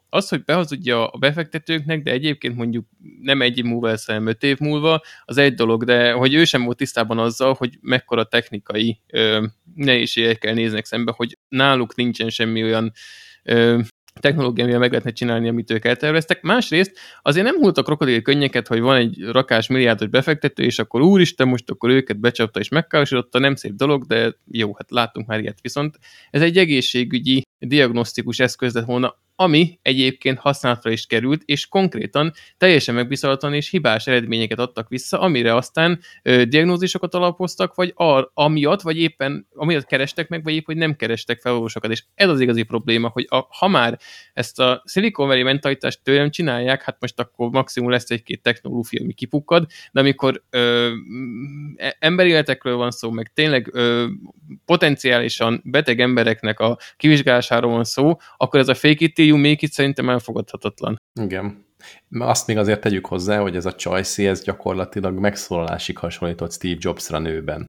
az 0.09 0.29
hogy 0.29 0.45
behazudja 0.45 1.07
a 1.07 1.19
befektetőknek, 1.19 2.03
de 2.03 2.11
egyébként 2.11 2.57
mondjuk 2.57 2.87
nem 3.21 3.43
egy 3.43 3.59
év 3.59 3.65
múlva 3.65 3.87
lesz, 3.87 4.07
hanem 4.07 4.27
öt 4.27 4.43
év 4.43 4.59
múlva, 4.59 5.03
az 5.25 5.37
egy 5.37 5.55
dolog, 5.55 5.85
de 5.85 6.12
hogy 6.12 6.35
ő 6.35 6.45
sem 6.45 6.65
volt 6.65 6.77
tisztában 6.77 7.19
azzal, 7.19 7.55
hogy 7.59 7.79
mekkora 7.81 8.25
technikai 8.25 9.01
ö, 9.07 9.47
nehézségekkel 9.75 10.55
néznek 10.55 10.85
szembe, 10.85 11.12
hogy 11.17 11.39
náluk 11.49 11.95
nincsen 11.95 12.29
semmi 12.29 12.62
olyan 12.62 12.93
technológia, 14.20 14.62
amivel 14.62 14.81
meg 14.81 14.90
lehetne 14.90 15.12
csinálni, 15.12 15.48
amit 15.48 15.70
ők 15.70 15.85
elterveztek. 15.85 16.42
Másrészt 16.42 16.98
azért 17.22 17.46
nem 17.46 17.72
a 17.74 17.83
krokodil 17.83 18.22
könnyeket, 18.22 18.66
hogy 18.66 18.81
van 18.81 18.96
egy 18.96 19.22
rakás 19.22 19.66
milliárdos 19.66 20.09
befektető, 20.09 20.62
és 20.62 20.79
akkor 20.79 21.00
úristen, 21.00 21.48
most 21.48 21.70
akkor 21.70 21.90
őket 21.90 22.20
becsapta 22.20 22.61
és 22.61 22.68
megkárosította, 22.68 23.38
nem 23.38 23.55
szép 23.55 23.72
dolog, 23.72 24.05
de 24.07 24.35
jó, 24.50 24.74
hát 24.74 24.90
látunk 24.90 25.26
már 25.26 25.40
ilyet. 25.40 25.59
Viszont 25.62 25.98
ez 26.31 26.42
egy 26.42 26.59
egészségügyi 26.59 27.42
diagnosztikus 27.59 28.38
eszköz 28.38 28.74
lett 28.74 28.85
volna 28.85 29.16
ami 29.37 29.79
egyébként 29.83 30.38
használatra 30.38 30.90
is 30.90 31.07
került, 31.07 31.42
és 31.44 31.66
konkrétan 31.66 32.33
teljesen 32.59 32.94
megbízhatatlan 32.94 33.55
és 33.55 33.70
hibás 33.70 34.07
eredményeket 34.07 34.59
adtak 34.59 34.89
vissza, 34.89 35.20
amire 35.20 35.55
aztán 35.55 36.01
ö, 36.22 36.45
diagnózisokat 36.45 37.14
alapoztak, 37.14 37.74
vagy 37.74 37.93
ar, 37.95 38.30
amiatt, 38.34 38.80
vagy 38.80 38.99
éppen 38.99 39.47
amiatt 39.55 39.87
kerestek 39.87 40.28
meg, 40.28 40.45
vagy 40.45 40.55
épp, 40.55 40.64
hogy 40.64 40.76
nem 40.76 40.97
kerestek 40.97 41.41
felolvósokat. 41.41 41.91
És 41.91 42.05
ez 42.14 42.28
az 42.28 42.41
igazi 42.41 42.62
probléma, 42.62 43.09
hogy 43.09 43.26
a, 43.28 43.47
ha 43.49 43.68
már 43.68 43.99
ezt 44.32 44.61
a 44.61 44.82
Silicon 44.87 45.26
Valley 45.26 45.45
mentalitást 45.45 46.03
tőlem 46.03 46.30
csinálják, 46.30 46.82
hát 46.82 46.97
most 47.01 47.20
akkor 47.20 47.51
maximum 47.51 47.91
lesz 47.91 48.11
egy-két 48.11 48.43
technológia, 48.43 49.03
ami 49.03 49.12
kipukkad, 49.12 49.66
de 49.93 50.01
amikor 50.01 50.43
ö, 50.51 50.93
e, 51.76 51.97
emberéletekről 51.99 52.76
van 52.76 52.91
szó, 52.91 53.11
meg 53.11 53.32
tényleg 53.34 53.68
ö, 53.72 54.07
potenciálisan 54.64 55.61
beteg 55.64 56.01
embereknek 56.01 56.61
a 56.61 56.78
kivizsgálásáról 56.97 57.72
van 57.72 57.84
szó, 57.84 58.16
akkor 58.37 58.61
ez 58.61 58.68
a 58.68 58.74
fake 58.74 59.05
you 59.27 59.37
make 59.37 59.59
it 59.66 59.72
szerintem 59.72 60.09
elfogadhatatlan. 60.09 60.97
Igen. 61.20 61.64
Azt 62.11 62.47
még 62.47 62.57
azért 62.57 62.81
tegyük 62.81 63.07
hozzá, 63.07 63.41
hogy 63.41 63.57
ez 63.57 63.66
a 63.66 63.74
Choice, 63.74 64.29
ez 64.29 64.43
gyakorlatilag 64.43 65.18
megszólalásig 65.18 65.99
hasonlított 65.99 66.53
Steve 66.53 66.77
Jobsra 66.79 67.18
nőben. 67.18 67.66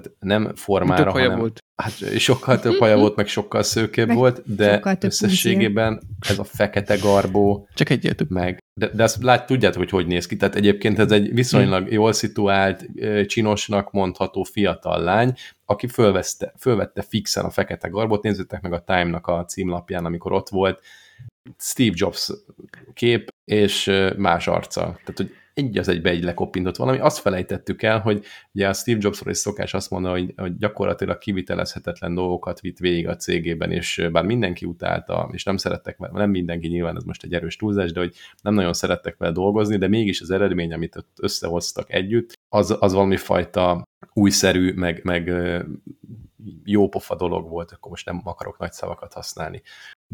Tehát 0.00 0.18
nem 0.20 0.54
formára, 0.54 1.04
több 1.04 1.12
hanem... 1.12 1.38
volt. 1.38 1.58
Hát 1.82 2.18
sokkal 2.18 2.60
több 2.60 2.78
haja 2.78 2.96
volt, 2.96 3.16
meg 3.16 3.26
sokkal 3.26 3.62
szőkébb 3.62 4.06
Meg 4.06 4.16
volt, 4.16 4.54
de 4.54 4.96
összességében 5.00 6.00
ez 6.28 6.38
a 6.38 6.44
fekete 6.44 6.96
garbó, 6.96 7.68
Csak 7.74 7.90
egyel 7.90 8.14
több. 8.14 8.30
meg, 8.30 8.58
de, 8.78 8.88
de 8.88 9.02
azt 9.02 9.22
lát, 9.22 9.46
tudjátok, 9.46 9.78
hogy 9.78 9.90
hogy 9.90 10.06
néz 10.06 10.26
ki. 10.26 10.36
Tehát 10.36 10.54
egyébként 10.54 10.98
ez 10.98 11.10
egy 11.10 11.34
viszonylag 11.34 11.92
jól 11.92 12.12
szituált, 12.12 12.86
csinosnak 13.26 13.90
mondható 13.90 14.42
fiatal 14.42 15.02
lány, 15.02 15.34
aki 15.64 15.86
fölveszte, 15.86 16.52
fölvette 16.58 17.02
fixen 17.02 17.44
a 17.44 17.50
fekete 17.50 17.88
garbot. 17.88 18.22
Nézzétek 18.22 18.60
meg 18.60 18.72
a 18.72 18.84
Time-nak 18.86 19.26
a 19.26 19.44
címlapján, 19.44 20.04
amikor 20.04 20.32
ott 20.32 20.48
volt 20.48 20.80
Steve 21.58 21.94
Jobs 21.94 22.30
kép 22.94 23.28
és 23.44 23.90
más 24.16 24.46
arca. 24.46 24.80
Tehát, 24.80 25.16
hogy 25.16 25.32
egy 25.58 25.78
az 25.78 25.88
egybe 25.88 26.10
egy 26.10 26.22
lekoppintott 26.22 26.76
valami. 26.76 26.98
Azt 26.98 27.18
felejtettük 27.18 27.82
el, 27.82 28.00
hogy 28.00 28.24
ugye 28.52 28.68
a 28.68 28.72
Steve 28.72 28.98
Jobsról 29.02 29.32
is 29.32 29.38
szokás 29.38 29.74
azt 29.74 29.90
mondani, 29.90 30.20
hogy, 30.20 30.32
hogy 30.36 30.56
gyakorlatilag 30.56 31.18
kivitelezhetetlen 31.18 32.14
dolgokat 32.14 32.60
vitt 32.60 32.78
végig 32.78 33.08
a 33.08 33.16
cégében, 33.16 33.70
és 33.70 34.08
bár 34.12 34.24
mindenki 34.24 34.66
utálta, 34.66 35.28
és 35.32 35.44
nem 35.44 35.56
szerettek 35.56 35.96
vele, 35.98 36.18
nem 36.18 36.30
mindenki 36.30 36.68
nyilván, 36.68 36.96
ez 36.96 37.04
most 37.04 37.24
egy 37.24 37.34
erős 37.34 37.56
túlzás, 37.56 37.92
de 37.92 38.00
hogy 38.00 38.14
nem 38.42 38.54
nagyon 38.54 38.72
szerettek 38.72 39.16
vele 39.16 39.32
dolgozni, 39.32 39.76
de 39.76 39.88
mégis 39.88 40.20
az 40.20 40.30
eredmény, 40.30 40.72
amit 40.72 40.96
ott 40.96 41.16
összehoztak 41.20 41.92
együtt, 41.92 42.32
az, 42.48 42.76
az 42.80 42.92
valami 42.92 43.16
fajta 43.16 43.86
újszerű, 44.12 44.72
meg, 44.72 45.00
meg 45.04 45.32
jópofa 46.64 47.14
dolog 47.14 47.48
volt, 47.48 47.72
akkor 47.72 47.90
most 47.90 48.06
nem 48.06 48.20
akarok 48.24 48.58
nagy 48.58 48.72
szavakat 48.72 49.12
használni. 49.12 49.62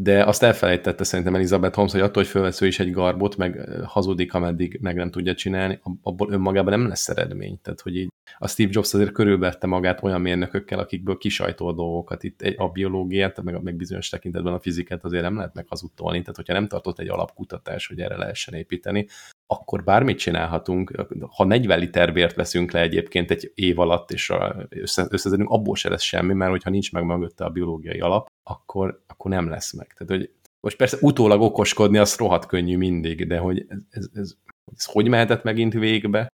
De 0.01 0.23
azt 0.23 0.43
elfelejtette 0.43 1.03
szerintem 1.03 1.35
Elizabeth 1.35 1.75
Holmes, 1.75 1.91
hogy 1.93 2.01
attól, 2.01 2.23
hogy 2.23 2.31
fölvesz 2.31 2.61
is 2.61 2.79
egy 2.79 2.91
garbot, 2.91 3.37
meg 3.37 3.69
hazudik, 3.83 4.33
ameddig 4.33 4.77
meg 4.81 4.95
nem 4.95 5.11
tudja 5.11 5.33
csinálni, 5.33 5.79
ab- 5.83 5.99
abból 6.01 6.31
önmagában 6.31 6.79
nem 6.79 6.87
lesz 6.87 7.09
eredmény. 7.09 7.59
Tehát, 7.61 7.81
hogy 7.81 7.95
így 7.95 8.07
a 8.37 8.47
Steve 8.47 8.69
Jobs 8.73 8.93
azért 8.93 9.11
körülvette 9.11 9.67
magát 9.67 10.03
olyan 10.03 10.21
mérnökökkel, 10.21 10.79
akikből 10.79 11.17
kisajtol 11.17 11.73
dolgokat. 11.73 12.23
Itt 12.23 12.41
a 12.57 12.67
biológiát, 12.67 13.41
meg, 13.41 13.61
meg 13.61 13.75
bizonyos 13.75 14.09
tekintetben 14.09 14.53
a 14.53 14.59
fizikát 14.59 15.03
azért 15.03 15.23
nem 15.23 15.35
lehet 15.35 15.53
meghazudtolni. 15.53 16.19
Tehát, 16.19 16.35
hogyha 16.35 16.53
nem 16.53 16.67
tartott 16.67 16.99
egy 16.99 17.09
alapkutatás, 17.09 17.87
hogy 17.87 17.99
erre 17.99 18.17
lehessen 18.17 18.53
építeni, 18.53 19.07
akkor 19.47 19.83
bármit 19.83 20.17
csinálhatunk. 20.17 20.91
Ha 21.29 21.43
40 21.43 21.79
liter 21.79 22.13
vért 22.13 22.35
veszünk 22.35 22.71
le 22.71 22.81
egyébként 22.81 23.31
egy 23.31 23.51
év 23.55 23.79
alatt, 23.79 24.11
és 24.11 24.29
a- 24.29 24.65
össze, 24.69 25.07
összezedünk, 25.09 25.49
abból 25.49 25.75
se 25.75 25.89
lesz 25.89 26.01
semmi, 26.03 26.33
mert 26.33 26.51
hogyha 26.51 26.69
nincs 26.69 26.91
meg 26.91 27.03
mögötte 27.03 27.45
a 27.45 27.49
biológiai 27.49 27.99
alap, 27.99 28.27
akkor, 28.47 29.03
akkor 29.07 29.31
nem 29.31 29.49
lesz 29.49 29.73
meg. 29.73 29.93
Tehát, 29.97 30.13
hogy 30.13 30.31
most 30.59 30.77
persze 30.77 30.97
utólag 31.01 31.41
okoskodni, 31.41 31.97
az 31.97 32.15
rohadt 32.15 32.45
könnyű 32.45 32.77
mindig, 32.77 33.27
de 33.27 33.37
hogy 33.37 33.65
ez, 33.69 33.77
ez, 33.89 34.07
ez, 34.13 34.35
ez 34.75 34.85
hogy 34.85 35.07
mehetett 35.07 35.43
megint 35.43 35.73
végbe? 35.73 36.27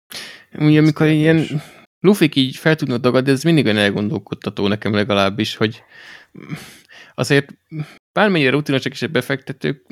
Ugye, 0.57 0.80
amikor 0.80 1.07
ilyen 1.07 1.45
lufik 1.99 2.36
így 2.36 2.55
fel 2.55 2.76
tudnak 2.76 3.01
dagadni, 3.01 3.32
ez 3.32 3.43
mindig 3.43 3.66
olyan 3.66 3.78
elgondolkodtató 3.78 4.68
nekem 4.68 4.93
legalábbis, 4.93 5.55
hogy 5.55 5.84
azért 7.16 7.57
bármennyire 8.14 8.49
rutinosak 8.49 8.91
is 8.91 9.01
a 9.01 9.07
befektetők, 9.07 9.86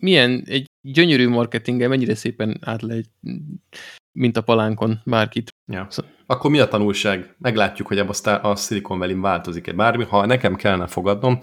milyen 0.00 0.42
egy 0.46 0.66
gyönyörű 0.80 1.28
marketinggel 1.28 1.88
mennyire 1.88 2.14
szépen 2.14 2.58
át 2.60 2.82
lehet, 2.82 3.08
mint 4.12 4.36
a 4.36 4.40
palánkon 4.40 5.00
bárkit. 5.04 5.50
Ja. 5.66 5.86
Akkor 6.26 6.50
mi 6.50 6.58
a 6.58 6.68
tanulság? 6.68 7.34
Meglátjuk, 7.38 7.88
hogy 7.88 7.98
ebben 7.98 8.40
a, 8.42 8.56
Silicon 8.56 8.98
Valley 8.98 9.20
változik-e 9.20 9.72
bármi. 9.72 10.04
Ha 10.04 10.26
nekem 10.26 10.54
kellene 10.54 10.86
fogadnom, 10.86 11.38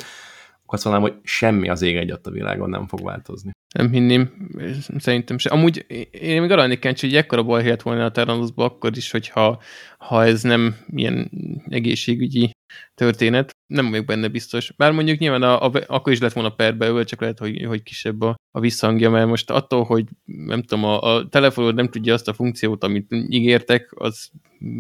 akkor 0.63 0.78
azt 0.78 0.86
mondanám, 0.86 1.11
hogy 1.11 1.20
semmi 1.24 1.70
az 1.70 1.82
ég 1.82 1.95
egyat 1.95 2.28
a 2.28 2.32
világon 2.32 2.70
nem 2.70 2.88
fog 2.88 3.03
változni. 3.03 3.51
Nem 3.74 3.91
hinném, 3.91 4.49
szerintem 4.97 5.38
se. 5.38 5.49
Amúgy 5.49 5.86
én 6.11 6.41
még 6.41 6.51
arra 6.51 6.61
lennék 6.61 6.80
kíváncsi, 6.80 7.05
hogy 7.07 7.15
ekkora 7.15 7.43
baj 7.43 7.61
helyett 7.61 7.82
volna 7.82 8.05
a 8.05 8.11
Terranuszba 8.11 8.63
akkor 8.63 8.97
is, 8.97 9.11
hogyha 9.11 9.61
ha 9.97 10.26
ez 10.26 10.41
nem 10.41 10.76
ilyen 10.88 11.32
egészségügyi 11.67 12.51
történet. 12.95 13.51
Nem 13.70 13.89
vagyok 13.89 14.05
benne 14.05 14.28
biztos. 14.28 14.72
Bár 14.78 14.91
mondjuk 14.91 15.20
nyilván 15.20 15.41
a, 15.41 15.65
a, 15.65 15.72
akkor 15.88 16.13
is 16.13 16.20
lett 16.20 16.34
volna 16.34 16.49
perbe 16.49 16.88
öl, 16.88 17.03
csak 17.05 17.22
lehet, 17.22 17.39
hogy, 17.39 17.63
hogy 17.65 17.84
kisebb 17.84 18.22
a, 18.22 18.36
a 18.51 18.59
visszhangja, 18.59 19.09
mert 19.09 19.28
most 19.28 19.49
attól, 19.49 19.84
hogy 19.84 20.05
nem 20.26 20.61
tudom, 20.61 20.84
a, 20.84 21.01
a 21.01 21.28
telefonod 21.30 21.76
nem 21.76 21.89
tudja 21.89 22.13
azt 22.13 22.28
a 22.28 22.34
funkciót, 22.34 22.84
amit 22.84 23.11
ígértek, 23.28 23.91
az 23.95 24.30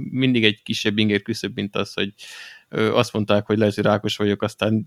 mindig 0.09 0.43
egy 0.43 0.61
kisebb 0.63 0.97
inger 0.97 1.21
küszöbb, 1.21 1.55
mint 1.55 1.75
az, 1.75 1.93
hogy 1.93 2.13
ö, 2.69 2.93
azt 2.93 3.13
mondták, 3.13 3.45
hogy 3.45 3.57
lehet, 3.57 3.75
hogy 3.75 3.83
rákos 3.83 4.17
vagyok, 4.17 4.41
aztán 4.41 4.85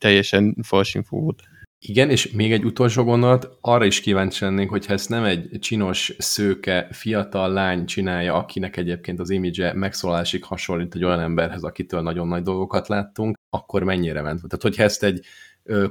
teljesen 0.00 0.56
fals 0.62 0.94
infó 0.94 1.20
volt. 1.20 1.42
Igen, 1.84 2.10
és 2.10 2.30
még 2.30 2.52
egy 2.52 2.64
utolsó 2.64 3.04
gondolat, 3.04 3.58
arra 3.60 3.84
is 3.84 4.00
kíváncsi 4.00 4.44
lennénk, 4.44 4.70
hogyha 4.70 4.92
ezt 4.92 5.08
nem 5.08 5.24
egy 5.24 5.48
csinos, 5.60 6.14
szőke, 6.18 6.88
fiatal 6.90 7.52
lány 7.52 7.86
csinálja, 7.86 8.34
akinek 8.34 8.76
egyébként 8.76 9.20
az 9.20 9.30
image 9.30 9.72
megszólásig 9.72 10.44
hasonlít 10.44 10.94
egy 10.94 11.04
olyan 11.04 11.20
emberhez, 11.20 11.62
akitől 11.62 12.00
nagyon 12.00 12.28
nagy 12.28 12.42
dolgokat 12.42 12.88
láttunk, 12.88 13.36
akkor 13.50 13.82
mennyire 13.82 14.22
ment? 14.22 14.36
Tehát, 14.36 14.62
hogyha 14.62 14.82
ezt 14.82 15.04
egy 15.04 15.24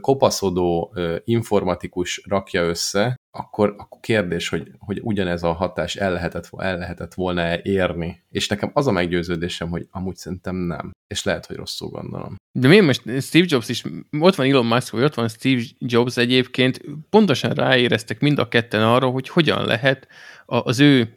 kopaszodó 0.01 0.93
informatikus 1.25 2.23
rakja 2.27 2.61
össze, 2.61 3.15
akkor, 3.31 3.75
akkor 3.77 3.99
kérdés, 3.99 4.49
hogy, 4.49 4.71
hogy 4.79 4.99
ugyanez 5.03 5.43
a 5.43 5.53
hatás 5.53 5.95
el 5.95 6.11
lehetett, 6.11 6.49
el 6.57 6.77
lehetett 6.77 7.13
volna 7.13 7.41
-e 7.41 7.59
érni. 7.63 8.23
És 8.29 8.47
nekem 8.47 8.71
az 8.73 8.87
a 8.87 8.91
meggyőződésem, 8.91 9.69
hogy 9.69 9.87
amúgy 9.91 10.15
szerintem 10.15 10.55
nem. 10.55 10.91
És 11.07 11.23
lehet, 11.23 11.45
hogy 11.45 11.55
rosszul 11.55 11.89
gondolom. 11.89 12.35
De 12.51 12.67
miért 12.67 12.85
most 12.85 13.21
Steve 13.21 13.45
Jobs 13.49 13.69
is, 13.69 13.83
ott 14.19 14.35
van 14.35 14.47
Elon 14.47 14.65
Musk, 14.65 14.91
vagy 14.91 15.03
ott 15.03 15.13
van 15.13 15.27
Steve 15.27 15.61
Jobs 15.79 16.17
egyébként, 16.17 16.81
pontosan 17.09 17.53
ráéreztek 17.53 18.19
mind 18.19 18.39
a 18.39 18.47
ketten 18.47 18.83
arra, 18.83 19.09
hogy 19.09 19.29
hogyan 19.29 19.65
lehet 19.65 20.07
az 20.45 20.79
ő 20.79 21.13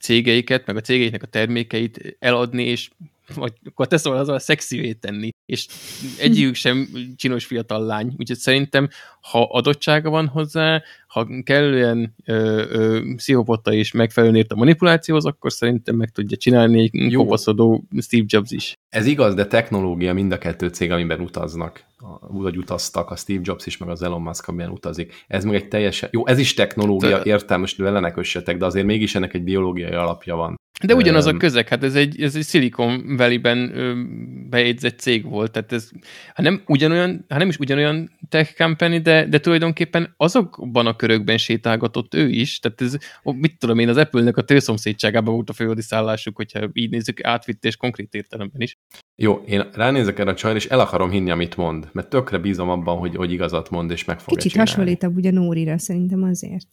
cégeiket, 0.00 0.66
meg 0.66 0.76
a 0.76 0.80
cégeiknek 0.80 1.22
a 1.22 1.26
termékeit 1.26 2.16
eladni, 2.18 2.64
és 2.64 2.90
vagy 3.34 3.52
akkor 3.64 3.86
te 3.86 3.96
szól 3.96 4.16
azzal 4.16 4.38
szexivé 4.38 4.92
tenni, 4.92 5.28
és 5.46 5.66
egyikük 6.18 6.54
sem 6.54 6.88
csinos 7.16 7.44
fiatal 7.44 7.84
lány. 7.84 8.14
Úgyhogy 8.18 8.38
szerintem, 8.38 8.88
ha 9.20 9.42
adottsága 9.42 10.10
van 10.10 10.26
hozzá, 10.26 10.82
ha 11.06 11.26
kellően 11.42 12.14
ö, 12.24 12.64
ö, 12.70 13.00
pszichopotta 13.16 13.72
és 13.72 13.92
megfelelően 13.92 14.38
ért 14.38 14.52
a 14.52 14.56
manipulációhoz, 14.56 15.24
akkor 15.24 15.52
szerintem 15.52 15.96
meg 15.96 16.10
tudja 16.10 16.36
csinálni 16.36 16.80
egy 16.80 17.12
Jó. 17.12 17.22
kopaszodó 17.22 17.84
Steve 18.00 18.24
Jobs 18.26 18.50
is. 18.50 18.74
Ez 18.88 19.06
igaz, 19.06 19.34
de 19.34 19.46
technológia 19.46 20.12
mind 20.12 20.32
a 20.32 20.38
kettő 20.38 20.68
cég, 20.68 20.90
amiben 20.90 21.20
utaznak, 21.20 21.84
vagy 22.20 22.56
utaztak, 22.56 23.10
a 23.10 23.16
Steve 23.16 23.40
Jobs 23.42 23.66
is, 23.66 23.76
meg 23.76 23.88
az 23.88 24.02
Elon 24.02 24.22
Musk, 24.22 24.48
amiben 24.48 24.70
utazik. 24.70 25.24
Ez 25.26 25.44
meg 25.44 25.54
egy 25.54 25.68
teljesen, 25.68 26.08
jó, 26.12 26.26
ez 26.26 26.38
is 26.38 26.54
technológia, 26.54 27.18
Te- 27.18 27.30
értelmes, 27.30 27.76
vele 27.76 28.00
ne 28.00 28.10
kössetek, 28.10 28.56
de 28.56 28.64
azért 28.64 28.86
mégis 28.86 29.14
ennek 29.14 29.34
egy 29.34 29.42
biológiai 29.42 29.92
alapja 29.92 30.36
van. 30.36 30.56
De 30.86 30.94
ugyanaz 30.94 31.26
a 31.26 31.36
közeg, 31.36 31.68
hát 31.68 31.84
ez 31.84 31.94
egy, 31.94 32.22
ez 32.22 32.36
egy 32.36 32.44
Silicon 32.44 33.16
Valley-ben 33.16 33.72
bejegyzett 34.50 34.98
cég 34.98 35.24
volt, 35.24 35.52
tehát 35.52 35.72
ez, 35.72 35.90
ha 36.34 36.42
nem, 36.42 36.62
ugyanolyan, 36.66 37.24
ha 37.28 37.38
nem 37.38 37.48
is 37.48 37.58
ugyanolyan 37.58 38.10
tech 38.28 38.56
company, 38.56 39.02
de, 39.02 39.26
de 39.26 39.38
tulajdonképpen 39.38 40.14
azokban 40.16 40.86
a 40.86 40.96
körökben 40.96 41.38
sétálgatott 41.38 42.14
ő 42.14 42.28
is, 42.28 42.58
tehát 42.58 42.80
ez, 42.80 42.96
ó, 43.24 43.32
mit 43.32 43.58
tudom 43.58 43.78
én, 43.78 43.88
az 43.88 43.96
Apple-nek 43.96 44.36
a 44.36 44.42
tőszomszédságában 44.42 45.34
volt 45.34 45.50
a 45.50 45.52
főodi 45.52 45.82
szállásuk, 45.82 46.36
hogyha 46.36 46.68
így 46.72 46.90
nézzük, 46.90 47.24
átvitt 47.24 47.64
és 47.64 47.76
konkrét 47.76 48.14
értelemben 48.14 48.60
is. 48.60 48.78
Jó, 49.16 49.42
én 49.46 49.68
ránézek 49.72 50.18
erre 50.18 50.30
a 50.30 50.34
csajra, 50.34 50.56
és 50.56 50.66
el 50.66 50.80
akarom 50.80 51.10
hinni, 51.10 51.30
amit 51.30 51.56
mond, 51.56 51.88
mert 51.92 52.08
tökre 52.08 52.38
bízom 52.38 52.68
abban, 52.68 52.98
hogy, 52.98 53.16
hogy 53.16 53.32
igazat 53.32 53.70
mond, 53.70 53.90
és 53.90 54.04
meg 54.04 54.20
fogja 54.20 54.36
Kicsit 54.36 54.50
csinálni. 54.50 54.70
hasonlít 54.70 55.02
a 55.02 55.08
ugye 55.08 55.30
Nórira, 55.30 55.78
szerintem 55.78 56.22
azért. 56.22 56.66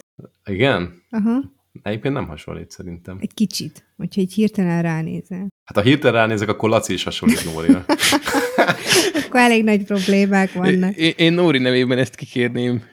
Igen? 0.45 0.93
Aha, 1.09 1.59
Egyébként 1.83 2.13
nem 2.13 2.27
hasonlít 2.27 2.71
szerintem. 2.71 3.17
egy 3.21 3.33
kicsit, 3.33 3.83
hogyha 3.97 4.21
egy 4.21 4.33
hirtelen 4.33 4.81
ránézel. 4.81 5.47
Hát 5.65 5.77
ha 5.77 5.81
hirtelen 5.81 6.15
ránézek, 6.21 6.49
akkor 6.49 6.69
Laci 6.69 6.93
is 6.93 7.03
hasonlít 7.03 7.45
Nórira. 7.53 7.85
Akkor 9.25 9.39
elég 9.39 9.63
nagy 9.63 9.83
problémák 9.83 10.53
vannak. 10.53 10.95
Én, 10.95 11.13
én 11.17 11.33
Nóri 11.33 11.57
nevében 11.57 11.97
ezt 11.97 12.15
kikérném. 12.15 12.83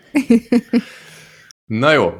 Na 1.64 1.92
jó, 1.92 2.10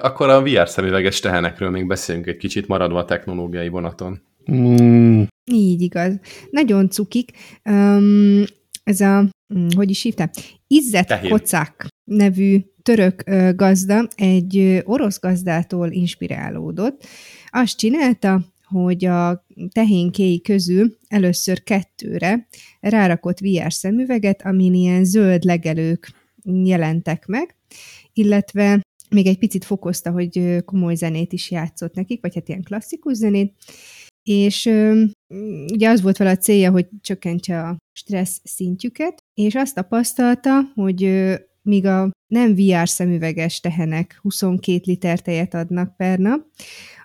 akkor 0.00 0.28
a 0.28 0.42
VR 0.42 0.68
szemüveges 0.68 1.20
tehenekről 1.20 1.70
még 1.70 1.86
beszéljünk 1.86 2.26
egy 2.26 2.36
kicsit, 2.36 2.68
maradva 2.68 2.98
a 2.98 3.04
technológiai 3.04 3.68
vonaton. 3.68 4.22
Mm, 4.52 5.22
Így 5.52 5.80
igaz. 5.80 6.20
Nagyon 6.50 6.90
cukik. 6.90 7.30
Um, 7.64 8.44
ez 8.84 9.00
a 9.00 9.20
mm, 9.54 9.66
hogy 9.76 9.90
is 9.90 10.02
hívták? 10.02 10.30
Izzet 10.66 11.06
Tehén. 11.06 11.30
Kocák 11.30 11.86
nevű 12.04 12.60
török 12.88 13.22
gazda 13.56 14.08
egy 14.14 14.82
orosz 14.84 15.20
gazdától 15.20 15.90
inspirálódott. 15.90 17.06
Azt 17.50 17.76
csinálta, 17.78 18.44
hogy 18.64 19.04
a 19.04 19.46
tehénkéi 19.72 20.40
közül 20.40 20.96
először 21.08 21.62
kettőre 21.62 22.48
rárakott 22.80 23.38
VR 23.38 23.72
szemüveget, 23.72 24.42
amin 24.42 24.74
ilyen 24.74 25.04
zöld 25.04 25.44
legelők 25.44 26.12
jelentek 26.44 27.26
meg, 27.26 27.54
illetve 28.12 28.80
még 29.10 29.26
egy 29.26 29.38
picit 29.38 29.64
fokozta, 29.64 30.10
hogy 30.10 30.64
komoly 30.64 30.94
zenét 30.94 31.32
is 31.32 31.50
játszott 31.50 31.94
nekik, 31.94 32.20
vagy 32.20 32.34
hát 32.34 32.48
ilyen 32.48 32.62
klasszikus 32.62 33.16
zenét, 33.16 33.54
és 34.22 34.66
ugye 35.72 35.88
az 35.88 36.02
volt 36.02 36.16
vele 36.16 36.30
a 36.30 36.36
célja, 36.36 36.70
hogy 36.70 36.86
csökkentse 37.00 37.62
a 37.62 37.76
stressz 37.92 38.40
szintjüket, 38.44 39.18
és 39.34 39.54
azt 39.54 39.74
tapasztalta, 39.74 40.60
hogy 40.74 41.02
míg 41.68 41.86
a 41.86 42.10
nem 42.26 42.54
VR 42.54 42.88
szemüveges 42.88 43.60
tehenek 43.60 44.18
22 44.22 44.80
liter 44.84 45.20
tejet 45.20 45.54
adnak 45.54 45.96
per 45.96 46.18
nap, 46.18 46.40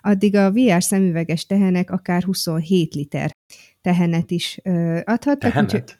addig 0.00 0.36
a 0.36 0.52
VR 0.52 0.82
szemüveges 0.82 1.46
tehenek 1.46 1.90
akár 1.90 2.22
27 2.22 2.94
liter 2.94 3.30
tehenet 3.80 4.30
is 4.30 4.58
ö, 4.62 4.98
úgyhogy- 5.04 5.38
Tehenet? 5.38 5.98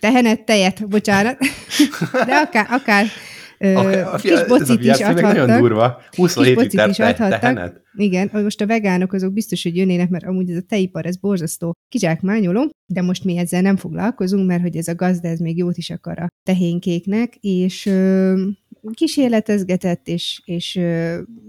Tehenet, 0.00 0.44
tejet, 0.44 0.88
bocsánat. 0.88 1.38
De 2.26 2.34
akár, 2.34 2.66
akár 2.70 3.06
A, 3.64 4.12
a, 4.12 4.16
kis 4.16 4.44
bocit 4.46 4.80
is 4.80 4.98
még 4.98 5.14
nagyon 5.14 5.26
adhattak. 5.26 5.58
durva. 5.58 6.00
27 6.16 6.54
bocit 6.54 6.72
liter 6.72 6.88
is 6.88 6.98
adhattak. 6.98 7.40
tehenet? 7.40 7.82
Igen, 7.96 8.30
most 8.32 8.60
a 8.60 8.66
vegánok 8.66 9.12
azok 9.12 9.32
biztos, 9.32 9.62
hogy 9.62 9.76
jönnének, 9.76 10.08
mert 10.08 10.24
amúgy 10.24 10.50
ez 10.50 10.56
a 10.56 10.64
tejipar, 10.68 11.06
ez 11.06 11.16
borzasztó 11.16 11.72
kizsákmányoló, 11.88 12.70
de 12.86 13.02
most 13.02 13.24
mi 13.24 13.36
ezzel 13.36 13.60
nem 13.60 13.76
foglalkozunk, 13.76 14.46
mert 14.46 14.62
hogy 14.62 14.76
ez 14.76 14.88
a 14.88 14.94
gazda, 14.94 15.28
ez 15.28 15.38
még 15.38 15.56
jót 15.56 15.76
is 15.76 15.90
akar 15.90 16.18
a 16.18 16.28
tehénkéknek, 16.42 17.36
és 17.40 17.86
ö, 17.86 18.34
kísérletezgetett, 18.92 20.08
és, 20.08 20.40
és 20.44 20.80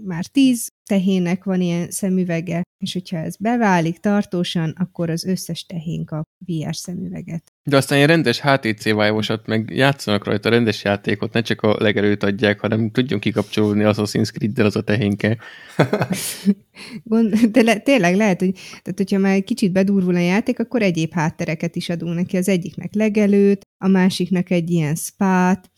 már 0.04 0.26
tíz 0.26 0.68
tehének 0.86 1.44
van 1.44 1.60
ilyen 1.60 1.90
szemüvege, 1.90 2.62
és 2.78 2.92
hogyha 2.92 3.16
ez 3.16 3.36
beválik 3.36 3.98
tartósan, 3.98 4.74
akkor 4.78 5.10
az 5.10 5.24
összes 5.24 5.66
tehén 5.66 6.04
kap 6.04 6.24
VR 6.46 6.76
szemüveget. 6.76 7.52
De 7.62 7.76
aztán 7.76 7.96
ilyen 7.96 8.10
rendes 8.10 8.40
HTC 8.40 8.84
Vive-osat, 8.84 9.46
meg 9.46 9.70
játszanak 9.74 10.24
rajta 10.24 10.48
rendes 10.48 10.84
játékot, 10.84 11.32
ne 11.32 11.40
csak 11.40 11.62
a 11.62 11.76
legelőt 11.78 12.22
adják, 12.22 12.60
hanem 12.60 12.90
tudjon 12.90 13.20
kikapcsolni 13.20 13.82
Assassin's 13.86 14.32
Creed-del 14.32 14.66
az 14.66 14.76
a 14.76 14.82
tehénke. 14.82 15.38
Gond, 17.04 17.34
de 17.34 17.62
le, 17.62 17.78
tényleg 17.78 18.16
lehet, 18.16 18.40
hogy 18.40 18.52
tehát, 18.52 18.94
hogyha 18.96 19.18
már 19.18 19.34
egy 19.34 19.44
kicsit 19.44 19.72
bedurvul 19.72 20.14
a 20.14 20.18
játék, 20.18 20.58
akkor 20.58 20.82
egyéb 20.82 21.12
háttereket 21.12 21.76
is 21.76 21.88
adunk 21.88 22.14
neki. 22.14 22.36
Az 22.36 22.48
egyiknek 22.48 22.94
legelőt, 22.94 23.60
a 23.78 23.88
másiknak 23.88 24.50
egy 24.50 24.70
ilyen 24.70 24.94
spát, 24.94 25.70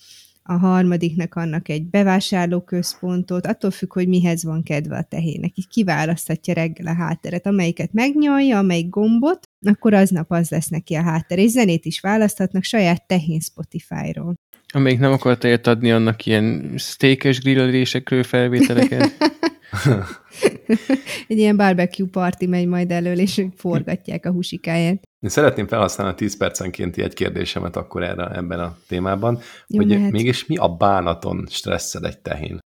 a 0.51 0.57
harmadiknak 0.57 1.35
annak 1.35 1.69
egy 1.69 1.85
bevásárlóközpontot, 1.85 3.47
attól 3.47 3.71
függ, 3.71 3.93
hogy 3.93 4.09
mihez 4.09 4.45
van 4.45 4.63
kedve 4.63 4.97
a 4.97 5.03
tehének. 5.03 5.51
Így 5.55 5.69
kiválaszthatja 5.69 6.55
reggel 6.55 6.87
a 6.87 6.95
hátteret, 6.95 7.47
amelyiket 7.47 7.93
megnyalja, 7.93 8.59
amelyik 8.59 8.89
gombot, 8.89 9.41
akkor 9.67 9.95
aznap 9.95 10.31
az 10.31 10.51
lesz 10.51 10.69
neki 10.69 10.95
a 10.95 11.03
háttere. 11.03 11.43
És 11.43 11.51
zenét 11.51 11.85
is 11.85 12.01
választhatnak 12.01 12.63
saját 12.63 13.07
tehén 13.07 13.41
Spotify-ról. 13.41 14.35
Amelyik 14.73 14.99
nem 14.99 15.13
akar 15.13 15.39
tejet 15.39 15.67
adni, 15.67 15.91
annak 15.91 16.27
ilyen 16.27 16.75
steakes 16.77 17.41
grillésekről 17.41 18.23
felvételeket. 18.23 19.13
Egy 21.29 21.39
ilyen 21.39 21.57
barbecue 21.57 22.09
party 22.11 22.47
megy 22.47 22.67
majd 22.67 22.91
elől, 22.91 23.19
és 23.19 23.45
forgatják 23.57 24.27
a 24.27 24.31
húsikáját. 24.31 25.03
Én 25.21 25.31
szeretném 25.31 25.67
felhasználni 25.67 26.13
a 26.13 26.17
10 26.17 26.37
percenkénti 26.37 27.03
egy 27.03 27.15
kérdésemet 27.15 27.77
akkor 27.77 28.03
erre 28.03 28.31
ebben 28.31 28.61
a 28.61 28.77
témában, 28.89 29.39
Jó, 29.67 29.79
hogy 29.79 29.89
mehet. 29.89 30.11
mégis 30.11 30.47
mi 30.47 30.57
a 30.57 30.69
bánaton 30.69 31.47
stresszed 31.51 32.05
egy 32.05 32.19
tehén? 32.19 32.59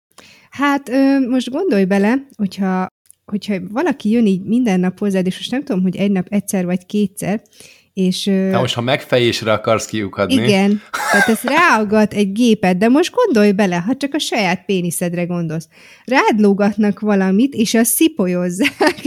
Hát 0.49 0.89
ö, 0.89 1.19
most 1.29 1.49
gondolj 1.49 1.85
bele, 1.85 2.27
hogyha, 2.37 2.87
hogyha 3.25 3.55
valaki 3.69 4.09
jön 4.09 4.25
így 4.25 4.43
minden 4.43 4.79
nap 4.79 4.99
hozzád, 4.99 5.25
és 5.25 5.37
most 5.37 5.51
nem 5.51 5.63
tudom, 5.63 5.81
hogy 5.81 5.95
egy 5.95 6.11
nap 6.11 6.27
egyszer 6.29 6.65
vagy 6.65 6.85
kétszer, 6.85 7.41
és... 7.93 8.23
De 8.25 8.57
most, 8.57 8.73
ha 8.73 8.81
megfejésre 8.81 9.53
akarsz 9.53 9.85
kiukadni, 9.85 10.33
igen, 10.33 10.81
tehát 11.11 11.27
ez 11.27 11.41
ráaggat 11.57 12.13
egy 12.13 12.31
gépet, 12.31 12.77
de 12.77 12.87
most 12.87 13.13
gondolj 13.13 13.51
bele, 13.51 13.75
ha 13.75 13.95
csak 13.95 14.13
a 14.13 14.19
saját 14.19 14.65
péniszedre 14.65 15.23
gondolsz. 15.23 15.67
Rád 16.05 16.39
lógatnak 16.39 16.99
valamit, 16.99 17.53
és 17.53 17.73
azt 17.73 17.91
szipolyozzák, 17.91 19.01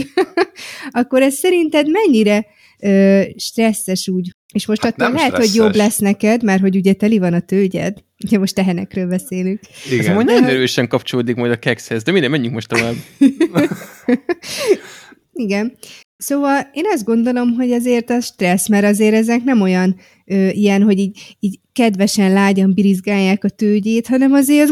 akkor 0.91 1.21
ez 1.21 1.33
szerinted 1.33 1.87
mennyire 1.89 2.45
ö, 2.79 3.21
stresszes 3.37 4.07
úgy? 4.07 4.31
És 4.53 4.65
most 4.65 4.83
Hát 4.83 4.91
attól 4.91 5.13
lehet, 5.13 5.35
hogy 5.35 5.45
stresszes. 5.45 5.65
jobb 5.65 5.75
lesz 5.75 5.97
neked, 5.97 6.43
mert 6.43 6.61
hogy 6.61 6.75
ugye 6.75 6.93
teli 6.93 7.17
van 7.17 7.33
a 7.33 7.39
tőgyed, 7.39 8.03
ugye 8.25 8.37
most 8.37 8.55
tehenekről 8.55 9.07
beszélünk. 9.07 9.59
Ez 9.85 9.91
igen. 9.91 10.13
majd 10.13 10.25
nagyon 10.25 10.43
erősen 10.43 10.87
kapcsolódik 10.87 11.35
majd 11.35 11.51
a 11.51 11.59
kekszhez, 11.59 12.03
de 12.03 12.11
minden, 12.11 12.31
menjünk 12.31 12.53
most 12.53 12.67
tovább. 12.67 12.95
Igen. 15.33 15.77
Szóval 16.17 16.69
én 16.73 16.83
azt 16.93 17.05
gondolom, 17.05 17.53
hogy 17.53 17.71
azért 17.71 18.09
a 18.09 18.21
stressz, 18.21 18.69
mert 18.69 18.85
azért 18.85 19.15
ezek 19.15 19.43
nem 19.43 19.61
olyan 19.61 19.95
ö, 20.25 20.47
ilyen, 20.47 20.81
hogy 20.81 20.99
így, 20.99 21.35
így 21.39 21.59
kedvesen, 21.71 22.33
lágyan 22.33 22.73
birizgálják 22.73 23.43
a 23.43 23.49
tőgyét, 23.49 24.07
hanem 24.07 24.33
azért 24.33 24.71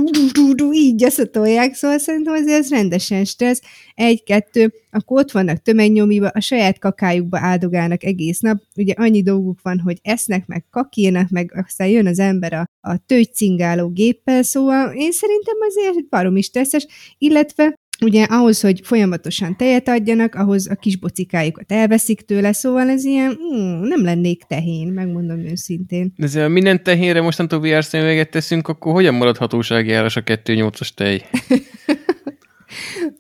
így 0.72 0.96
gyaszatolják, 0.96 1.74
szóval 1.74 1.98
szerintem 1.98 2.34
azért 2.34 2.60
ez 2.60 2.70
rendesen 2.70 3.26
stressz. 3.26 3.62
Egy-kettő, 3.96 4.74
akkor 4.91 5.20
ott 5.20 5.32
vannak 5.32 5.62
tömegnyomiba, 5.62 6.28
a 6.28 6.39
saját 6.39 6.80
kakájukba 6.80 7.39
áldogálnak 7.39 8.04
egész 8.04 8.39
nap, 8.39 8.62
ugye 8.76 8.94
annyi 8.98 9.22
dolguk 9.22 9.60
van, 9.62 9.80
hogy 9.80 10.00
esznek, 10.02 10.48
meg 10.48 10.66
kakírnak, 10.70 11.30
meg 11.30 11.64
aztán 11.66 11.88
jön 11.88 12.08
az 12.08 12.20
ember 12.20 12.54
a, 12.54 12.66
a 12.82 12.98
tőgycingáló 13.06 13.89
géppel, 13.89 14.44
szóval 14.44 14.94
én 14.94 15.12
szerintem 15.12 15.58
azért 15.68 16.10
baromi 16.10 16.41
stresszes, 16.41 16.88
illetve 17.18 17.74
Ugye 18.02 18.24
ahhoz, 18.24 18.62
hogy 18.62 18.80
folyamatosan 18.84 19.58
tejet 19.58 19.88
adjanak, 19.88 20.36
ahhoz 20.36 20.70
a 20.70 20.76
kis 20.76 20.98
bocikájukat 20.98 21.72
elveszik 21.72 22.22
tőle, 22.22 22.54
szóval 22.54 22.89
ez 22.89 23.04
ilyen, 23.04 23.38
mm, 23.54 23.82
nem 23.82 24.04
lennék 24.04 24.44
tehén, 24.44 24.88
megmondom 24.88 25.39
őszintén. 25.39 26.14
De 26.16 26.26
ezzel 26.26 26.50
minden 26.50 26.84
tehénre 26.84 27.22
mostantól 27.22 27.60
VR 27.60 27.84
szemüveget 27.84 28.30
teszünk, 28.30 28.68
akkor 28.68 28.94
hogyan 28.94 29.14
marad 29.14 29.38
hatósági 29.38 29.91
áras 29.91 30.16
a 30.16 30.24
2.8-as 30.24 30.89
tej? 30.96 31.22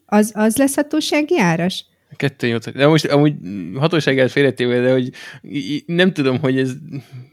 Az, 0.05 0.31
az 0.35 0.57
lesz 0.57 0.75
hatósági 0.75 1.39
áras? 1.39 1.85
2.8 2.17 2.71
De 2.75 2.87
most 2.87 3.05
amúgy 3.05 3.33
hatóságát 3.75 4.31
félretéve, 4.31 4.79
de 4.79 4.91
hogy 4.91 5.09
nem 5.85 6.13
tudom, 6.13 6.39
hogy 6.39 6.59
ez 6.59 6.73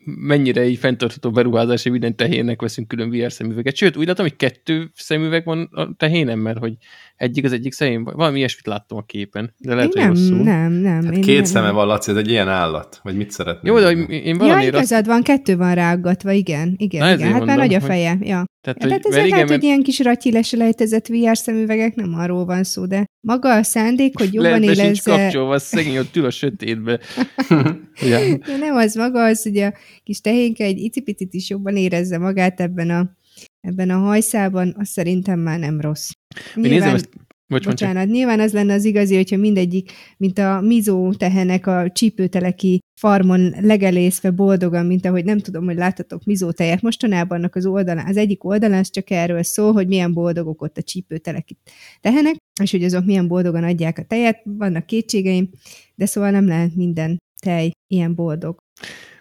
mennyire 0.05 0.69
így 0.69 0.79
fenntartható 0.79 1.31
beruházás, 1.31 1.83
hogy 1.83 1.93
minden 1.93 2.17
tehénnek 2.17 2.61
veszünk 2.61 2.89
külön 2.89 3.11
VR 3.11 3.33
szemüveget. 3.33 3.77
Sőt, 3.77 3.97
úgy 3.97 4.07
látom, 4.07 4.27
hogy 4.27 4.37
kettő 4.37 4.91
szemüveg 4.95 5.45
van 5.45 5.69
a 5.73 5.95
tehénem, 5.97 6.39
mert 6.39 6.59
hogy 6.59 6.77
egyik 7.21 7.45
az 7.45 7.53
egyik 7.53 7.73
szemén, 7.73 8.05
valami 8.05 8.39
ilyesmit 8.39 8.67
láttam 8.67 8.99
a 8.99 9.03
képen, 9.03 9.55
de 9.59 9.75
lehet, 9.75 9.95
én 9.95 10.03
hogy 10.07 10.13
nem, 10.13 10.23
rosszul. 10.31 10.45
nem, 10.45 10.73
nem. 10.73 11.05
Hát 11.05 11.15
én 11.15 11.21
két 11.21 11.35
nem. 11.37 11.45
szeme 11.45 11.71
van, 11.71 11.87
Laci, 11.87 12.11
ez 12.11 12.17
egy 12.17 12.31
ilyen 12.31 12.49
állat, 12.49 13.01
vagy 13.03 13.17
mit 13.17 13.31
szeretnél? 13.31 13.73
Jó, 13.73 13.79
de 13.79 13.87
hogy 13.87 14.11
én 14.11 14.25
Ja, 14.25 14.37
valamiért 14.37 14.75
azt... 14.75 14.85
igazad 14.85 15.07
van, 15.07 15.23
kettő 15.23 15.57
van 15.57 15.75
ráaggatva, 15.75 16.31
igen, 16.31 16.75
igen, 16.77 17.01
Na, 17.01 17.13
igen. 17.13 17.21
Hát 17.21 17.31
már 17.31 17.39
mondom, 17.39 17.57
nagy 17.57 17.75
a 17.75 17.79
hogy- 17.79 17.89
feje, 17.89 18.19
ja. 18.21 18.45
Tehát, 18.61 18.83
Ja, 18.83 18.89
tehát 18.89 19.03
hogy, 19.03 19.13
ezért 19.13 19.13
mert 19.13 19.27
igen, 19.27 19.31
lehet, 19.31 19.49
mert 19.49 19.61
hogy 19.61 19.63
ilyen 19.63 19.83
kis 19.83 19.99
ratyi 19.99 20.33
leselejtezett 20.33 21.07
VR 21.07 21.37
szemüvegek, 21.37 21.95
nem 21.95 22.15
arról 22.15 22.45
van 22.45 22.65
szó, 22.65 22.87
de 22.87 23.05
maga 23.27 23.55
a 23.55 23.63
szándék, 23.63 24.19
hogy 24.19 24.35
jobban 24.35 24.61
lehet, 24.61 24.77
érezze... 24.77 25.11
kapcsolva, 25.11 25.55
az 25.55 25.63
szegény 25.63 25.99
ott 25.99 26.17
ül 26.17 26.25
a 26.25 26.31
sötétbe. 26.31 27.01
ja. 28.11 28.19
Ja, 28.19 28.57
nem 28.59 28.77
az 28.77 28.95
maga 28.95 29.25
az, 29.25 29.43
hogy 29.43 29.59
a 29.59 29.73
kis 30.03 30.21
tehénke 30.21 30.65
egy 30.65 30.79
icipicit 30.79 31.35
is 31.35 31.51
jobban 31.51 31.77
érezze 31.77 32.19
magát 32.19 32.61
ebben 32.61 32.91
a, 32.91 33.11
ebben 33.61 33.91
a 33.91 33.99
hajszában, 33.99 34.75
az 34.79 34.89
szerintem 34.89 35.41
már 35.41 35.59
nem 35.59 35.81
rossz. 35.81 36.11
Én 36.57 36.63
nézem 36.63 36.95
ezt, 36.95 37.09
bocs, 37.15 37.65
bocsánat. 37.65 37.71
Bocsánat, 37.71 38.09
nyilván 38.09 38.41
az 38.41 38.53
lenne 38.53 38.75
az 38.75 38.85
igazi, 38.85 39.15
hogyha 39.15 39.37
mindegyik, 39.37 39.93
mint 40.17 40.39
a 40.39 40.61
mizó 40.61 41.13
tehenek 41.13 41.67
a 41.67 41.91
csípőteleki 41.93 42.79
farmon 43.01 43.55
legelészve 43.61 44.31
boldogan, 44.31 44.87
mint 44.87 45.07
ahogy 45.07 45.25
nem 45.25 45.39
tudom, 45.39 45.65
hogy 45.65 45.77
láttatok 45.77 46.25
mizó 46.25 46.51
tejet. 46.51 46.83
Mostanában 46.83 47.39
annak 47.39 47.55
az 47.55 47.67
oldalán, 47.67 48.07
az 48.07 48.17
egyik 48.17 48.45
oldalán 48.45 48.79
az 48.79 48.91
csak 48.91 49.11
erről 49.11 49.43
szól, 49.43 49.73
hogy 49.73 49.87
milyen 49.87 50.13
boldogok 50.13 50.63
ott 50.63 50.77
a 50.77 50.83
csípőteleki 50.83 51.57
tehenek, 52.01 52.37
és 52.63 52.71
hogy 52.71 52.85
azok 52.85 53.05
milyen 53.05 53.29
boldogan 53.29 53.65
adják 53.65 53.99
a 53.99 54.05
tejet. 54.05 54.41
Vannak 54.45 54.87
kétségeim, 54.87 55.51
de 55.95 56.07
szóval 56.07 56.31
nem 56.31 56.47
lehet 56.47 56.75
minden 56.75 57.19
tej 57.43 57.71
ilyen 57.87 58.15
boldog. 58.15 58.59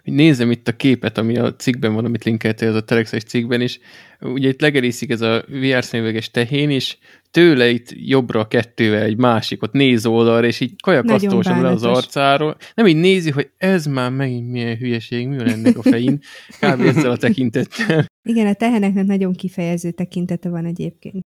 Nézem 0.10 0.52
itt 0.52 0.68
a 0.68 0.76
képet, 0.76 1.18
ami 1.18 1.38
a 1.38 1.56
cikkben 1.56 1.94
van, 1.94 2.06
amit 2.06 2.24
linkeltél 2.24 2.70
az 2.70 2.76
a 2.76 2.84
Telexes 2.84 3.24
cikkben 3.24 3.62
is. 3.62 3.80
Ugye 4.22 4.48
itt 4.48 4.62
legerészik 4.62 5.10
ez 5.10 5.22
a 5.22 5.44
VR 5.48 5.84
szemüveges 5.84 6.32
tehén, 6.32 6.70
és 6.70 6.98
tőle 7.32 7.70
itt 7.70 7.88
jobbra 7.92 8.48
kettővel 8.48 9.02
egy 9.02 9.18
másik, 9.18 9.62
ott 9.64 9.72
néz 9.72 10.06
oldalra, 10.06 10.48
és 10.48 10.60
így 10.60 10.82
kajakasztósan 10.82 11.62
le 11.62 11.70
az 11.70 11.84
arcáról. 11.84 12.58
Nem 12.76 12.88
így 12.88 12.96
nézi, 12.96 13.30
hogy 13.30 13.50
ez 13.58 13.86
már 13.86 14.12
megint 14.12 14.52
milyen 14.52 14.78
hülyeség, 14.78 15.28
mi 15.28 15.38
van 15.38 15.48
ennek 15.48 15.78
a 15.78 15.82
fején. 15.82 16.20
Kb. 16.60 16.82
ezzel 16.82 17.12
a 17.12 17.18
tekintettel. 17.18 18.06
Igen, 18.24 18.48
a 18.48 18.54
teheneknek 18.54 19.06
nagyon 19.06 19.34
kifejező 19.34 19.92
tekintete 19.92 20.50
van 20.50 20.66
egyébként. 20.66 21.26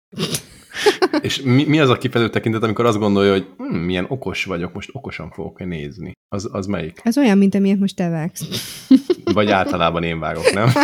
És 1.21 1.43
mi, 1.43 1.65
mi 1.65 1.81
az 1.81 1.89
a 1.89 1.99
kifejező 1.99 2.31
tekintet, 2.31 2.63
amikor 2.63 2.87
azt 2.87 2.99
gondolja, 2.99 3.33
hogy 3.33 3.47
hm, 3.57 3.77
milyen 3.77 4.07
okos 4.09 4.45
vagyok, 4.45 4.73
most 4.73 4.91
okosan 4.93 5.31
fogok 5.31 5.65
nézni? 5.65 6.13
Az, 6.29 6.49
az 6.53 6.67
melyik? 6.67 7.01
Ez 7.03 7.19
olyan, 7.19 7.39
mint 7.39 7.55
amilyet 7.55 7.79
most 7.79 7.97
te 7.97 8.09
vágsz. 8.09 8.43
Vagy 9.35 9.51
általában 9.51 10.03
én 10.03 10.19
vágok, 10.19 10.53
nem? 10.53 10.69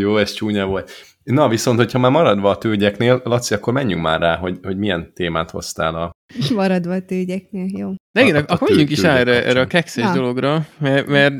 Jó, 0.00 0.16
ez 0.16 0.32
csúnya 0.32 0.66
volt. 0.66 0.90
Na, 1.22 1.48
viszont, 1.48 1.78
hogyha 1.78 1.98
már 1.98 2.10
maradva 2.10 2.50
a 2.50 2.58
tőgyeknél, 2.58 3.20
Laci, 3.24 3.54
akkor 3.54 3.72
menjünk 3.72 4.02
már 4.02 4.20
rá, 4.20 4.36
hogy, 4.36 4.58
hogy 4.62 4.78
milyen 4.78 5.12
témát 5.14 5.50
hoztál 5.50 5.94
a... 5.94 6.10
Maradva 6.54 6.92
a 6.92 7.00
tőgyeknél, 7.00 7.66
jó. 7.78 7.94
De 8.12 8.22
igen, 8.22 8.44
akkor 8.44 8.68
menjünk 8.68 8.90
is 8.90 9.02
erre, 9.02 9.44
erre 9.44 9.60
a 9.60 9.66
kekszes 9.66 10.04
Na. 10.04 10.12
dologra, 10.12 10.66
mert, 10.78 11.06
mert 11.06 11.34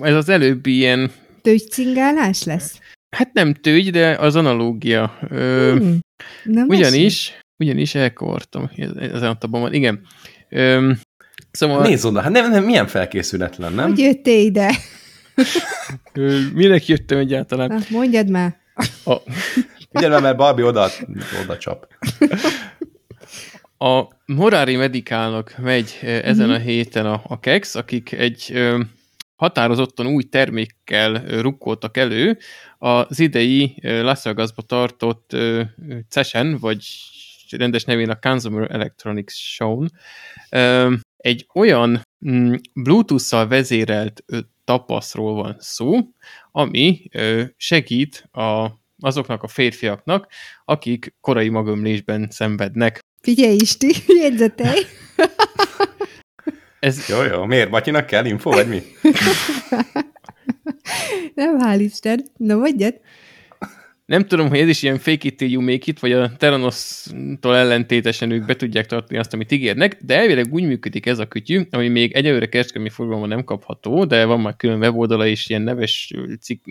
ez 0.00 0.14
az 0.14 0.28
előbbi 0.28 0.76
ilyen, 0.76 1.10
Tőgycingálás 1.42 2.44
lesz? 2.44 2.78
Hát 3.10 3.32
nem 3.32 3.54
tőgy, 3.54 3.90
de 3.90 4.16
az 4.18 4.36
analógia. 4.36 5.18
Ö, 5.28 5.74
Hmm. 5.78 5.98
Mesélj. 6.44 6.66
ugyanis, 6.80 7.32
ugyanis 7.56 7.94
elkavartam 7.94 8.70
ezen 8.98 9.28
a 9.28 9.38
tabban. 9.38 9.72
Igen. 9.74 10.00
Ö, 10.48 10.92
szóval 11.50 11.82
Nézd 11.82 12.04
oda, 12.04 12.20
hát 12.20 12.30
nem, 12.30 12.50
nem, 12.50 12.64
milyen 12.64 12.86
felkészületlen, 12.86 13.72
nem? 13.72 13.88
Hogy 13.88 13.98
jöttél 13.98 14.44
ide? 14.44 14.74
ö, 16.12 16.40
minek 16.54 16.86
jöttem 16.86 17.18
egyáltalán? 17.18 17.68
Na, 17.68 17.78
mondjad 17.88 18.30
már. 18.30 18.56
A, 19.04 19.16
Figyelj, 19.92 20.20
mert 20.20 20.36
Barbie 20.36 20.64
oda, 20.64 20.88
oda 21.42 21.58
csap. 21.58 21.86
A 23.78 24.02
Morari 24.26 24.76
Medicálnak 24.76 25.54
megy 25.58 25.98
ezen 26.02 26.46
Mhm. 26.46 26.54
a 26.56 26.58
héten 26.58 27.06
a, 27.06 27.20
a 27.24 27.40
KEX, 27.40 27.74
akik 27.74 28.12
egy 28.12 28.50
ö, 28.54 28.80
határozottan 29.40 30.06
új 30.06 30.22
termékkel 30.22 31.40
rukkoltak 31.40 31.96
elő 31.96 32.38
az 32.78 33.18
idei 33.18 33.74
Las 33.82 34.22
Vegasba 34.22 34.62
tartott 34.62 35.36
CES-en, 36.08 36.58
vagy 36.58 36.84
rendes 37.50 37.84
nevén 37.84 38.10
a 38.10 38.18
Consumer 38.18 38.70
Electronics 38.70 39.32
Show-n. 39.32 39.90
Ö, 40.50 40.94
Egy 41.16 41.46
olyan 41.54 42.02
mm, 42.28 42.54
Bluetooth-szal 42.74 43.48
vezérelt 43.48 44.24
tapaszról 44.64 45.34
van 45.34 45.56
szó, 45.58 45.98
ami 46.52 47.08
segít 47.56 48.28
a, 48.32 48.68
azoknak 48.98 49.42
a 49.42 49.48
férfiaknak, 49.48 50.26
akik 50.64 51.14
korai 51.20 51.48
magömlésben 51.48 52.28
szenvednek. 52.30 52.98
Figyelj 53.22 53.54
Isti, 53.54 53.92
jegyzetelj. 54.22 54.80
Ez, 56.80 57.08
Jó, 57.08 57.22
jó. 57.22 57.44
Miért? 57.44 57.70
Batyinak 57.70 58.06
kell 58.06 58.24
info, 58.24 58.50
vagy 58.50 58.68
mi? 58.68 58.82
Nem, 61.34 61.58
hál' 61.58 61.80
Isten. 61.80 62.24
Na, 62.36 62.54
mondjad. 62.56 62.94
nem 64.06 64.26
tudom, 64.26 64.48
hogy 64.48 64.58
ez 64.58 64.68
is 64.68 64.82
ilyen 64.82 64.98
fake 64.98 65.28
it 65.28 65.36
till 65.36 65.50
you 65.50 65.62
make 65.62 65.84
it, 65.84 66.00
vagy 66.00 66.12
a 66.12 66.30
Theranos-tól 66.36 67.56
ellentétesen 67.56 68.30
ők 68.30 68.44
be 68.44 68.56
tudják 68.56 68.86
tartani 68.86 69.18
azt, 69.18 69.32
amit 69.32 69.52
ígérnek, 69.52 69.98
de 70.02 70.16
elvileg 70.16 70.52
úgy 70.52 70.62
működik 70.62 71.06
ez 71.06 71.18
a 71.18 71.26
kütyű, 71.28 71.60
ami 71.70 71.88
még 71.88 72.12
egyelőre 72.12 72.48
kereskedelmi 72.48 72.88
forgalomban 72.88 73.28
nem 73.28 73.44
kapható, 73.44 74.04
de 74.04 74.24
van 74.24 74.40
már 74.40 74.56
külön 74.56 74.78
weboldala 74.78 75.26
és 75.26 75.48
ilyen 75.48 75.62
neves 75.62 76.12
ö, 76.14 76.32
cikk, 76.40 76.64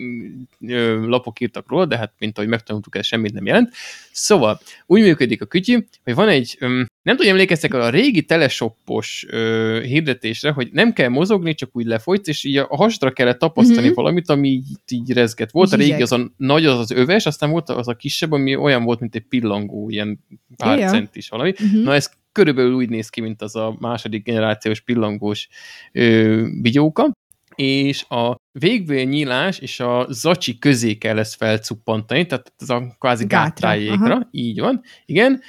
ö, 0.66 1.06
lapok 1.08 1.40
írtak 1.40 1.68
róla, 1.68 1.86
de 1.86 1.96
hát 1.96 2.12
mint 2.18 2.38
ahogy 2.38 2.50
megtanultuk, 2.50 2.96
ez 2.96 3.06
semmit 3.06 3.32
nem 3.32 3.46
jelent. 3.46 3.72
Szóval 4.12 4.60
úgy 4.86 5.00
működik 5.00 5.42
a 5.42 5.46
kütyű, 5.46 5.78
hogy 6.04 6.14
van 6.14 6.28
egy, 6.28 6.56
öm, 6.60 6.86
nem 7.02 7.16
tudom, 7.16 7.30
emlékeztek 7.32 7.74
a 7.74 7.90
régi 7.90 8.22
teleshoppos 8.22 9.26
ö, 9.28 9.80
hirdetésre, 9.84 10.50
hogy 10.50 10.68
nem 10.72 10.92
kell 10.92 11.08
mozogni, 11.08 11.54
csak 11.54 11.70
úgy 11.72 11.84
lefolytsz, 11.86 12.28
és 12.28 12.44
így 12.44 12.56
a 12.56 12.66
hasra 12.70 13.10
kellett 13.10 13.38
tapasztani 13.38 13.78
Mhm. 13.78 13.88
uh-huh. 13.88 13.96
valamit, 14.02 14.28
ami 14.28 14.48
így, 14.48 14.66
így 14.88 15.12
rezget. 15.12 15.50
Volt 15.50 15.72
a 15.72 15.76
régi, 15.76 16.02
az 16.02 16.12
a 16.12 16.30
nagy, 16.36 16.66
az 16.66 16.78
az 16.78 16.90
öves, 16.90 17.26
aztán 17.26 17.50
volt 17.50 17.68
az 17.68 17.88
a 17.88 17.94
kisebb, 17.94 18.32
ami 18.32 18.56
olyan 18.56 18.84
volt, 18.84 19.00
mint 19.00 19.14
egy 19.14 19.24
pillangó, 19.28 19.90
ilyen 19.90 20.24
pár 20.56 20.78
Ja. 20.78 20.88
centis 20.88 21.28
valami. 21.28 21.50
Uh-huh. 21.50 21.82
Na 21.82 21.94
ez 21.94 22.10
körülbelül 22.32 22.74
úgy 22.74 22.88
néz 22.88 23.08
ki, 23.08 23.20
mint 23.20 23.42
az 23.42 23.56
a 23.56 23.76
második 23.78 24.24
generációs 24.24 24.80
pillangós 24.80 25.48
ö, 25.92 26.46
vigyóka, 26.60 27.10
és 27.54 28.04
a 28.08 28.34
végvél 28.52 29.04
nyílás 29.04 29.58
és 29.58 29.80
a 29.80 30.06
zacsi 30.08 30.58
közé 30.58 30.94
kell 30.94 31.18
ezt 31.18 31.34
felcuppantani, 31.34 32.26
tehát 32.26 32.52
ez 32.58 32.70
a 32.70 32.94
kvázi 32.98 33.26
gátrájékra, 33.26 34.28
így 34.30 34.60
van, 34.60 34.82
igen, 35.06 35.40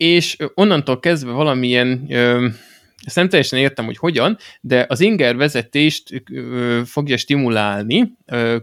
és 0.00 0.36
onnantól 0.54 1.00
kezdve 1.00 1.32
valamilyen, 1.32 2.06
ö, 2.08 2.46
ezt 3.04 3.16
nem 3.16 3.28
teljesen 3.28 3.58
értem, 3.58 3.84
hogy 3.84 3.96
hogyan, 3.96 4.36
de 4.60 4.86
az 4.88 5.00
inger 5.00 5.36
vezetést 5.36 6.22
ö, 6.32 6.80
fogja 6.84 7.16
stimulálni 7.16 8.12
ö, 8.26 8.56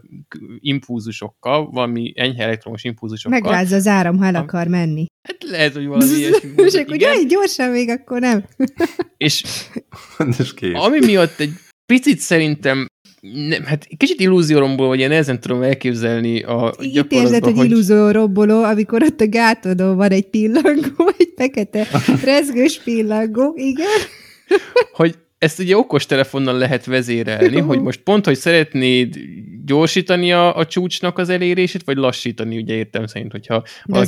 impulzusokkal, 0.60 1.70
valami 1.70 2.14
enyhe 2.16 2.44
elektromos 2.44 2.84
impulzusokkal. 2.84 3.40
Megrázza 3.40 3.76
az 3.76 3.88
áram, 3.88 4.18
ha 4.18 4.26
el 4.26 4.36
akar 4.36 4.68
menni. 4.68 5.06
Hát 5.28 5.44
lehet, 5.44 5.74
hogy 5.74 5.86
valami 5.86 6.12
ilyesmi. 6.18 6.50
És 6.56 6.74
akkor 6.74 6.98
gyere, 6.98 7.24
gyorsan 7.24 7.70
még, 7.70 7.90
akkor 7.90 8.20
nem. 8.20 8.46
És. 9.18 9.44
Ami 10.86 11.00
miatt 11.06 11.40
egy 11.40 11.54
picit 11.86 12.20
szerintem 12.20 12.86
nem, 13.34 13.64
hát 13.64 13.88
kicsit 13.98 14.20
illúzióromból, 14.20 14.88
vagy 14.88 15.00
én 15.00 15.12
ezen 15.12 15.40
tudom 15.40 15.62
elképzelni 15.62 16.42
a 16.42 16.74
Itt 16.80 17.12
érzed, 17.12 17.44
hogy, 17.44 17.56
hogy 17.56 17.70
illúzió 17.70 18.10
robboló, 18.12 18.64
amikor 18.64 19.04
ott 19.04 19.22
a 19.22 19.28
gátodon 19.28 19.96
van 19.96 20.12
egy 20.12 20.30
pillangó, 20.30 21.12
egy 21.18 21.34
fekete 21.36 21.88
rezgős 22.24 22.80
pillangó, 22.84 23.54
igen. 23.56 23.88
hogy 24.92 25.16
ezt 25.38 25.60
ugye 25.60 25.78
okos 25.78 26.06
telefonnal 26.06 26.58
lehet 26.58 26.86
vezérelni, 26.86 27.60
hogy 27.60 27.82
most 27.82 28.00
pont, 28.00 28.26
hogy 28.26 28.38
szeretnéd 28.38 29.16
gyorsítani 29.66 30.34
a, 30.34 30.56
a 30.58 30.66
csúcsnak 30.66 31.18
az 31.18 31.30
elérését, 31.30 31.84
vagy 31.84 31.98
lassítani, 31.98 32.58
ugye 32.58 32.74
értem 32.74 33.06
szerint, 33.06 33.32
hogyha 33.32 33.56
a 33.56 33.64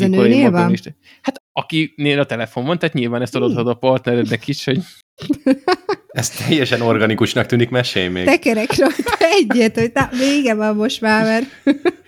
korai 0.09 0.49
van? 0.49 0.72
is- 0.72 0.93
Hát 1.22 1.41
akinél 1.51 2.20
a 2.20 2.26
telefon 2.26 2.65
van, 2.65 2.80
tehát 2.80 2.95
nyilván 2.95 3.22
ezt 3.22 3.36
adod 3.36 3.67
a 3.67 3.74
partnerednek 3.74 4.47
is, 4.47 4.63
hogy 4.63 4.80
Ez 6.10 6.30
teljesen 6.30 6.82
organikusnak 6.82 7.45
tűnik, 7.45 7.70
mesélj 7.70 8.07
még. 8.07 8.26
Tekerek 8.26 8.76
rajta 8.76 9.12
egyet, 9.20 9.80
hogy 9.80 9.91
na, 9.93 10.10
vége 10.18 10.55
van 10.55 10.76
most 10.76 11.01
már, 11.01 11.24
mert 11.24 11.45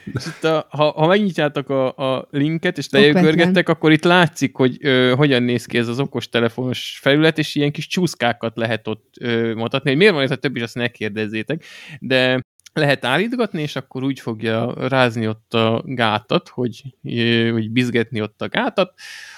itt 0.06 0.44
a, 0.44 0.68
ha, 0.70 0.92
ha 0.92 1.08
megnyitjátok 1.08 1.70
a, 1.70 1.96
a 1.96 2.28
linket, 2.32 2.78
és 2.78 2.88
lejövörgettek, 2.90 3.70
akkor 3.70 3.92
itt 3.92 4.04
látszik, 4.04 4.56
hogy 4.56 4.78
ö, 4.82 5.14
hogyan 5.18 5.44
néz 5.44 5.66
ki 5.66 5.78
ez 5.78 5.88
az 5.88 6.00
okostelefonos 6.00 7.00
felület, 7.02 7.38
és 7.38 7.56
ilyen 7.56 7.72
kis 7.72 7.88
csúszkákat 7.88 8.58
lehet 8.58 8.88
ott 8.88 9.14
ö, 9.20 9.54
mutatni. 9.54 9.90
Hogy 9.90 9.98
miért 9.98 10.14
van 10.14 10.24
ez 10.24 10.32
a 10.32 10.36
többi, 10.36 10.58
is 10.58 10.64
azt 10.64 10.76
ne 10.76 10.88
kérdezzétek, 10.88 11.64
de 12.00 12.40
lehet 12.74 13.06
állítgatni, 13.06 13.62
és 13.62 13.76
akkor 13.76 14.04
úgy 14.04 14.20
fogja 14.20 14.88
rázni 14.88 15.28
ott 15.28 15.54
a 15.54 15.84
gátat, 15.86 16.50
hogy, 16.50 16.82
ö, 17.04 17.50
hogy 17.52 17.72
bizgetni 17.72 18.22
ott 18.22 18.42
a 18.42 18.48
gátat, 18.48 18.94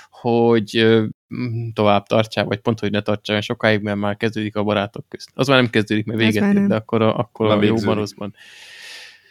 hogy 0.09 0.77
tovább 1.73 2.07
tartsál, 2.07 2.45
vagy 2.45 2.59
pont, 2.59 2.79
hogy 2.79 2.91
ne 2.91 3.01
tartsál 3.01 3.41
sokáig, 3.41 3.81
mert 3.81 3.97
már 3.97 4.17
kezdődik 4.17 4.55
a 4.55 4.63
barátok 4.63 5.05
közt. 5.09 5.29
Az 5.33 5.47
már 5.47 5.61
nem 5.61 5.69
kezdődik, 5.69 6.05
mert 6.05 6.19
véget 6.19 6.53
ér, 6.53 6.67
de 6.67 6.75
akkor 6.75 7.01
a, 7.01 7.17
akkor 7.17 7.47
Már 7.47 7.57
a 7.57 7.63
jóban 7.63 7.95
rosszban. 7.95 8.35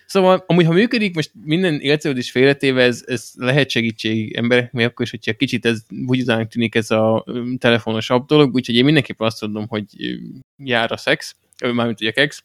Szóval, 0.06 0.44
amúgy, 0.46 0.64
ha 0.64 0.72
működik, 0.72 1.14
most 1.14 1.30
minden 1.44 1.80
élcélődés 1.80 2.30
félretéve, 2.30 2.82
ez, 2.82 3.02
ez 3.06 3.30
lehet 3.36 3.70
segítség 3.70 4.36
embereknek, 4.36 4.86
akkor 4.86 5.04
is, 5.04 5.10
hogyha 5.10 5.32
kicsit 5.32 5.66
ez 5.66 5.80
bugyutának 5.88 6.48
tűnik 6.48 6.74
ez 6.74 6.90
a 6.90 7.24
telefonos 7.58 8.10
app 8.10 8.26
dolog, 8.28 8.54
úgyhogy 8.54 8.74
én 8.74 8.84
mindenképpen 8.84 9.26
azt 9.26 9.40
mondom, 9.40 9.66
hogy 9.68 9.84
jár 10.56 10.92
a 10.92 10.96
szex, 10.96 11.36
mármint 11.72 12.00
ugye 12.00 12.10
kex, 12.10 12.42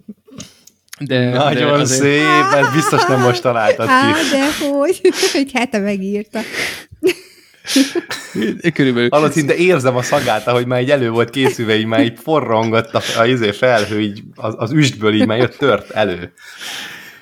de, 1.00 1.30
Nagyon 1.30 1.76
de 1.76 1.82
azért- 1.82 2.02
szép, 2.02 2.60
ez 2.60 2.74
biztos 2.74 3.06
nem 3.06 3.22
most 3.22 3.42
találtad 3.42 3.88
á, 3.90 4.14
ki. 4.14 4.30
de 4.32 4.68
hogy, 4.70 5.02
egy 5.34 5.52
hete 5.54 5.80
megírta. 5.80 6.40
Körülbelül. 8.74 9.10
Hallod, 9.10 9.34
de 9.34 9.56
érzem 9.56 9.96
a 9.96 10.02
szagát, 10.02 10.48
ahogy 10.48 10.66
már 10.66 10.82
így 10.82 10.92
elő 10.92 11.10
volt 11.10 11.30
készülve, 11.30 11.76
így 11.76 11.86
már 11.86 12.04
így 12.04 12.20
forrongott 12.20 12.94
a, 12.94 13.02
a 13.18 13.26
izé 13.26 13.52
felhő, 13.52 14.02
így 14.02 14.24
az, 14.36 14.56
az 14.58 14.72
üstből 14.72 15.14
így 15.14 15.26
már 15.26 15.38
jött 15.38 15.58
tört 15.58 15.90
elő. 15.90 16.34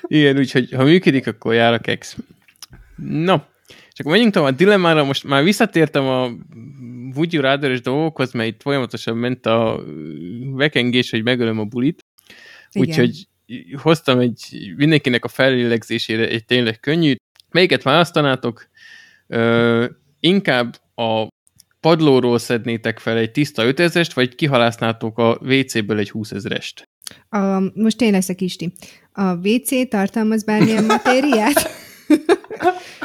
Igen, 0.02 0.38
úgyhogy 0.38 0.72
ha 0.72 0.84
működik, 0.84 1.26
akkor 1.26 1.54
jár 1.54 1.72
a 1.72 1.78
kex. 1.78 2.16
No, 2.96 3.34
és 3.92 4.00
akkor 4.00 4.12
menjünk 4.12 4.32
tovább 4.32 4.52
a 4.52 4.56
dilemmára, 4.56 5.04
most 5.04 5.24
már 5.24 5.42
visszatértem 5.42 6.04
a 6.04 6.30
Would 7.14 7.32
you 7.32 7.42
rather 7.42 7.80
dolgokhoz, 7.80 8.32
mert 8.32 8.48
itt 8.48 8.62
folyamatosan 8.62 9.16
ment 9.16 9.46
a 9.46 9.82
vekengés, 10.52 11.10
hogy 11.10 11.22
megölöm 11.22 11.58
a 11.58 11.64
bulit. 11.64 12.04
Igen. 12.72 12.88
Úgyhogy 12.88 13.28
hoztam 13.82 14.18
egy 14.18 14.72
mindenkinek 14.76 15.24
a 15.24 15.28
fellélegzésére 15.28 16.28
egy 16.28 16.44
tényleg 16.44 16.80
könnyű. 16.80 17.14
Melyiket 17.50 17.82
választanátok? 17.82 18.68
Ö, 19.26 19.86
inkább 20.26 20.76
a 20.94 21.26
padlóról 21.80 22.38
szednétek 22.38 22.98
fel 22.98 23.16
egy 23.16 23.30
tiszta 23.30 23.62
5000-est, 23.66 24.10
vagy 24.14 24.34
kihalásznátok 24.34 25.18
a 25.18 25.38
WC-ből 25.40 25.98
egy 25.98 26.10
20 26.10 26.30
ezerest? 26.30 26.88
A, 27.28 27.60
most 27.74 28.00
én 28.00 28.12
leszek 28.12 28.40
Isti. 28.40 28.72
A 29.12 29.34
WC 29.34 29.88
tartalmaz 29.88 30.44
bármilyen 30.44 30.84
matériát? 30.94 31.70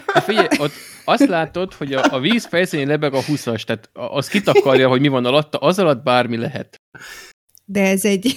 Hát 0.06 0.24
figyelj, 0.24 0.48
ott 0.58 0.74
azt 1.06 1.28
látod, 1.28 1.74
hogy 1.74 1.94
a, 1.94 2.04
a 2.10 2.20
víz 2.20 2.46
felszínén 2.46 2.88
lebeg 2.88 3.14
a 3.14 3.20
20-as, 3.22 3.64
tehát 3.64 3.90
az 3.94 4.28
kitakarja, 4.28 4.88
hogy 4.88 5.02
mi 5.02 5.08
van 5.08 5.26
alatta, 5.26 5.58
az 5.58 5.80
alatt 5.80 6.04
bármi 6.04 6.38
lehet. 6.38 6.82
De 7.66 7.82
ez 7.82 8.06
egy... 8.06 8.36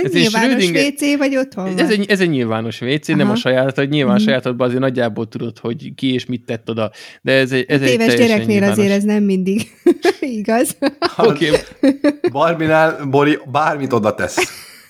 Ez 0.04 0.14
egy 0.14 0.20
Nyilvános 0.20 0.64
WC 0.70 1.16
vagy 1.18 1.36
otthon 1.36 1.66
Ez 1.66 1.74
van? 1.74 1.90
egy, 1.90 2.10
ez 2.10 2.20
egy 2.20 2.28
nyilvános 2.30 2.80
WC, 2.80 3.06
nem 3.08 3.30
a 3.30 3.34
saját, 3.36 3.76
hogy 3.76 3.88
nyilván 3.88 4.14
Mhm. 4.14 4.24
sajátodban 4.24 4.66
azért 4.66 4.82
nagyjából 4.82 5.28
tudod, 5.28 5.58
hogy 5.58 5.94
ki 5.94 6.12
és 6.12 6.26
mit 6.26 6.42
tett 6.46 6.70
oda. 6.70 6.90
De 7.22 7.32
ez 7.32 7.52
egy, 7.52 7.64
ez 7.68 7.80
egy 7.82 7.88
Éves 7.88 8.06
teljesen 8.06 8.26
gyereknél 8.26 8.46
nyilvános. 8.54 8.78
azért 8.78 8.92
ez 8.96 9.02
nem 9.02 9.22
mindig 9.22 9.62
igaz. 10.20 10.76
Oké, 11.16 11.48
okay. 11.50 11.98
Barbinál 12.30 13.04
Bori 13.10 13.38
bármit 13.52 13.92
oda 13.92 14.14
tesz. 14.14 14.36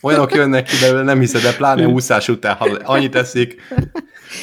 Olyanok 0.07 0.35
jönnek 0.35 0.65
ki 0.65 0.77
belőle, 0.81 1.03
nem 1.03 1.21
hiszed, 1.21 1.43
de 1.43 1.53
pláne 1.57 1.87
úszás 1.87 2.29
után, 2.29 2.55
ha 2.55 2.65
annyit 2.83 3.11
teszik. 3.11 3.57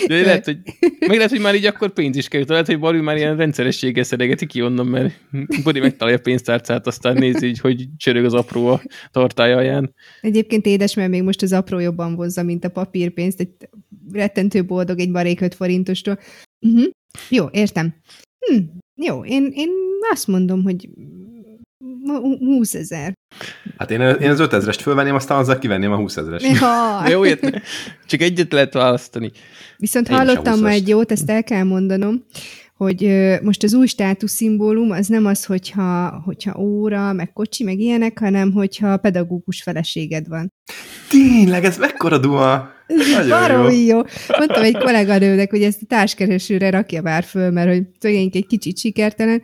de 0.08 0.22
lehet, 0.22 0.46
hogy, 0.46 0.58
meg 1.00 1.16
lehet, 1.16 1.30
hogy 1.30 1.40
már 1.40 1.56
így 1.56 1.66
akkor 1.66 1.94
pénz 1.94 2.16
is 2.16 2.28
került. 2.28 2.50
Lehet, 2.50 2.66
hogy 2.66 2.80
Barbie 2.80 3.02
már 3.02 3.18
ilyen 3.18 3.38
rendszerességgel 3.38 4.04
szeregeti 4.04 4.46
ki 4.46 4.62
onnan, 4.62 4.86
mert 4.86 5.14
Bori 5.64 5.80
megtalálja 5.80 6.20
a 6.20 6.22
pénztárcát, 6.22 6.88
aztán 6.88 7.14
nézi, 7.18 7.48
így, 7.48 7.60
hogy 7.60 7.88
csörög 7.98 8.26
az 8.26 8.34
apró 8.34 8.68
a 8.68 8.82
tartája 9.12 9.58
alján. 9.58 9.96
Egyébként 10.22 10.66
édes, 10.66 10.94
mert 10.94 11.10
még 11.10 11.24
most 11.24 11.42
az 11.42 11.54
apró 11.54 11.80
jobban 11.80 12.16
vonza, 12.16 12.44
mint 12.44 12.66
a 12.66 12.70
papírpénzt. 12.70 13.40
Egy 13.40 13.50
rettentő 14.12 14.66
boldog 14.66 15.00
egy 15.00 15.12
barék 15.12 15.42
5 15.42 15.56
forintostól. 15.56 16.20
Uh-huh. 16.60 16.86
Jó, 17.30 17.46
értem. 17.52 17.96
Hm, 18.40 18.58
jó, 18.96 19.26
én, 19.26 19.52
én 19.54 19.70
azt 20.12 20.28
mondom, 20.28 20.64
hogy 20.64 20.90
20 22.40 22.74
ezer. 22.74 23.14
Hát 23.78 23.92
én, 23.92 24.02
én 24.02 24.30
az 24.30 24.40
5000-est 24.42 24.80
fölvenném, 24.82 25.16
aztán 25.16 25.38
azzal 25.38 25.58
kivenném 25.58 25.92
a 25.92 25.96
20 25.96 26.18
ezerest. 26.18 26.60
Ja. 26.60 27.04
Jó, 27.10 27.26
ért, 27.26 27.62
csak 28.06 28.22
egyet 28.22 28.52
lehet 28.52 28.74
választani. 28.74 29.32
Viszont 29.78 30.10
Én 30.10 30.16
hallottam 30.16 30.60
ma 30.60 30.68
20-ast. 30.68 30.74
egy 30.74 30.88
jót, 30.88 31.12
ezt 31.12 31.30
el 31.30 31.44
kell 31.44 31.64
mondanom, 31.64 32.24
hogy 32.78 33.04
ö, 33.04 33.36
most 33.42 33.64
az 33.64 33.74
új 33.74 33.88
státuszszimbólum 33.88 34.92
az 34.92 35.08
nem 35.08 35.26
az, 35.26 35.46
hogyha, 35.46 36.22
hogyha 36.26 36.60
óra, 36.60 37.14
meg 37.14 37.34
kocsi, 37.34 37.64
meg 37.64 37.80
ilyenek, 37.80 38.20
hanem 38.20 38.52
hogyha 38.52 38.98
pedagógus 38.98 39.62
feleséged 39.62 40.28
van. 40.28 40.54
Tényleg, 41.10 41.64
ez 41.64 41.78
mekkora 41.78 42.18
duma. 42.18 42.70
Nagyon 42.88 43.24
jó. 43.24 43.30
Baromi 43.30 43.78
jó. 43.78 44.02
Mondtam 44.38 44.64
egy 44.64 44.78
kolléganőnek, 44.78 45.50
hogy 45.50 45.64
ezt 45.64 45.82
a 45.82 45.86
társkeresőre 45.86 46.70
rakja 46.70 47.02
már 47.02 47.24
föl, 47.24 47.52
mert 47.52 47.70
hogy 47.70 47.84
tényleg 48.00 48.36
egy 48.36 48.48
kicsit 48.48 48.78
sikertelen. 48.78 49.42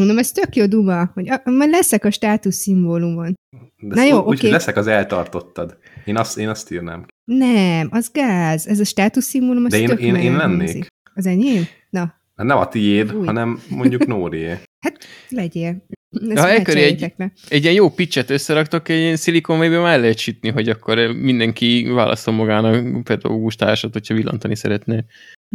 Mondom, 0.00 0.18
ez 0.18 0.32
tök 0.32 0.56
jó 0.56 0.66
duma, 0.66 1.10
hogy 1.14 1.28
a, 1.30 1.50
majd 1.50 1.70
leszek 1.70 2.04
a 2.04 2.10
státuszszimbólumon. 2.10 3.34
De 3.82 3.94
Na 3.94 4.04
jó, 4.04 4.18
oké. 4.18 4.40
hogy 4.40 4.50
leszek 4.50 4.76
az 4.76 4.86
eltartottad. 4.86 5.78
Én 6.04 6.16
azt, 6.16 6.38
én 6.38 6.48
azt 6.48 6.72
írnám. 6.72 7.06
Nem, 7.24 7.88
az 7.90 8.10
gáz. 8.12 8.66
Ez 8.66 8.80
a 8.80 8.84
státuszszimbólum, 8.84 9.64
az 9.64 9.70
De 9.70 9.78
én, 9.78 9.86
tök 9.86 10.00
én, 10.00 10.14
én 10.14 10.36
lennék. 10.36 10.56
hangzik. 10.58 10.86
Az 11.14 11.26
enyém? 11.26 11.62
Na, 11.90 12.18
Hát 12.36 12.46
Nem 12.46 12.58
a 12.58 12.68
tiéd, 12.68 13.14
Új. 13.14 13.26
hanem 13.26 13.60
mondjuk 13.68 14.06
Nórié. 14.06 14.54
legyél. 15.28 15.84
Ezt 16.10 16.30
Ja, 16.30 16.48
elköré 16.48 16.56
megcseréljétek 16.56 17.14
le. 17.16 17.32
Egy 17.48 17.62
ilyen 17.62 17.74
jó 17.74 17.90
pitchet 17.90 18.30
összeraktok, 18.30 18.88
egy 18.88 18.98
ilyen 18.98 19.16
szilikonvéből 19.16 19.82
már 19.82 19.92
el 19.94 20.00
lehet 20.00 20.18
sütni, 20.18 20.48
hogy 20.50 20.68
akkor 20.68 20.98
mindenki 21.12 21.86
válaszol 21.94 22.34
magának 22.34 23.04
pedagógus 23.04 23.56
társat, 23.56 23.92
hogyha 23.92 24.14
villantani 24.14 24.56
szeretne. 24.56 25.04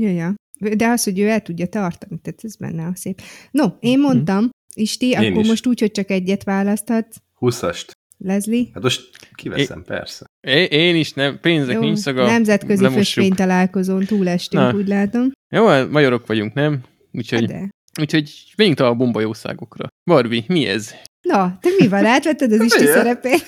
Ja, 0.01 0.09
ja. 0.09 0.33
De 0.59 0.87
az, 0.87 1.03
hogy 1.03 1.19
ő 1.19 1.27
el 1.29 1.41
tudja 1.41 1.67
tartani, 1.67 2.19
tehát 2.23 2.39
ez 2.43 2.55
benne 2.55 2.85
a 2.85 2.91
szép. 2.95 3.21
No, 3.51 3.67
én 3.79 3.99
mondtam, 3.99 4.49
Isti, 4.73 5.09
Én 5.09 5.17
akkor 5.17 5.41
is. 5.41 5.47
most 5.47 5.65
úgy, 5.67 5.79
hogy 5.79 5.91
csak 5.91 6.09
egyet 6.09 6.43
választhat. 6.43 7.07
20-ast. 7.39 7.87
Leslie? 8.17 8.65
Hát 8.73 8.83
most 8.83 9.09
kiveszem, 9.33 9.83
persze. 9.83 10.25
É, 10.47 10.63
én 10.63 10.95
is 10.95 11.13
nem, 11.13 11.39
pénznek 11.39 11.79
nincs 11.79 11.97
szaga. 11.99 12.25
nemzetközi 12.25 12.81
lemossuk. 12.81 13.03
fösvénytalálkozón 13.03 14.05
túlestünk, 14.05 14.63
Na. 14.63 14.73
úgy 14.77 14.87
látom. 14.87 15.31
Jó, 15.55 15.67
hát 15.67 15.89
magyarok 15.89 16.27
vagyunk, 16.27 16.53
nem? 16.53 16.81
Úgyhogy, 17.11 17.39
Hát 17.51 17.61
de. 17.61 17.69
úgyhogy 18.01 18.53
menjünk 18.57 18.77
tovább 18.77 18.93
a 18.93 18.95
bombajószágokra. 18.95 19.87
Barbie, 20.03 20.43
mi 20.47 20.65
ez? 20.65 20.91
Na, 21.21 21.57
te 21.61 21.69
mi 21.79 21.87
van? 21.87 22.05
Átvetted 22.05 22.51
az 22.51 22.61
Isti 22.63 22.79
Milyen? 22.79 22.93
szerepét? 22.93 23.43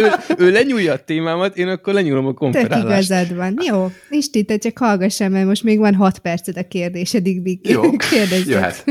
Ő, 0.00 0.10
ő 0.38 0.50
lenyúlja 0.50 0.92
a 0.92 1.04
témámat, 1.04 1.56
én 1.56 1.68
akkor 1.68 1.94
lenyúlom 1.94 2.24
a 2.24 2.28
Tök 2.28 2.36
konferálást. 2.38 2.84
igazad 3.10 3.36
van. 3.36 3.54
Jó, 3.66 3.90
Isti, 4.10 4.44
te 4.44 4.56
csak 4.58 4.78
hallgassál, 4.78 5.28
mert 5.28 5.46
most 5.46 5.62
még 5.62 5.78
van 5.78 5.94
hat 5.94 6.18
perced 6.18 6.56
a 6.56 6.68
kérdésedig, 6.68 7.42
Biki. 7.42 7.70
Jó, 7.70 7.90
Kérdezzek. 7.96 8.46
jöhet. 8.46 8.84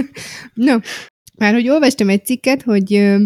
No, 0.53 0.75
már 1.37 1.53
hogy 1.53 1.69
olvastam 1.69 2.09
egy 2.09 2.25
cikket, 2.25 2.61
hogy 2.61 2.93
ö, 2.93 3.23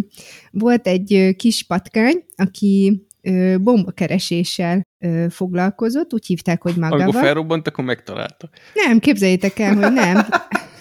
volt 0.52 0.88
egy 0.88 1.14
ö, 1.14 1.32
kis 1.32 1.64
patkány, 1.64 2.24
aki 2.36 3.06
ö, 3.22 3.56
bombakereséssel 3.60 4.82
ö, 5.00 5.26
foglalkozott, 5.30 6.14
úgy 6.14 6.26
hívták, 6.26 6.62
hogy 6.62 6.74
Amikor 6.76 6.98
Magava. 6.98 7.20
felrobbant, 7.20 7.68
akkor 7.68 7.84
megtalálta. 7.84 8.50
Nem, 8.74 9.00
képzeljétek 9.00 9.60
el, 9.60 9.74
hogy 9.76 9.94
nem. 9.94 10.26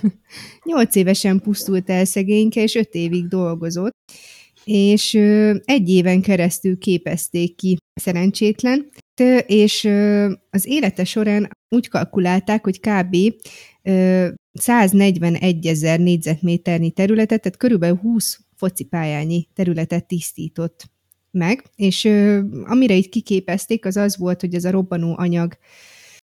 Nyolc 0.65 0.95
évesen 0.95 1.41
pusztult 1.41 1.91
el 1.91 2.05
szegényke, 2.05 2.63
és 2.63 2.75
öt 2.75 2.95
évig 2.95 3.29
dolgozott, 3.29 3.97
és 4.71 5.15
egy 5.65 5.89
éven 5.89 6.23
keresztül 6.23 6.79
képezték 6.79 7.55
ki 7.57 7.77
szerencsétlen, 7.95 8.89
és 9.47 9.85
az 10.51 10.67
élete 10.67 11.05
során 11.05 11.51
úgy 11.69 11.89
kalkulálták, 11.89 12.65
hogy 12.65 12.81
kb. 12.81 13.17
ö, 13.83 14.29
141 14.53 15.67
ezer 15.67 16.01
négyzetméternyi 16.01 16.91
területet, 16.91 17.43
tehát 17.43 17.59
körülbelül 17.59 17.97
20 17.97 18.41
focipályányi 18.57 19.49
területet 19.55 20.07
tisztított 20.07 20.91
meg, 21.31 21.65
és 21.77 22.05
amire 22.65 22.95
itt 22.95 23.09
kiképezték, 23.09 23.85
az 23.85 23.97
az 23.97 24.17
volt, 24.17 24.41
hogy 24.41 24.55
ez 24.55 24.65
a 24.65 24.71
robbanó 24.71 25.15
anyag 25.19 25.57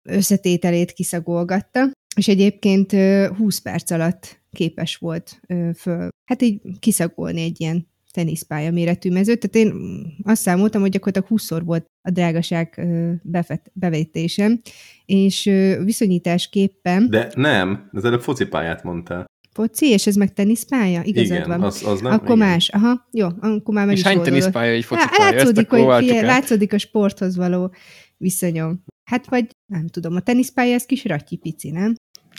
összetételét 0.03 0.91
kiszagolgatta, 0.91 1.91
és 2.15 2.27
egyébként 2.27 2.93
ö, 2.93 3.27
20 3.37 3.59
perc 3.59 3.91
alatt 3.91 4.41
képes 4.51 4.95
volt 4.95 5.41
föl, 5.75 6.09
hát 6.25 6.41
így 6.41 6.61
kiszagolni 6.79 7.41
egy 7.41 7.61
ilyen 7.61 7.87
teniszpálya 8.13 8.71
méretű 8.71 9.11
mezőt. 9.11 9.39
Tehát 9.49 9.67
én 9.67 9.77
azt 10.23 10.41
számoltam, 10.41 10.81
hogy 10.81 10.89
gyakorlatilag 10.91 11.41
20-szor 11.41 11.61
volt 11.65 11.85
a 12.01 12.09
drágaság 12.11 12.87
befet, 13.23 13.71
bevétésem, 13.73 14.61
és 15.05 15.43
viszonyításképpen 15.83 17.09
De 17.09 17.31
nem, 17.35 17.89
az 17.91 18.05
előbb 18.05 18.21
focipályát 18.21 18.83
mondtál. 18.83 19.25
foci, 19.53 19.85
és 19.89 20.07
ez 20.07 20.15
meg 20.15 20.33
teniszpálya? 20.33 21.01
Igazad 21.03 21.35
Igen, 21.37 21.47
van. 21.47 21.61
az, 21.63 21.83
az 21.85 22.01
nem. 22.01 22.11
akkor 22.11 22.35
igen. 22.35 22.47
más. 22.47 22.69
Aha, 22.69 23.07
jó, 23.11 23.27
akkor 23.39 23.73
már 23.73 23.85
meg 23.85 23.93
És 23.93 23.99
is 23.99 24.05
hány 24.07 24.21
teniszpálya, 24.21 24.71
egy 24.71 24.85
Lá- 24.89 24.99
focipálya? 24.99 25.33
Ezt 25.33 25.43
Látszódik, 25.45 25.69
hogy 25.69 26.09
át. 26.09 26.21
látszódik 26.21 26.73
a 26.73 26.77
sporthoz 26.77 27.35
való 27.35 27.73
viszonyom. 28.17 28.83
Hát 29.09 29.27
vagy 29.29 29.47
nem 29.71 29.87
tudom, 29.87 30.15
a 30.15 30.19
teniszpálya 30.19 30.73
ez 30.73 30.85
kis 30.85 31.05
ratyi 31.05 31.35
pici, 31.35 31.71
nem? 31.71 31.95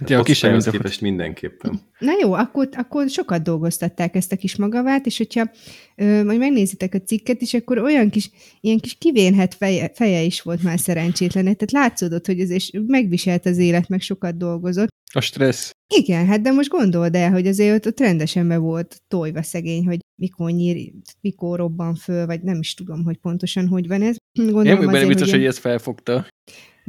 Ja, 0.06 0.18
a 0.18 0.22
kisebb, 0.22 0.62
képest 0.62 1.00
mindenképpen. 1.00 1.80
Na 1.98 2.12
jó, 2.20 2.32
akkor, 2.32 2.68
akkor 2.72 3.08
sokat 3.08 3.42
dolgoztatták 3.42 4.14
ezt 4.14 4.32
a 4.32 4.36
kis 4.36 4.56
magavát, 4.56 5.06
és 5.06 5.16
hogyha 5.16 5.50
ö, 5.96 6.24
majd 6.24 6.38
megnézitek 6.38 6.94
a 6.94 7.00
cikket 7.00 7.42
is, 7.42 7.54
akkor 7.54 7.78
olyan 7.78 8.10
kis, 8.10 8.30
ilyen 8.60 8.78
kis 8.78 8.94
kivénhet 8.98 9.54
feje, 9.54 9.90
feje 9.94 10.22
is 10.22 10.42
volt 10.42 10.62
már 10.62 10.78
szerencsétlen. 10.78 11.44
Tehát 11.44 11.70
látszódott, 11.72 12.26
hogy 12.26 12.40
ez 12.40 12.50
és 12.50 12.70
megviselt 12.86 13.46
az 13.46 13.58
élet, 13.58 13.88
meg 13.88 14.00
sokat 14.00 14.36
dolgozott. 14.36 14.88
A 15.12 15.20
stressz. 15.20 15.70
Igen, 15.94 16.26
hát 16.26 16.40
de 16.40 16.50
most 16.50 16.68
gondold 16.68 17.14
el, 17.14 17.30
hogy 17.30 17.46
azért 17.46 17.74
ott, 17.74 17.86
ott 17.86 18.00
rendesen 18.00 18.48
be 18.48 18.56
volt 18.56 19.02
tojva 19.08 19.42
szegény, 19.42 19.86
hogy 19.86 19.98
mikor 20.20 20.50
nyír, 20.50 20.92
mikor 21.20 21.58
robban 21.58 21.94
föl, 21.94 22.26
vagy 22.26 22.42
nem 22.42 22.58
is 22.58 22.74
tudom, 22.74 23.04
hogy 23.04 23.16
pontosan 23.16 23.68
hogy 23.68 23.88
van 23.88 24.02
ez. 24.02 24.16
Gondolom 24.32 24.66
Én 24.66 24.74
vagyok 24.76 24.92
benne 24.92 25.06
biztos, 25.06 25.30
hogy 25.30 25.38
hogy 25.38 25.48
ezt 25.48 25.58
felfogta. 25.58 26.26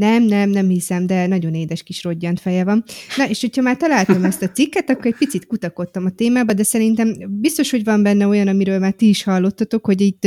Nem, 0.02 0.24
nem, 0.24 0.49
nem 0.49 0.68
hiszem, 0.68 1.08
de 1.08 1.28
nagyon 1.28 1.54
édes 1.54 1.84
kis 1.84 2.04
rodgyant 2.04 2.39
feje 2.39 2.64
van. 2.64 2.84
Na, 3.18 3.30
és 3.30 3.41
hogyha 3.41 3.62
már 3.62 3.78
találtam 3.78 4.24
ezt 4.24 4.41
a 4.41 4.52
cikket, 4.52 4.89
akkor 4.89 5.06
egy 5.06 5.16
picit 5.18 5.47
kutakodtam 5.47 6.06
a 6.06 6.10
témába, 6.10 6.54
de 6.54 6.64
szerintem 6.64 7.16
biztos, 7.30 7.72
hogy 7.72 7.84
van 7.84 8.04
benne 8.04 8.28
olyan, 8.28 8.47
amiről 8.47 8.80
már 8.80 8.93
ti 8.93 9.08
is 9.08 9.24
hallottatok, 9.24 9.86
hogy 9.86 10.02
itt 10.02 10.26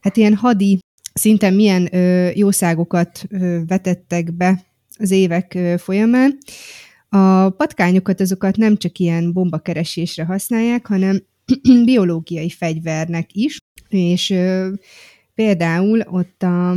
hát 0.00 0.16
ilyen 0.16 0.34
hadi 0.34 0.78
szinten 1.12 1.54
milyen 1.54 1.88
jószágokat 2.34 3.24
ö, 3.28 3.58
vetettek 3.66 4.36
be 4.36 4.64
az 4.98 5.10
évek 5.10 5.58
folyamán. 5.78 6.38
A 7.08 7.50
patkányokat 7.50 8.20
azokat 8.20 8.56
nem 8.56 8.76
csak 8.76 8.98
ilyen 8.98 9.32
bombakeresésre 9.32 10.24
használják, 10.24 10.86
hanem 10.86 11.22
biológiai 11.84 12.50
fegyvernek 12.50 13.32
is, 13.32 13.58
és 13.88 14.34
például 15.34 16.00
ott 16.00 16.42
a, 16.42 16.76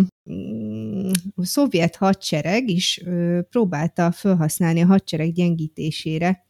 a 1.35 1.45
szovjet 1.45 1.95
hadsereg 1.95 2.69
is 2.69 3.01
ö, 3.05 3.39
próbálta 3.49 4.11
felhasználni 4.11 4.81
a 4.81 4.85
hadsereg 4.85 5.33
gyengítésére. 5.33 6.45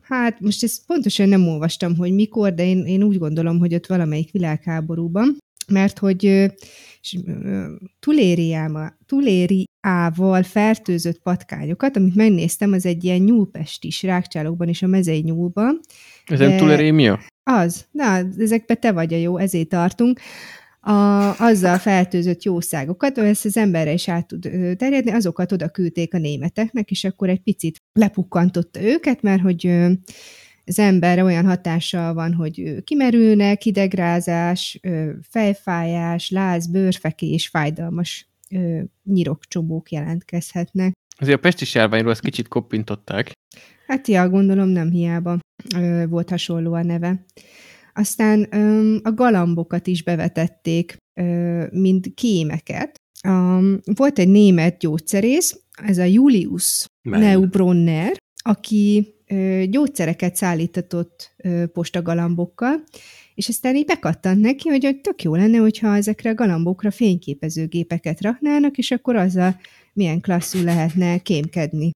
Hát 0.00 0.40
most 0.40 0.62
ezt 0.62 0.86
pontosan 0.86 1.28
nem 1.28 1.48
olvastam, 1.48 1.96
hogy 1.96 2.12
mikor, 2.12 2.54
de 2.54 2.64
én, 2.64 2.86
én 2.86 3.02
úgy 3.02 3.18
gondolom, 3.18 3.58
hogy 3.58 3.74
ott 3.74 3.86
valamelyik 3.86 4.30
világháborúban, 4.30 5.36
mert 5.68 5.98
hogy 5.98 6.26
ö, 6.26 6.46
tulériáma, 7.98 8.92
tulériával 9.06 10.42
fertőzött 10.42 11.22
patkányokat, 11.22 11.96
amit 11.96 12.14
megnéztem, 12.14 12.72
az 12.72 12.86
egy 12.86 13.04
ilyen 13.04 13.20
nyúlpestis 13.20 14.02
rákcsálókban 14.02 14.68
és 14.68 14.82
a 14.82 14.86
mezei 14.86 15.20
nyúlban, 15.20 15.80
Ez 16.26 16.38
nem 16.38 16.56
túlerémia? 16.56 17.20
az, 17.50 17.86
na, 17.90 18.20
ezekbe 18.38 18.74
te 18.74 18.92
vagy 18.92 19.14
a 19.14 19.16
jó, 19.16 19.36
ezért 19.36 19.68
tartunk. 19.68 20.20
A, 20.88 21.40
azzal 21.40 21.78
feltőzött 21.78 22.42
jószágokat, 22.42 23.18
ezt 23.18 23.44
az 23.44 23.56
emberre 23.56 23.92
is 23.92 24.08
át 24.08 24.26
tud 24.26 24.40
terjedni, 24.76 25.10
azokat 25.10 25.52
oda 25.52 25.68
küldték 25.68 26.14
a 26.14 26.18
németeknek, 26.18 26.90
és 26.90 27.04
akkor 27.04 27.28
egy 27.28 27.40
picit 27.40 27.76
lepukkantotta 27.92 28.82
őket, 28.82 29.22
mert 29.22 29.42
hogy 29.42 29.66
az 30.64 30.78
emberre 30.78 31.24
olyan 31.24 31.46
hatással 31.46 32.14
van, 32.14 32.34
hogy 32.34 32.84
kimerülnek, 32.84 33.62
hidegrázás, 33.62 34.80
fejfájás, 35.30 36.30
láz, 36.30 36.70
bőrfekés, 36.70 37.48
fájdalmas 37.48 38.30
nyirokcsobók 39.04 39.90
jelentkezhetnek. 39.90 40.92
Azért 41.18 41.36
a 41.36 41.40
pestis 41.40 41.74
járványról 41.74 42.10
ezt 42.10 42.20
kicsit 42.20 42.48
koppintották. 42.48 43.32
Hát 43.86 44.08
ja, 44.08 44.28
gondolom 44.28 44.68
nem 44.68 44.90
hiába 44.90 45.38
volt 46.08 46.30
hasonló 46.30 46.72
a 46.72 46.82
neve. 46.82 47.24
Aztán 47.98 48.42
a 49.02 49.12
galambokat 49.12 49.86
is 49.86 50.02
bevetették, 50.02 50.96
mint 51.70 52.14
kémeket. 52.14 52.94
Volt 53.84 54.18
egy 54.18 54.28
német 54.28 54.78
gyógyszerész, 54.78 55.60
ez 55.82 55.98
a 55.98 56.04
Julius 56.04 56.86
Mely. 57.02 57.20
Neubronner, 57.20 58.16
aki 58.42 59.14
gyógyszereket 59.68 60.36
szállítatott 60.36 61.36
postagalambokkal, 61.72 62.84
és 63.34 63.48
aztán 63.48 63.76
így 63.76 63.86
bekattant 63.86 64.40
neki, 64.40 64.68
hogy 64.68 65.00
tök 65.00 65.22
jó 65.22 65.34
lenne, 65.34 65.58
hogyha 65.58 65.96
ezekre 65.96 66.30
a 66.30 66.34
galambokra 66.34 66.90
fényképezőgépeket 66.90 68.20
raknának, 68.20 68.78
és 68.78 68.90
akkor 68.90 69.16
azzal 69.16 69.60
milyen 69.92 70.20
klasszul 70.20 70.62
lehetne 70.62 71.18
kémkedni. 71.18 71.90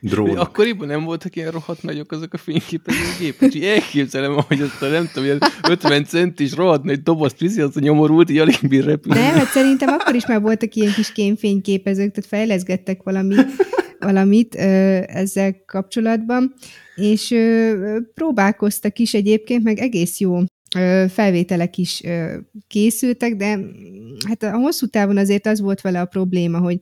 Drón. 0.00 0.36
Akkoriban 0.36 0.86
nem 0.86 1.04
voltak 1.04 1.36
ilyen 1.36 1.50
rohadt 1.50 1.82
nagyok 1.82 2.12
azok 2.12 2.32
a 2.32 2.36
fényképezőgépek, 2.36 3.54
és 3.54 3.66
elképzelem, 3.66 4.34
hogy 4.46 4.60
azt 4.60 4.82
a 4.82 4.88
nem 4.88 5.06
tudom, 5.06 5.24
ilyen 5.24 5.38
50 5.68 6.04
centis 6.04 6.54
rohadt 6.54 6.84
nagy 6.84 7.02
dobozt 7.02 7.38
viszi, 7.38 7.60
az 7.60 7.76
a 7.76 7.80
nyomorult, 7.80 8.30
így 8.30 8.38
alig 8.38 8.58
bír 8.68 8.84
repülni. 8.84 9.20
Nem, 9.20 9.34
hát 9.34 9.46
szerintem 9.46 9.88
akkor 9.88 10.14
is 10.14 10.26
már 10.26 10.40
voltak 10.40 10.74
ilyen 10.74 10.92
kis 10.92 11.12
kémfényképezők, 11.12 12.12
tehát 12.12 12.28
fejleszgettek 12.28 13.02
valami, 13.02 13.34
valamit 13.98 14.54
ö, 14.54 14.60
ezzel 15.06 15.64
kapcsolatban, 15.66 16.54
és 16.94 17.30
ö, 17.30 17.98
próbálkoztak 18.14 18.98
is 18.98 19.14
egyébként, 19.14 19.62
meg 19.62 19.78
egész 19.78 20.20
jó 20.20 20.38
ö, 20.76 21.04
felvételek 21.08 21.76
is 21.76 22.02
ö, 22.04 22.36
készültek, 22.66 23.36
de 23.36 23.58
hát 24.28 24.42
a 24.42 24.56
hosszú 24.56 24.86
távon 24.86 25.16
azért 25.16 25.46
az 25.46 25.60
volt 25.60 25.80
vele 25.80 26.00
a 26.00 26.06
probléma, 26.06 26.58
hogy 26.58 26.78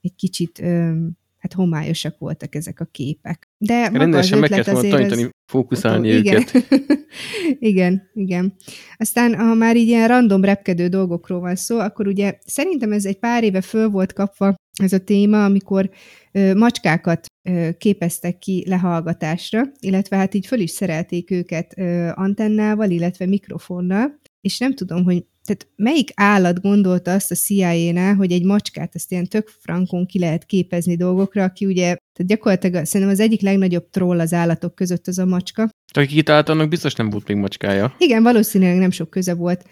egy 0.00 0.14
kicsit 0.14 0.60
ö, 0.62 0.90
hát 1.38 1.52
homályosak 1.52 2.18
voltak 2.18 2.54
ezek 2.54 2.80
a 2.80 2.84
képek. 2.84 3.48
De 3.58 3.88
Rendesen 3.88 4.38
meg 4.38 4.48
kellett 4.48 4.70
volna 4.70 4.88
tanítani, 4.88 5.22
az... 5.22 5.30
fókuszálni 5.50 6.08
igen. 6.08 6.34
őket. 6.34 6.66
igen, 7.58 8.10
igen. 8.14 8.54
Aztán, 8.96 9.34
ha 9.34 9.54
már 9.54 9.76
így 9.76 9.88
ilyen 9.88 10.08
random 10.08 10.44
repkedő 10.44 10.88
dolgokról 10.88 11.40
van 11.40 11.56
szó, 11.56 11.78
akkor 11.78 12.06
ugye 12.06 12.38
szerintem 12.44 12.92
ez 12.92 13.04
egy 13.04 13.18
pár 13.18 13.44
éve 13.44 13.60
föl 13.60 13.88
volt 13.88 14.12
kapva 14.12 14.54
ez 14.82 14.92
a 14.92 14.98
téma, 14.98 15.44
amikor 15.44 15.90
ö, 16.32 16.54
macskákat 16.54 17.26
ö, 17.48 17.68
képeztek 17.78 18.38
ki 18.38 18.64
lehallgatásra, 18.68 19.62
illetve 19.80 20.16
hát 20.16 20.34
így 20.34 20.46
föl 20.46 20.60
is 20.60 20.70
szerelték 20.70 21.30
őket 21.30 21.78
ö, 21.78 22.08
antennával, 22.14 22.90
illetve 22.90 23.26
mikrofonnal, 23.26 24.20
és 24.40 24.58
nem 24.58 24.74
tudom, 24.74 25.04
hogy 25.04 25.24
tehát 25.48 25.68
melyik 25.76 26.10
állat 26.14 26.60
gondolta 26.60 27.12
azt 27.12 27.30
a 27.30 27.34
CIA-nál, 27.34 28.14
hogy 28.14 28.32
egy 28.32 28.44
macskát 28.44 28.94
ezt 28.94 29.12
ilyen 29.12 29.26
tök 29.26 29.48
frankon 29.58 30.06
ki 30.06 30.18
lehet 30.18 30.44
képezni 30.44 30.96
dolgokra, 30.96 31.42
aki 31.42 31.66
ugye, 31.66 31.82
tehát 31.84 32.26
gyakorlatilag 32.26 32.84
szerintem 32.84 33.14
az 33.14 33.20
egyik 33.20 33.40
legnagyobb 33.40 33.90
troll 33.90 34.20
az 34.20 34.32
állatok 34.32 34.74
között 34.74 35.06
az 35.06 35.18
a 35.18 35.24
macska. 35.24 35.68
Aki 35.94 36.14
kitalálta, 36.14 36.52
annak 36.52 36.68
biztos 36.68 36.94
nem 36.94 37.10
volt 37.10 37.28
még 37.28 37.36
macskája. 37.36 37.94
Igen, 37.98 38.22
valószínűleg 38.22 38.78
nem 38.78 38.90
sok 38.90 39.10
köze 39.10 39.34
volt 39.34 39.64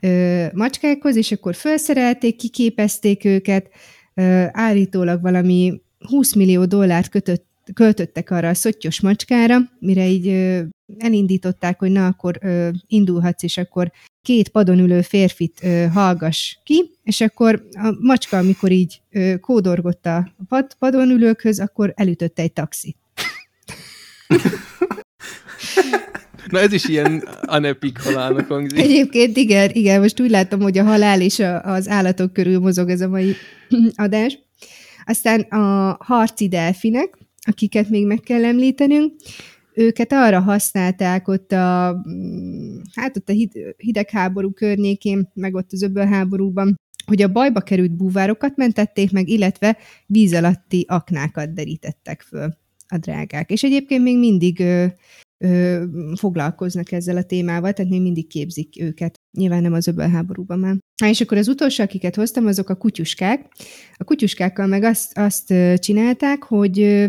ö, 0.00 0.46
macskákhoz, 0.52 1.16
és 1.16 1.32
akkor 1.32 1.54
felszerelték, 1.54 2.36
kiképezték 2.36 3.24
őket, 3.24 3.70
ö, 4.14 4.44
állítólag 4.52 5.22
valami 5.22 5.80
20 5.98 6.34
millió 6.34 6.64
dollárt 6.64 7.08
kötött, 7.08 7.45
költöttek 7.74 8.30
arra 8.30 8.48
a 8.48 8.54
szottyos 8.54 9.00
macskára, 9.00 9.58
mire 9.78 10.06
így 10.06 10.26
elindították, 10.98 11.78
hogy 11.78 11.90
na, 11.90 12.06
akkor 12.06 12.38
indulhatsz, 12.86 13.42
és 13.42 13.56
akkor 13.56 13.92
két 14.22 14.48
padon 14.48 14.78
ülő 14.78 15.00
férfit 15.00 15.60
ö, 15.62 15.86
hallgass 15.92 16.56
ki, 16.64 16.90
és 17.02 17.20
akkor 17.20 17.68
a 17.72 17.96
macska, 18.00 18.38
amikor 18.38 18.70
így 18.70 19.00
ö, 19.10 19.38
kódorgott 19.40 20.06
a 20.06 20.34
pad, 20.48 20.74
padon 20.78 21.10
ülőkhöz, 21.10 21.60
akkor 21.60 21.92
elütötte 21.96 22.42
egy 22.42 22.52
taxit. 22.52 22.96
Na 26.50 26.58
ez 26.58 26.72
is 26.72 26.88
ilyen 26.88 27.28
anepik 27.40 27.98
halálnak 27.98 28.48
hangzik. 28.48 28.78
Egyébként 28.78 29.36
igen, 29.36 29.70
igen, 29.72 30.00
most 30.00 30.20
úgy 30.20 30.30
látom, 30.30 30.60
hogy 30.60 30.78
a 30.78 30.84
halál 30.84 31.20
és 31.20 31.38
a, 31.38 31.62
az 31.62 31.88
állatok 31.88 32.32
körül 32.32 32.58
mozog 32.58 32.90
ez 32.90 33.00
a 33.00 33.08
mai 33.08 33.34
adás. 33.94 34.38
Aztán 35.04 35.40
a 35.40 35.96
harci 36.00 36.48
delfinek, 36.48 37.18
akiket 37.46 37.88
még 37.88 38.06
meg 38.06 38.20
kell 38.20 38.44
említenünk, 38.44 39.12
őket 39.74 40.12
arra 40.12 40.40
használták 40.40 41.28
ott 41.28 41.52
a, 41.52 42.02
hát 42.94 43.16
ott 43.16 43.28
a 43.28 43.34
hidegháború 43.76 44.52
környékén, 44.52 45.30
meg 45.34 45.54
ott 45.54 45.72
az 45.72 45.82
öbölháborúban, 45.82 46.74
hogy 47.06 47.22
a 47.22 47.32
bajba 47.32 47.60
került 47.60 47.96
búvárokat 47.96 48.56
mentették 48.56 49.12
meg, 49.12 49.28
illetve 49.28 49.76
víz 50.06 50.34
alatti 50.34 50.84
aknákat 50.88 51.52
derítettek 51.52 52.22
föl 52.22 52.56
a 52.88 52.98
drágák. 52.98 53.50
És 53.50 53.62
egyébként 53.62 54.02
még 54.02 54.18
mindig 54.18 54.64
ö, 55.38 55.84
foglalkoznak 56.14 56.92
ezzel 56.92 57.16
a 57.16 57.22
témával, 57.22 57.72
tehát 57.72 57.90
még 57.90 58.02
mindig 58.02 58.26
képzik 58.26 58.80
őket. 58.80 59.20
Nyilván 59.38 59.62
nem 59.62 59.72
az 59.72 59.86
öbölháborúban 59.86 60.58
már. 60.58 60.76
Há, 61.02 61.08
és 61.08 61.20
akkor 61.20 61.38
az 61.38 61.48
utolsó, 61.48 61.82
akiket 61.82 62.14
hoztam, 62.14 62.46
azok 62.46 62.68
a 62.68 62.74
kutyuskák. 62.74 63.48
A 63.96 64.04
kutyuskákkal 64.04 64.66
meg 64.66 64.82
azt, 64.82 65.18
azt 65.18 65.54
csinálták, 65.78 66.42
hogy 66.42 67.06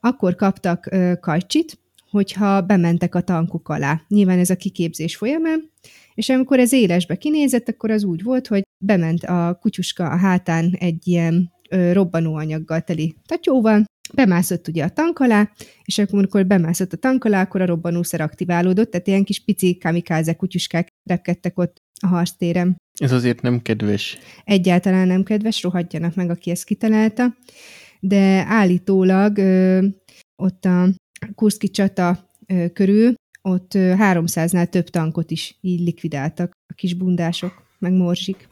akkor 0.00 0.34
kaptak 0.34 0.90
kajcsit, 1.20 1.78
hogyha 2.10 2.62
bementek 2.62 3.14
a 3.14 3.20
tankuk 3.20 3.68
alá. 3.68 4.02
Nyilván 4.08 4.38
ez 4.38 4.50
a 4.50 4.56
kiképzés 4.56 5.16
folyamán, 5.16 5.70
és 6.14 6.28
amikor 6.28 6.58
ez 6.58 6.72
élesbe 6.72 7.16
kinézett, 7.16 7.68
akkor 7.68 7.90
az 7.90 8.04
úgy 8.04 8.22
volt, 8.22 8.46
hogy 8.46 8.62
bement 8.78 9.24
a 9.24 9.58
kutyuska 9.60 10.10
a 10.10 10.16
hátán 10.16 10.76
egy 10.78 11.08
ilyen 11.08 11.52
robbanóanyaggal 11.92 12.80
teli 12.80 13.16
tatyóval, 13.26 13.84
bemászott 14.14 14.68
ugye 14.68 14.84
a 14.84 14.88
tank 14.88 15.18
alá, 15.18 15.50
és 15.84 15.98
akkor, 15.98 16.18
amikor 16.18 16.46
bemászott 16.46 16.92
a 16.92 16.96
tank 16.96 17.24
alá, 17.24 17.42
akkor 17.42 17.60
a 17.60 17.66
robbanószer 17.66 18.20
aktiválódott, 18.20 18.90
tehát 18.90 19.06
ilyen 19.06 19.24
kis 19.24 19.44
pici 19.44 19.78
kamikáze 19.78 20.34
kutyuskák 20.34 20.88
repkedtek 21.04 21.58
ott 21.58 21.76
a 22.00 22.06
harctéren. 22.06 22.76
Ez 23.00 23.12
azért 23.12 23.42
nem 23.42 23.62
kedves. 23.62 24.18
Egyáltalán 24.44 25.06
nem 25.06 25.22
kedves, 25.22 25.62
rohadjanak 25.62 26.14
meg, 26.14 26.30
aki 26.30 26.50
ezt 26.50 26.64
kitalálta, 26.64 27.36
de 28.00 28.44
állítólag 28.46 29.38
ö, 29.38 29.86
ott 30.42 30.64
a 30.64 30.88
Kurszki 31.34 31.70
csata 31.70 32.26
körül, 32.72 33.14
ott 33.42 33.72
300-nál 33.74 34.68
több 34.68 34.88
tankot 34.88 35.30
is 35.30 35.58
így 35.60 35.80
likvidáltak 35.80 36.50
a 36.66 36.74
kis 36.74 36.94
bundások, 36.94 37.62
meg 37.78 37.92
morzsik. 37.92 38.48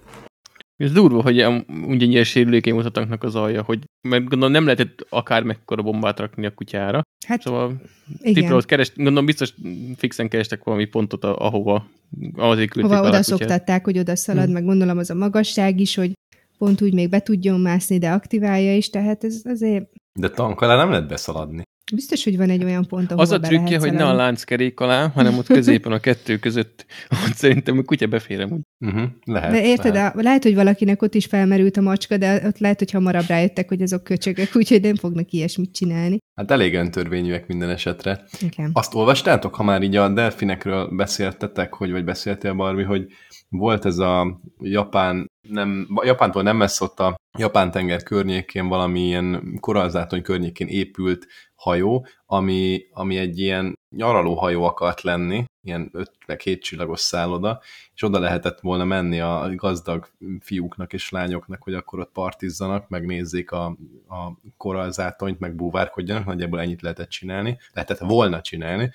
Ez 0.77 0.93
durva, 0.93 1.23
hogy 1.23 1.39
ennyire 1.39 2.25
sérülékeny 2.25 2.73
volt 2.73 2.87
a 2.87 2.91
tanknak 2.91 3.23
az 3.23 3.35
alja, 3.35 3.63
hogy 3.63 3.79
mert 4.09 4.23
gondolom 4.23 4.53
nem 4.53 4.65
lehetett 4.65 5.07
akár 5.09 5.43
mekkora 5.43 5.83
bombát 5.83 6.19
rakni 6.19 6.47
a 6.47 6.55
kutyára. 6.55 7.03
Hát, 7.27 7.41
szóval 7.41 7.81
igen. 8.21 8.61
Keres, 8.61 8.93
gondolom 8.95 9.27
biztos 9.27 9.55
fixen 9.97 10.29
kerestek 10.29 10.65
valami 10.65 10.85
pontot, 10.85 11.25
ahova 11.25 11.89
azért 12.35 12.71
küldték 12.71 12.97
Hova 12.97 13.09
oda 13.09 13.23
szoktatták, 13.23 13.85
hogy 13.85 13.99
oda 13.99 14.17
szalad, 14.17 14.45
hmm. 14.45 14.53
meg 14.53 14.65
gondolom 14.65 14.99
az 14.99 15.11
a 15.11 15.15
magasság 15.15 15.81
is, 15.81 15.95
hogy 15.95 16.13
pont 16.59 16.83
úgy 16.83 16.95
még 16.95 17.11
be 17.11 17.21
tudjon 17.21 17.61
mászni, 17.61 17.99
de 17.99 18.11
aktiválja 18.11 18.77
is, 18.77 18.91
tehát 18.91 19.25
ez 19.25 19.41
azért... 19.45 19.91
De 20.19 20.29
tank 20.31 20.61
alá 20.61 20.77
nem 20.77 20.91
lehet 20.91 21.09
beszaladni. 21.09 21.63
Biztos, 21.93 22.25
hogy 22.25 22.37
van 22.37 22.51
egy 22.51 22.65
olyan 22.65 22.87
pont, 22.87 23.11
ahol 23.11 23.23
Az 23.23 23.31
a 23.31 23.41
trükkje, 23.41 23.79
hogy 23.79 23.93
ne 23.93 24.07
a 24.07 24.15
lánckerék 24.15 24.81
alá, 24.81 25.09
hanem 25.09 25.39
ott 25.39 25.47
középen 25.47 25.93
a 25.93 25.99
kettő 25.99 26.39
között, 26.39 26.87
ott 27.11 27.35
szerintem 27.35 27.79
a 27.79 27.83
kutya 27.83 28.07
beférem 28.07 28.53
úgy. 28.53 28.61
Uh-huh, 28.87 29.09
lehet, 29.25 29.51
de 29.51 29.65
érted, 29.65 29.95
lehet. 29.95 30.17
A, 30.17 30.23
lehet, 30.23 30.43
hogy 30.43 30.55
valakinek 30.55 31.03
ott 31.03 31.15
is 31.15 31.27
felmerült 31.27 31.77
a 31.77 31.81
macska, 31.81 32.17
de 32.17 32.43
ott 32.47 32.59
lehet, 32.59 32.79
hogy 32.79 32.91
hamarabb 32.91 33.27
rájöttek, 33.27 33.69
hogy 33.69 33.83
azok 33.83 34.05
köcsögök, 34.05 34.57
úgyhogy 34.57 34.81
nem 34.81 34.95
fognak 34.95 35.31
ilyesmit 35.31 35.75
csinálni. 35.75 36.19
Hát 36.35 36.51
elég 36.51 36.75
öntörvényűek 36.75 37.47
minden 37.47 37.71
esetre. 37.71 38.25
Igen. 38.41 38.71
Azt 38.73 38.95
olvastátok, 38.95 39.55
ha 39.55 39.63
már 39.63 39.83
így 39.83 39.97
a 39.97 40.09
delfinekről 40.09 40.89
beszéltetek, 40.89 41.75
hogy 41.75 41.91
vagy 41.91 42.05
beszéltél, 42.05 42.55
Barbi, 42.55 42.83
hogy 42.83 43.07
volt 43.49 43.85
ez 43.85 43.99
a 43.99 44.41
japán, 44.61 45.31
nem, 45.49 45.87
Japántól 46.05 46.43
nem 46.43 46.57
messze 46.57 46.85
ott 46.85 47.01
a 47.01 47.17
Japán-tenger 47.39 48.03
környékén, 48.03 48.69
valami 48.69 49.01
ilyen 49.01 49.57
korallzátony 49.61 50.23
környékén 50.23 50.67
épült 50.67 51.27
hajó, 51.57 52.07
ami, 52.27 52.87
ami 52.93 53.17
egy 53.17 53.39
ilyen 53.39 53.79
nyaraló 53.97 54.35
hajó 54.35 54.65
akart 54.65 55.01
lenni, 55.01 55.45
ilyen 55.63 55.91
5 55.93 56.13
meg 56.27 56.41
7 56.41 56.63
csillagos 56.63 57.01
szálloda, 57.01 57.61
és 57.95 58.03
oda 58.03 58.19
lehetett 58.19 58.61
volna 58.61 58.85
menni 58.85 59.21
a 59.21 59.51
gazdag 59.55 60.09
fiúknak 60.41 60.93
és 60.93 61.11
lányoknak, 61.11 61.63
hogy 61.63 61.75
akkor 61.75 61.99
ott 61.99 62.13
partizzanak, 62.13 62.89
megnézzék 62.89 63.51
a, 63.51 63.65
a 64.09 64.33
korallzátonyt, 64.57 65.39
meg 65.39 65.55
búvárkodjanak, 65.55 66.25
nagyjából 66.25 66.61
ennyit 66.61 66.83
lehetett 66.83 67.09
csinálni, 67.09 67.59
lehetett 67.73 67.99
volna 67.99 68.41
csinálni, 68.41 68.91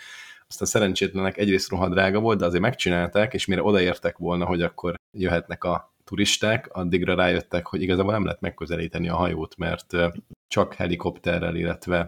aztán 0.47 0.67
szerencsétlenek 0.67 1.37
egyrészt 1.37 1.69
rohadrága 1.69 2.19
volt, 2.19 2.39
de 2.39 2.45
azért 2.45 2.61
megcsinálták, 2.61 3.33
és 3.33 3.45
mire 3.45 3.63
odaértek 3.63 4.17
volna, 4.17 4.45
hogy 4.45 4.61
akkor 4.61 4.95
jöhetnek 5.11 5.63
a 5.63 5.90
turisták, 6.11 6.67
addigra 6.71 7.15
rájöttek, 7.15 7.67
hogy 7.67 7.81
igazából 7.81 8.11
nem 8.11 8.23
lehet 8.23 8.41
megközelíteni 8.41 9.09
a 9.09 9.15
hajót, 9.15 9.57
mert 9.57 9.95
csak 10.47 10.73
helikopterrel, 10.73 11.55
illetve 11.55 12.05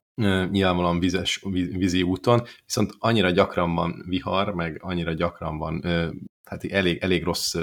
nyilvánvalóan 0.49 0.99
vizes, 0.99 1.43
vízi 1.51 2.01
úton, 2.01 2.41
viszont 2.65 2.93
annyira 2.99 3.29
gyakran 3.29 3.75
van 3.75 4.03
vihar, 4.07 4.53
meg 4.53 4.79
annyira 4.81 5.13
gyakran 5.13 5.57
van 5.57 5.81
hát 6.43 6.63
elég, 6.63 6.97
elég 6.97 7.23
rossz 7.23 7.55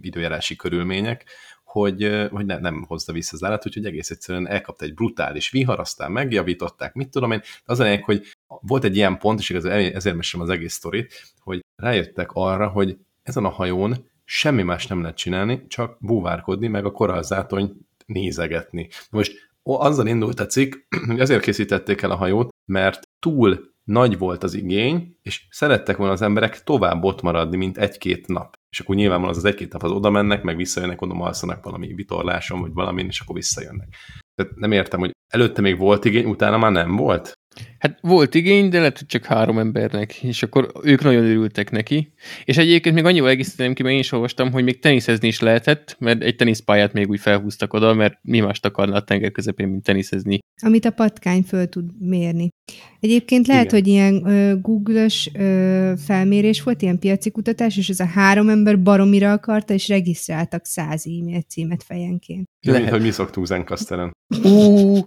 időjárási 0.00 0.56
körülmények, 0.56 1.24
hogy, 1.64 2.28
hogy 2.30 2.46
ne, 2.46 2.58
nem 2.58 2.84
hozza 2.86 3.12
vissza 3.12 3.34
az 3.34 3.44
állat, 3.44 3.66
úgyhogy 3.66 3.86
egész 3.86 4.10
egyszerűen 4.10 4.48
elkapta 4.48 4.84
egy 4.84 4.94
brutális 4.94 5.50
vihar, 5.50 5.80
aztán 5.80 6.12
megjavították, 6.12 6.94
mit 6.94 7.08
tudom 7.08 7.32
én. 7.32 7.38
De 7.38 7.72
az 7.72 7.80
a 7.80 7.82
lényeg, 7.82 8.04
hogy 8.04 8.26
volt 8.46 8.84
egy 8.84 8.96
ilyen 8.96 9.18
pont, 9.18 9.38
és 9.38 9.50
ezért 9.50 10.16
mesélem 10.16 10.46
az 10.46 10.52
egész 10.52 10.72
sztorit, 10.72 11.34
hogy 11.38 11.64
rájöttek 11.76 12.32
arra, 12.32 12.68
hogy 12.68 12.96
ezen 13.22 13.44
a 13.44 13.48
hajón 13.48 14.10
semmi 14.34 14.62
más 14.62 14.86
nem 14.86 15.00
lehet 15.00 15.16
csinálni, 15.16 15.66
csak 15.68 15.96
búvárkodni, 16.00 16.68
meg 16.68 16.84
a 16.84 16.90
korallzátony 16.90 17.72
nézegetni. 18.06 18.88
Most 19.10 19.50
azzal 19.62 20.06
indult 20.06 20.40
a 20.40 20.46
cikk, 20.46 20.74
hogy 21.06 21.20
azért 21.20 21.42
készítették 21.42 22.02
el 22.02 22.10
a 22.10 22.16
hajót, 22.16 22.48
mert 22.64 23.08
túl 23.18 23.70
nagy 23.84 24.18
volt 24.18 24.42
az 24.42 24.54
igény, 24.54 25.16
és 25.22 25.46
szerettek 25.50 25.96
volna 25.96 26.12
az 26.12 26.22
emberek 26.22 26.62
tovább 26.62 27.04
ott 27.04 27.22
maradni, 27.22 27.56
mint 27.56 27.78
egy-két 27.78 28.26
nap. 28.26 28.54
És 28.70 28.80
akkor 28.80 28.94
nyilvánvalóan 28.94 29.36
az, 29.36 29.44
az 29.44 29.50
egy-két 29.50 29.72
nap 29.72 29.82
az 29.82 29.90
oda 29.90 30.10
mennek, 30.10 30.42
meg 30.42 30.56
visszajönnek, 30.56 31.02
oda 31.02 31.14
alszanak 31.14 31.64
valami 31.64 31.94
vitorláson, 31.94 32.60
vagy 32.60 32.72
valamin, 32.72 33.06
és 33.06 33.20
akkor 33.20 33.34
visszajönnek. 33.34 33.96
Tehát 34.34 34.56
nem 34.56 34.72
értem, 34.72 35.00
hogy 35.00 35.10
előtte 35.32 35.60
még 35.60 35.78
volt 35.78 36.04
igény, 36.04 36.24
utána 36.24 36.58
már 36.58 36.72
nem 36.72 36.96
volt? 36.96 37.32
Hát 37.78 37.98
volt 38.00 38.34
igény, 38.34 38.68
de 38.68 38.78
lehet, 38.78 38.98
hogy 38.98 39.06
csak 39.06 39.24
három 39.24 39.58
embernek, 39.58 40.22
és 40.22 40.42
akkor 40.42 40.72
ők 40.82 41.02
nagyon 41.02 41.24
örültek 41.24 41.70
neki. 41.70 42.12
És 42.44 42.56
egyébként 42.56 42.94
még 42.94 43.04
annyival 43.04 43.28
egészíteném 43.28 43.74
ki, 43.74 43.82
mert 43.82 43.94
én 43.94 44.00
is 44.00 44.12
olvastam, 44.12 44.52
hogy 44.52 44.64
még 44.64 44.78
teniszezni 44.78 45.28
is 45.28 45.40
lehetett, 45.40 45.96
mert 45.98 46.22
egy 46.22 46.36
teniszpályát 46.36 46.92
még 46.92 47.08
úgy 47.08 47.20
felhúztak 47.20 47.72
oda, 47.72 47.94
mert 47.94 48.18
mi 48.22 48.40
mást 48.40 48.66
akarna 48.66 48.94
a 48.94 49.04
tenger 49.04 49.32
közepén, 49.32 49.68
mint 49.68 49.82
teniszezni. 49.82 50.38
Amit 50.62 50.84
a 50.84 50.90
patkány 50.90 51.42
föl 51.42 51.68
tud 51.68 51.84
mérni. 51.98 52.48
Egyébként 53.00 53.46
lehet, 53.46 53.72
Igen. 53.72 53.78
hogy 53.78 53.88
ilyen 53.88 54.14
uh, 54.14 54.60
Google-ös 54.60 55.30
felmérés 56.04 56.62
volt, 56.62 56.82
ilyen 56.82 56.98
piaci 56.98 57.30
kutatás, 57.30 57.76
és 57.76 57.88
ez 57.88 58.00
a 58.00 58.06
három 58.06 58.48
ember 58.48 58.82
baromira 58.82 59.32
akarta, 59.32 59.74
és 59.74 59.88
regisztráltak 59.88 60.64
száz 60.64 61.06
e-mail 61.06 61.40
címet 61.40 61.82
fejenként. 61.82 62.48
Lehet, 62.60 62.90
hogy 62.90 63.02
mi 63.02 63.10
szoktunk 63.10 63.46
Zenkaszteren. 63.46 64.16
Ú, 64.44 64.98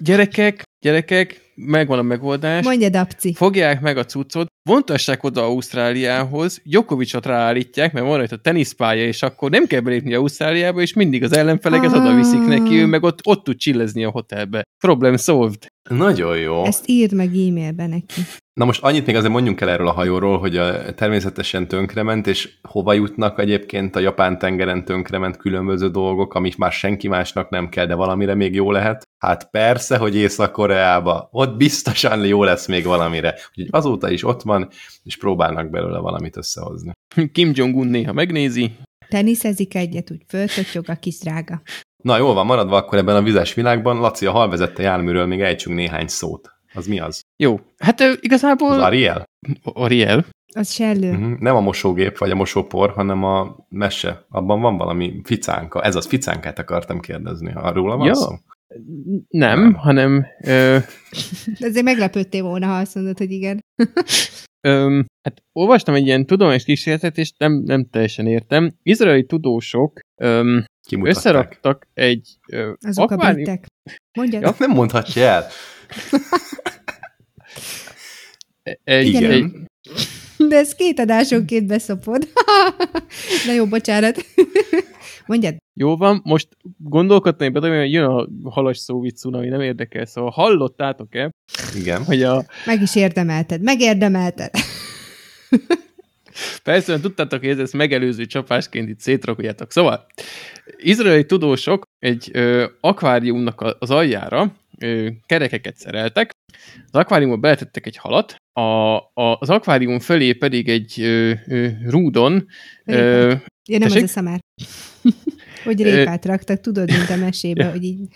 gyerekek, 0.00 0.62
gyerekek, 0.80 1.52
megvan 1.54 1.98
a 1.98 2.02
megoldás. 2.02 2.64
Mondja, 2.64 2.88
Dapci. 2.88 3.34
Fogják 3.34 3.80
meg 3.80 3.96
a 3.96 4.04
cuccot, 4.04 4.46
vontassák 4.68 5.24
oda 5.24 5.42
Ausztráliához, 5.42 6.60
Jokovicsot 6.64 7.26
ráállítják, 7.26 7.92
mert 7.92 8.06
van 8.06 8.16
rajta 8.16 8.36
teniszpálya, 8.36 9.06
és 9.06 9.22
akkor 9.22 9.50
nem 9.50 9.66
kell 9.66 9.80
belépni 9.80 10.14
Ausztráliába, 10.14 10.80
és 10.80 10.92
mindig 10.92 11.22
az 11.22 11.32
ellenfeleket 11.32 11.92
ah. 11.92 12.00
oda 12.00 12.14
viszik 12.14 12.46
neki, 12.46 12.74
ő 12.74 12.86
meg 12.86 13.02
ott, 13.02 13.18
ott 13.26 13.44
tud 13.44 13.56
csillezni 13.56 14.04
a 14.04 14.10
hotelbe. 14.10 14.62
Problem 14.78 15.16
solved. 15.16 15.66
Nagyon 15.88 16.38
jó. 16.38 16.64
Ezt 16.64 16.88
írd 16.88 17.14
meg 17.14 17.26
e-mailbe 17.26 17.86
neki. 17.86 18.20
Na 18.52 18.64
most 18.64 18.82
annyit 18.82 19.06
még 19.06 19.16
azért 19.16 19.32
mondjunk 19.32 19.60
el 19.60 19.68
erről 19.68 19.88
a 19.88 19.92
hajóról, 19.92 20.38
hogy 20.38 20.56
a, 20.56 20.94
természetesen 20.94 21.68
tönkrement, 21.68 22.26
és 22.26 22.58
hova 22.62 22.92
jutnak 22.92 23.38
egyébként 23.40 23.96
a 23.96 24.00
Japán 24.00 24.38
tengeren 24.38 24.84
tönkrement 24.84 25.36
különböző 25.36 25.90
dolgok, 25.90 26.34
amik 26.34 26.56
már 26.56 26.72
senki 26.72 27.08
másnak 27.08 27.48
nem 27.48 27.68
kell, 27.68 27.86
de 27.86 27.94
valamire 27.94 28.34
még 28.34 28.54
jó 28.54 28.70
lehet. 28.70 29.02
Hát 29.18 29.50
persze, 29.50 29.96
hogy 29.96 30.16
Észak-Koreába, 30.16 31.28
ott 31.32 31.56
biztosan 31.56 32.26
jó 32.26 32.44
lesz 32.44 32.66
még 32.66 32.84
valamire. 32.84 33.34
Úgyhogy 33.48 33.68
azóta 33.70 34.10
is 34.10 34.24
ott 34.24 34.42
van, 34.42 34.68
és 35.02 35.16
próbálnak 35.16 35.70
belőle 35.70 35.98
valamit 35.98 36.36
összehozni. 36.36 36.92
Kim 37.32 37.50
Jong-un 37.54 37.86
néha 37.86 38.12
megnézi. 38.12 38.72
Teniszezik 39.08 39.74
egyet, 39.74 40.10
úgy 40.10 40.22
föltötyog 40.28 40.88
a 40.88 40.94
kis 40.94 41.18
drága. 41.18 41.62
Na 42.02 42.16
jól 42.18 42.34
van, 42.34 42.46
maradva 42.46 42.76
akkor 42.76 42.98
ebben 42.98 43.16
a 43.16 43.22
vizes 43.22 43.54
világban, 43.54 43.98
Laci, 43.98 44.26
a 44.26 44.30
halvezette 44.30 44.82
járműről 44.82 45.26
még 45.26 45.40
ejtsünk 45.40 45.76
néhány 45.76 46.06
szót. 46.06 46.52
Az 46.74 46.86
mi 46.86 47.00
az? 47.00 47.20
Jó, 47.36 47.60
hát 47.78 48.00
igazából... 48.20 48.72
Az 48.72 48.78
Ariel? 48.78 49.24
Ariel. 49.62 50.24
Az 50.54 50.70
sellő. 50.70 51.10
Uh-huh. 51.10 51.38
Nem 51.38 51.56
a 51.56 51.60
mosógép 51.60 52.18
vagy 52.18 52.30
a 52.30 52.34
mosópor, 52.34 52.90
hanem 52.90 53.24
a 53.24 53.66
mese. 53.68 54.26
Abban 54.28 54.60
van 54.60 54.76
valami 54.76 55.20
ficánka. 55.24 55.82
Ez 55.82 55.94
az 55.94 56.06
ficánkát 56.06 56.58
akartam 56.58 57.00
kérdezni. 57.00 57.52
Arról 57.54 57.96
van 57.96 58.06
ja. 58.06 58.14
szó? 58.14 58.34
Nem, 59.28 59.60
nem, 59.60 59.74
hanem... 59.74 60.26
Ö... 60.44 60.76
Ezért 61.58 61.84
meglepődtél 61.84 62.42
volna, 62.42 62.66
ha 62.66 62.78
azt 62.78 62.94
mondod, 62.94 63.18
hogy 63.18 63.30
igen. 63.30 63.60
Öm, 64.60 65.06
hát 65.22 65.42
olvastam 65.52 65.94
egy 65.94 66.06
ilyen 66.06 66.26
tudományos 66.26 66.64
kísérletet, 66.64 67.18
és 67.18 67.32
nem, 67.36 67.52
nem 67.52 67.88
teljesen 67.90 68.26
értem. 68.26 68.72
Izraeli 68.82 69.26
tudósok 69.26 70.00
öm, 70.20 70.64
összeraktak 70.90 71.86
egy 71.94 72.38
ö, 72.48 72.72
Azok 72.80 73.10
akvárium... 73.10 73.30
a 73.30 73.34
britek. 73.34 73.66
Mondjad. 74.12 74.42
Ja, 74.42 74.54
nem 74.58 74.70
mondhatja 74.70 75.22
el. 75.22 75.46
egy, 78.84 79.06
Igen. 79.06 79.30
egy, 79.30 79.66
de 80.48 80.56
ez 80.56 80.74
két 80.74 80.98
adásonként 80.98 81.66
beszopod. 81.66 82.28
Na 83.46 83.52
jó, 83.52 83.66
bocsánat. 83.66 84.24
Mondjad. 85.26 85.56
Jó 85.74 85.96
van, 85.96 86.20
most 86.24 86.48
gondolkodtam, 86.76 87.52
hogy 87.52 87.92
jön 87.92 88.04
a 88.04 88.28
halas 88.50 88.78
szóvic 88.78 89.24
ami 89.24 89.48
nem 89.48 89.60
érdekel, 89.60 90.06
szóval 90.06 90.30
hallottátok-e? 90.30 91.30
Igen. 91.74 92.04
Hogy 92.04 92.22
a... 92.22 92.44
Meg 92.66 92.82
is 92.82 92.96
érdemelted, 92.96 93.62
megérdemelted. 93.62 94.50
Persze, 96.62 97.00
tudtátok, 97.00 97.40
hogy 97.40 97.48
ez 97.48 97.58
ezt 97.58 97.72
megelőző 97.72 98.26
csapásként 98.26 98.88
itt 98.88 99.00
szétrakoljátok. 99.00 99.72
Szóval, 99.72 100.06
izraeli 100.76 101.26
tudósok 101.26 101.82
egy 101.98 102.30
ö, 102.32 102.66
akváriumnak 102.80 103.76
az 103.78 103.90
aljára 103.90 104.56
ö, 104.78 105.08
kerekeket 105.26 105.76
szereltek, 105.76 106.30
az 106.90 107.00
akváriumba 107.00 107.36
beletettek 107.36 107.86
egy 107.86 107.96
halat, 107.96 108.34
a, 108.52 108.60
a, 108.60 109.36
az 109.40 109.50
akvárium 109.50 109.98
fölé 109.98 110.32
pedig 110.32 110.68
egy 110.68 111.00
ö, 111.00 111.32
ö, 111.46 111.68
rúdon... 111.86 112.46
Ö, 112.84 113.34
ja, 113.64 113.78
nem 113.78 113.88
tessék? 113.88 113.96
az 113.96 114.02
a 114.02 114.12
szamár. 114.12 114.40
hogy 115.64 115.82
répát 115.82 116.24
raktak, 116.24 116.60
tudod, 116.60 116.90
mint 116.90 117.10
a 117.10 117.16
mesébe, 117.16 117.70
hogy 117.70 117.84
így 117.84 118.08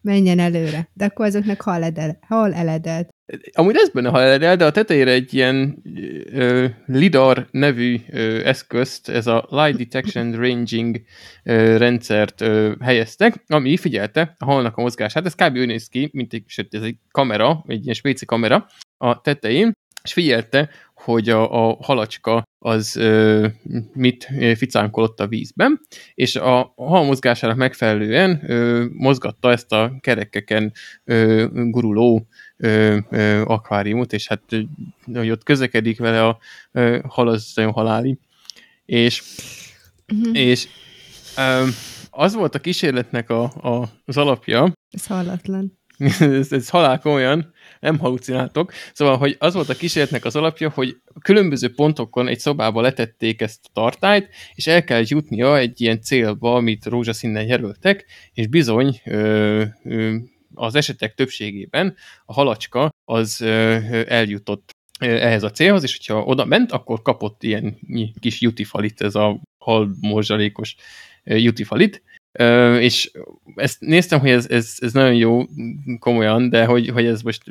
menjen 0.00 0.38
előre. 0.38 0.88
De 0.92 1.04
akkor 1.04 1.26
azoknak 1.26 1.60
hal, 1.60 1.82
edel, 1.82 2.18
hal 2.26 2.54
eledelt. 2.54 3.08
Amúgy 3.52 3.76
ez 3.76 3.90
benne 3.90 4.08
eledel, 4.08 4.56
de 4.56 4.64
a 4.64 4.70
tetejére 4.70 5.10
egy 5.10 5.34
ilyen 5.34 5.82
ö, 6.32 6.66
LIDAR 6.86 7.46
nevű 7.50 8.00
ö, 8.10 8.44
eszközt, 8.44 9.08
ez 9.08 9.26
a 9.26 9.46
Light 9.50 9.76
Detection 9.76 10.32
Ranging 10.32 11.02
ö, 11.42 11.76
rendszert 11.76 12.40
ö, 12.40 12.72
helyeztek, 12.80 13.44
ami 13.46 13.76
figyelte 13.76 14.34
a 14.38 14.44
halnak 14.44 14.76
a 14.76 14.82
mozgását. 14.82 15.26
Ez 15.26 15.34
kb. 15.34 15.56
úgy 15.56 15.66
néz 15.66 15.88
ki, 15.88 16.10
mint 16.12 16.32
egy, 16.32 16.44
sőt, 16.46 16.74
ez 16.74 16.82
egy 16.82 16.96
kamera, 17.10 17.64
egy 17.66 17.82
ilyen 17.82 17.94
spéci 17.94 18.24
kamera 18.24 18.66
a 18.96 19.20
tetején, 19.20 19.72
és 20.02 20.12
figyelte, 20.12 20.70
hogy 20.94 21.28
a, 21.28 21.68
a 21.68 21.76
halacska 21.80 22.42
az 22.64 22.96
ö, 22.96 23.46
mit 23.92 24.28
ficánkolott 24.56 25.20
a 25.20 25.26
vízben, 25.26 25.80
és 26.14 26.36
a, 26.36 26.72
hal 26.76 27.04
mozgásának 27.04 27.56
megfelelően 27.56 28.50
ö, 28.50 28.84
mozgatta 28.92 29.50
ezt 29.50 29.72
a 29.72 29.96
kerekeken 30.00 30.72
ö, 31.04 31.46
guruló 31.52 32.26
ö, 32.56 32.98
ö, 33.10 33.42
akváriumot, 33.46 34.12
és 34.12 34.28
hát 34.28 34.42
hogy 35.14 35.30
ott 35.30 35.42
közlekedik 35.42 35.98
vele 35.98 36.26
a 36.26 36.38
ö, 36.72 36.98
hal, 37.08 37.28
az 37.28 37.52
nagyon 37.54 37.72
haláli. 37.72 38.18
És, 38.84 39.22
uh-huh. 40.12 40.38
és 40.38 40.68
ö, 41.36 41.66
az 42.10 42.34
volt 42.34 42.54
a 42.54 42.58
kísérletnek 42.58 43.30
a, 43.30 43.42
a, 43.42 43.88
az 44.04 44.16
alapja. 44.16 44.72
Ez 44.90 45.06
hallatlan. 45.06 45.78
ez, 46.20 46.52
ez 46.52 46.68
halál 46.68 47.00
olyan, 47.04 47.52
nem 47.80 47.98
halucináltok. 47.98 48.72
Szóval, 48.92 49.16
hogy 49.16 49.36
az 49.38 49.54
volt 49.54 49.68
a 49.68 49.74
kísérletnek 49.74 50.24
az 50.24 50.36
alapja, 50.36 50.70
hogy 50.70 50.96
különböző 51.20 51.74
pontokon 51.74 52.28
egy 52.28 52.38
szobába 52.38 52.80
letették 52.80 53.40
ezt 53.40 53.60
a 53.64 53.70
tartályt, 53.72 54.28
és 54.54 54.66
el 54.66 54.84
kell 54.84 55.02
jutnia 55.04 55.58
egy 55.58 55.80
ilyen 55.80 56.00
célba, 56.00 56.54
amit 56.54 56.86
rózsaszínen 56.86 57.46
jelöltek, 57.46 58.04
és 58.32 58.46
bizony 58.46 59.00
ö, 59.04 59.62
ö, 59.84 60.16
az 60.54 60.74
esetek 60.74 61.14
többségében 61.14 61.96
a 62.24 62.32
halacska 62.32 62.90
az 63.04 63.40
ö, 63.40 63.78
eljutott 64.08 64.72
ehhez 64.98 65.42
a 65.42 65.50
célhoz, 65.50 65.82
és 65.82 65.96
hogyha 65.96 66.24
oda 66.24 66.44
ment, 66.44 66.72
akkor 66.72 67.02
kapott 67.02 67.42
ilyen 67.42 67.78
kis 68.20 68.40
jutifalit, 68.40 69.00
ez 69.00 69.14
a 69.14 69.40
hal 69.58 69.96
morzsalékos 70.00 70.76
és 72.80 73.10
ezt 73.54 73.80
néztem, 73.80 74.20
hogy 74.20 74.30
ez, 74.30 74.48
ez, 74.48 74.74
ez 74.78 74.92
nagyon 74.92 75.14
jó, 75.14 75.42
komolyan, 75.98 76.48
de 76.48 76.64
hogy, 76.64 76.88
hogy 76.88 77.06
ez 77.06 77.22
most 77.22 77.42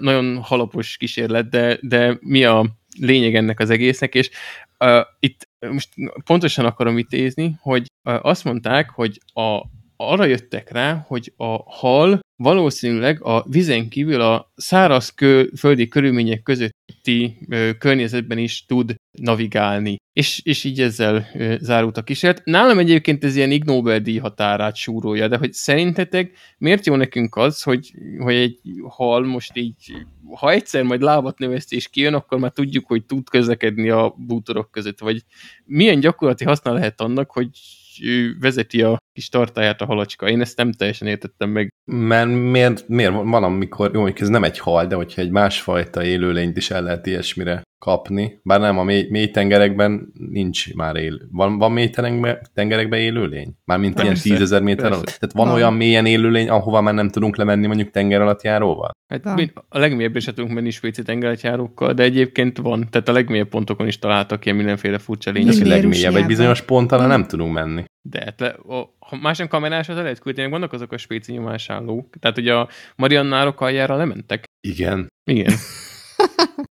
nagyon 0.00 0.36
halapos 0.42 0.96
kísérlet, 0.96 1.48
de, 1.48 1.78
de 1.82 2.18
mi 2.20 2.44
a 2.44 2.66
lényeg 2.98 3.34
ennek 3.34 3.60
az 3.60 3.70
egésznek, 3.70 4.14
és 4.14 4.30
uh, 4.78 5.00
itt 5.18 5.48
most 5.70 5.88
pontosan 6.24 6.64
akarom 6.64 6.98
ítézni, 6.98 7.56
hogy 7.60 7.86
uh, 8.04 8.24
azt 8.26 8.44
mondták, 8.44 8.90
hogy 8.90 9.20
a 9.32 9.62
arra 10.00 10.24
jöttek 10.24 10.70
rá, 10.70 11.04
hogy 11.06 11.32
a 11.36 11.56
hal 11.66 12.20
valószínűleg 12.36 13.22
a 13.22 13.44
vizen 13.48 13.88
kívül 13.88 14.20
a 14.20 14.52
száraz 14.56 15.14
kö, 15.14 15.44
földi 15.58 15.88
körülmények 15.88 16.42
közötti 16.42 17.38
ö, 17.48 17.70
környezetben 17.78 18.38
is 18.38 18.66
tud 18.66 18.94
navigálni. 19.18 19.96
És, 20.12 20.40
és 20.44 20.64
így 20.64 20.80
ezzel 20.80 21.26
ö, 21.34 21.54
zárult 21.58 21.96
a 21.96 22.02
kísérlet. 22.02 22.44
Nálam 22.44 22.78
egyébként 22.78 23.24
ez 23.24 23.36
ilyen 23.36 23.50
Ig 23.50 23.64
Nobel-díj 23.64 24.16
határát 24.16 24.76
súrolja, 24.76 25.28
de 25.28 25.36
hogy 25.36 25.52
szerintetek 25.52 26.32
miért 26.58 26.86
jó 26.86 26.94
nekünk 26.94 27.36
az, 27.36 27.62
hogy, 27.62 27.92
hogy 28.18 28.34
egy 28.34 28.60
hal 28.88 29.24
most 29.24 29.56
így, 29.56 29.92
ha 30.34 30.50
egyszer 30.50 30.82
majd 30.82 31.02
lábat 31.02 31.38
növeszt 31.38 31.72
és 31.72 31.88
kijön, 31.88 32.14
akkor 32.14 32.38
már 32.38 32.50
tudjuk, 32.50 32.86
hogy 32.86 33.04
tud 33.04 33.28
közlekedni 33.28 33.90
a 33.90 34.14
bútorok 34.16 34.70
között, 34.70 34.98
vagy 34.98 35.24
milyen 35.64 36.00
gyakorlati 36.00 36.44
haszna 36.44 36.72
lehet 36.72 37.00
annak, 37.00 37.30
hogy 37.30 37.48
vezeti 38.40 38.82
a 38.82 38.98
kis 39.20 39.28
tartáját 39.28 39.80
a 39.80 39.84
halacska. 39.84 40.28
Én 40.28 40.40
ezt 40.40 40.56
nem 40.56 40.72
teljesen 40.72 41.08
értettem 41.08 41.50
meg. 41.50 41.74
Mert 41.84 42.28
miért, 42.30 42.88
miért 42.88 43.12
van, 43.12 43.44
amikor, 43.44 43.90
jó, 43.94 44.06
ez 44.06 44.28
nem 44.28 44.44
egy 44.44 44.58
hal, 44.58 44.86
de 44.86 44.94
hogyha 44.94 45.20
egy 45.22 45.30
másfajta 45.30 46.04
élőlényt 46.04 46.56
is 46.56 46.70
el 46.70 46.82
lehet 46.82 47.06
ilyesmire 47.06 47.62
kapni, 47.80 48.40
bár 48.42 48.60
nem, 48.60 48.78
a 48.78 48.82
mély, 48.82 49.06
mély 49.10 49.30
tengerekben 49.30 50.12
nincs 50.30 50.74
már 50.74 50.96
él. 50.96 51.20
Van, 51.30 51.58
van 51.58 51.72
mély 51.72 51.90
tengerekben 52.54 52.98
élőlény? 53.00 53.54
Mármint 53.64 53.94
persze, 53.94 54.10
ilyen 54.10 54.22
tízezer 54.22 54.62
méter 54.62 54.92
alatt? 54.92 55.04
Tehát 55.04 55.32
van, 55.32 55.46
van 55.46 55.54
olyan 55.54 55.74
mélyen 55.74 56.06
élőlény, 56.06 56.48
ahova 56.48 56.80
már 56.80 56.94
nem 56.94 57.08
tudunk 57.08 57.36
lemenni 57.36 57.66
mondjuk 57.66 57.90
tenger 57.90 58.20
alatt 58.20 58.42
járóval? 58.42 58.90
Hát 59.08 59.24
van. 59.24 59.52
a 59.68 59.78
legmélyebb 59.78 60.18
se 60.18 60.32
tudunk 60.32 60.54
menni 60.54 60.70
svéci 60.70 61.02
tengeralattjárókkal, 61.02 61.92
de 61.92 62.02
egyébként 62.02 62.58
van. 62.58 62.88
Tehát 62.90 63.08
a 63.08 63.12
legmélyebb 63.12 63.48
pontokon 63.48 63.86
is 63.86 63.98
találtak 63.98 64.44
ilyen 64.44 64.56
mindenféle 64.56 64.98
furcsa 64.98 65.30
lényeket. 65.30 65.66
A 65.66 65.68
legmélyebb, 65.68 66.14
egy 66.14 66.26
bizonyos 66.26 66.62
ponton 66.62 67.06
nem 67.06 67.26
tudunk 67.26 67.52
menni. 67.52 67.84
De 68.02 68.20
hát 68.24 68.40
le, 68.40 68.48
a, 68.48 68.96
ha 68.98 69.16
más 69.16 69.38
nem 69.38 69.48
kamerás, 69.48 69.88
az 69.88 69.96
lehet 69.96 70.18
küldeni, 70.18 70.50
vannak 70.50 70.72
azok 70.72 70.92
a 70.92 70.96
spéci 70.96 71.32
nyomásállók. 71.32 72.16
Tehát 72.20 72.38
ugye 72.38 72.54
a 72.54 72.68
Mariannárok 72.96 73.60
aljára 73.60 73.96
lementek. 73.96 74.44
Igen. 74.60 75.08
Igen. 75.24 75.52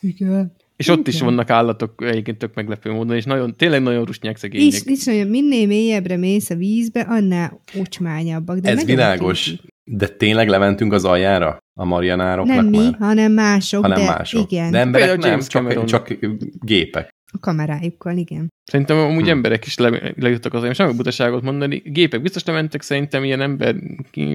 Igen. 0.00 0.52
És 0.76 0.88
ott 0.88 1.08
is 1.08 1.20
vannak 1.20 1.50
állatok 1.50 2.04
egyébként 2.04 2.38
tök 2.38 2.54
meglepő 2.54 2.92
módon, 2.92 3.16
és 3.16 3.24
nagyon, 3.24 3.54
tényleg 3.56 3.82
nagyon 3.82 4.04
rusnyák 4.04 4.36
szegények. 4.36 4.72
És, 4.72 4.82
és 4.84 5.04
nagyon, 5.04 5.26
minél 5.26 5.66
mélyebbre 5.66 6.16
mész 6.16 6.50
a 6.50 6.54
vízbe, 6.54 7.00
annál 7.00 7.60
ocsmányabbak. 7.78 8.58
De 8.58 8.70
Ez 8.70 8.84
világos. 8.84 9.52
De 9.84 10.08
tényleg 10.08 10.48
lementünk 10.48 10.92
az 10.92 11.04
aljára 11.04 11.58
a 11.74 11.84
Marianároknak 11.84 12.56
Nem 12.56 12.66
már? 12.66 12.80
mi, 12.80 12.90
hanem 12.98 13.32
mások, 13.32 13.82
hanem 13.82 13.98
de 13.98 14.04
mások. 14.04 14.50
igen. 14.50 14.70
De 14.70 14.78
emberek 14.78 15.18
nem, 15.18 15.40
csak, 15.40 15.84
csak 15.84 16.18
gépek. 16.60 17.08
A 17.32 17.38
kamerájukkal, 17.38 18.16
igen. 18.16 18.52
Szerintem 18.64 18.96
amúgy 18.96 19.22
hmm. 19.22 19.30
emberek 19.30 19.66
is 19.66 19.76
le, 19.76 20.12
lejutottak 20.16 20.54
az 20.62 20.76
semmi 20.76 20.94
butaságot 20.94 21.42
mondani. 21.42 21.82
Gépek 21.84 22.22
biztos 22.22 22.44
lementek, 22.44 22.82
szerintem 22.82 23.24
ilyen 23.24 23.40
ember 23.40 23.76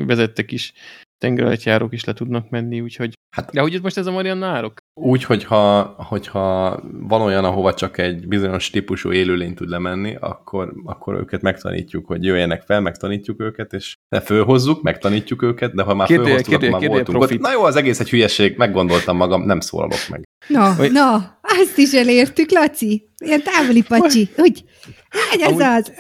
vezettek 0.06 0.52
is 0.52 0.74
tengeralattjárók 1.20 1.93
is 1.93 2.03
le 2.03 2.13
tudnak 2.13 2.49
menni, 2.49 2.82
úgyhogy... 2.82 3.13
Hát, 3.36 3.51
de 3.51 3.61
hogy 3.61 3.80
most 3.82 3.97
ez 3.97 4.05
a 4.05 4.11
Marianna 4.11 4.45
árok? 4.45 4.78
Úgy, 4.93 5.24
hogyha, 5.24 5.82
hogyha 5.97 6.80
van 6.99 7.22
olyan, 7.22 7.45
ahova 7.45 7.74
csak 7.74 7.97
egy 7.97 8.28
bizonyos 8.28 8.70
típusú 8.70 9.11
élőlény 9.11 9.53
tud 9.53 9.70
lemenni, 9.70 10.15
akkor, 10.20 10.74
akkor 10.86 11.15
őket 11.15 11.41
megtanítjuk, 11.41 12.05
hogy 12.05 12.24
jöjjenek 12.24 12.61
fel, 12.61 12.82
megtanítjuk 12.82 13.41
őket, 13.41 13.74
és 13.74 13.95
ne 14.09 14.22
fölhozzuk, 14.22 14.82
megtanítjuk 14.82 15.41
őket, 15.41 15.74
de 15.74 15.84
ha 15.84 15.93
már 15.93 16.07
kérdél, 16.07 16.26
fölhoztuk, 16.26 16.51
kérdél, 16.51 16.70
akkor 16.70 16.82
már 16.82 16.89
voltunk 16.89 17.22
ott. 17.22 17.39
Na 17.39 17.51
jó, 17.51 17.63
az 17.63 17.76
egész 17.76 17.99
egy 17.99 18.09
hülyeség, 18.09 18.57
meggondoltam 18.57 19.17
magam, 19.17 19.45
nem 19.45 19.59
szólalok 19.59 20.07
meg. 20.09 20.24
Na, 20.47 20.74
hogy... 20.74 20.91
na, 20.91 21.39
azt 21.41 21.78
is 21.78 21.93
elértük, 21.93 22.51
Laci. 22.51 23.09
Ilyen 23.17 23.41
távoli 23.43 23.84
pacsi. 23.88 24.30
Úgy, 24.38 24.63
hány 25.09 25.41
ez 25.41 25.59
az? 25.59 25.91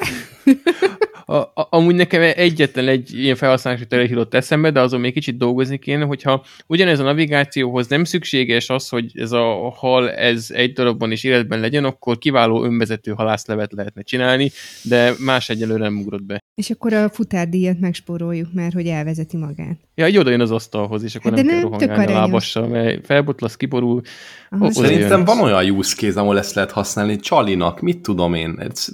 A, 1.29 1.35
a, 1.35 1.67
amúgy 1.69 1.95
nekem 1.95 2.21
egyetlen 2.35 2.87
egy 2.87 3.13
ilyen 3.13 3.35
felhasználási 3.35 3.87
terület 3.87 4.09
jutott 4.09 4.33
eszembe, 4.33 4.71
de 4.71 4.79
azon 4.79 4.99
még 4.99 5.13
kicsit 5.13 5.37
dolgozni 5.37 5.79
kéne, 5.79 6.05
hogyha 6.05 6.45
ugyanez 6.67 6.99
a 6.99 7.03
navigációhoz 7.03 7.87
nem 7.87 8.03
szükséges 8.03 8.69
az, 8.69 8.89
hogy 8.89 9.11
ez 9.13 9.31
a 9.31 9.69
hal 9.69 10.11
ez 10.11 10.47
egy 10.49 10.73
darabban 10.73 11.11
is 11.11 11.23
életben 11.23 11.59
legyen, 11.59 11.83
akkor 11.83 12.17
kiváló 12.17 12.63
önvezető 12.63 13.11
halászlevet 13.11 13.73
lehetne 13.73 14.01
csinálni, 14.01 14.51
de 14.83 15.13
más 15.25 15.49
egyelőre 15.49 15.83
nem 15.83 15.97
ugrott 15.97 16.23
be. 16.23 16.43
És 16.55 16.69
akkor 16.69 16.93
a 16.93 17.09
futárdíjat 17.09 17.79
megspóroljuk, 17.79 18.53
mert 18.53 18.73
hogy 18.73 18.87
elvezeti 18.87 19.37
magát. 19.37 19.77
Ja, 19.95 20.05
egy 20.05 20.17
oda 20.17 20.29
jön 20.29 20.41
az 20.41 20.51
asztalhoz, 20.51 21.03
és 21.03 21.15
akkor 21.15 21.31
hát 21.31 21.43
nem, 21.43 21.45
nem 21.45 21.55
kell 21.55 21.69
rohangálni 21.69 22.11
a 22.11 22.15
lábassal, 22.15 22.67
mert 22.67 23.05
felbotlasz, 23.05 23.55
kiborul. 23.55 24.01
Aha, 24.49 24.71
Szerintem 24.71 25.25
van 25.25 25.39
olyan 25.39 25.69
use 25.69 25.95
case, 25.95 26.19
ahol 26.19 26.37
ezt 26.37 26.55
lehet 26.55 26.71
használni 26.71 27.15
csalinak, 27.15 27.81
mit 27.81 28.01
tudom 28.01 28.33
én, 28.33 28.55
ezt 28.59 28.91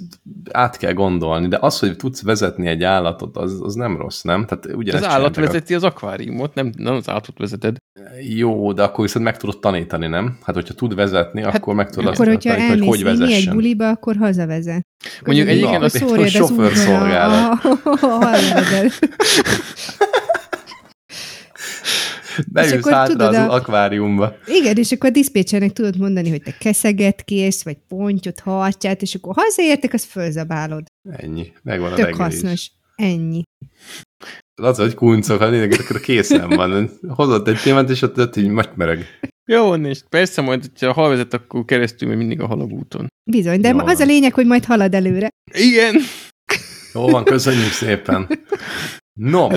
át 0.50 0.76
kell 0.76 0.92
gondolni, 0.92 1.45
de 1.48 1.58
az, 1.60 1.78
hogy 1.78 1.96
tudsz 1.96 2.22
vezetni 2.22 2.66
egy 2.66 2.82
állatot, 2.82 3.36
az, 3.36 3.60
az 3.62 3.74
nem 3.74 3.96
rossz, 3.96 4.22
nem? 4.22 4.46
Tehát 4.46 4.66
az 4.94 5.04
állat 5.04 5.36
vezeti 5.36 5.72
a... 5.72 5.76
az 5.76 5.84
akváriumot, 5.84 6.54
nem, 6.54 6.72
nem 6.76 6.94
az 6.94 7.08
állatot 7.08 7.38
vezeted. 7.38 7.76
Jó, 8.28 8.72
de 8.72 8.82
akkor 8.82 9.04
viszont 9.04 9.24
meg 9.24 9.36
tudod 9.36 9.58
tanítani, 9.58 10.06
nem? 10.06 10.38
Hát, 10.42 10.54
hogyha 10.54 10.74
tud 10.74 10.94
vezetni, 10.94 11.42
hát, 11.42 11.54
akkor 11.54 11.74
meg 11.74 11.90
tudod 11.90 12.12
akkor, 12.14 12.28
azt 12.28 12.38
tanítani, 12.38 12.78
hogy 12.78 12.88
hogy 12.88 13.02
vezessen. 13.02 13.36
egy 13.36 13.50
buliba, 13.50 13.88
akkor 13.88 14.16
hazavezet. 14.16 14.82
Mondjuk 15.24 15.48
egyébként 15.48 15.82
az, 15.82 16.02
a 16.02 16.26
sofőrszolgálat. 16.26 17.62
Beülsz 22.52 22.88
hátra 22.88 23.28
az 23.28 23.34
a... 23.34 23.52
akváriumba. 23.52 24.36
Igen, 24.46 24.76
és 24.76 24.92
akkor 24.92 25.08
a 25.08 25.12
diszpécsernek 25.12 25.72
tudod 25.72 25.98
mondani, 25.98 26.30
hogy 26.30 26.42
te 26.42 26.56
keszeget 26.58 27.22
kész, 27.22 27.62
vagy 27.62 27.76
pontyot, 27.88 28.40
hartyát, 28.40 29.02
és 29.02 29.14
akkor 29.14 29.34
hazaértek, 29.34 29.92
azt 29.92 30.04
fölzabálod. 30.04 30.86
Ennyi. 31.10 31.52
Megvan 31.62 31.92
a 31.92 31.94
Tök 31.94 32.14
hasznos. 32.14 32.52
Is. 32.52 32.72
Ennyi. 32.94 33.42
Az, 34.62 34.76
hogy 34.78 34.94
kuncok, 34.94 35.38
ha 35.38 35.50
nézek, 35.50 35.80
akkor 35.80 36.00
készen 36.00 36.48
van. 36.48 36.90
Hozott 37.08 37.48
egy 37.48 37.60
témát, 37.62 37.90
és 37.90 38.02
ott, 38.02 38.18
ott 38.18 38.36
így 38.36 38.48
matmereg. 38.48 39.06
Jó, 39.44 39.74
és 39.74 40.00
persze 40.08 40.40
majd, 40.40 40.70
ha 40.80 40.86
a 40.86 40.92
hal 40.92 41.08
vezet, 41.08 41.34
akkor 41.34 41.64
keresztül 41.64 42.08
még 42.08 42.16
mindig 42.16 42.40
a 42.40 42.46
halagúton. 42.46 43.06
Bizony, 43.30 43.60
de 43.60 43.68
Jó 43.68 43.78
az 43.78 43.98
van. 43.98 44.00
a 44.00 44.04
lényeg, 44.04 44.34
hogy 44.34 44.46
majd 44.46 44.64
halad 44.64 44.94
előre. 44.94 45.28
Igen. 45.52 45.94
Jó 46.94 47.08
van, 47.08 47.24
köszönjük 47.24 47.70
szépen. 47.70 48.28
No, 49.16 49.48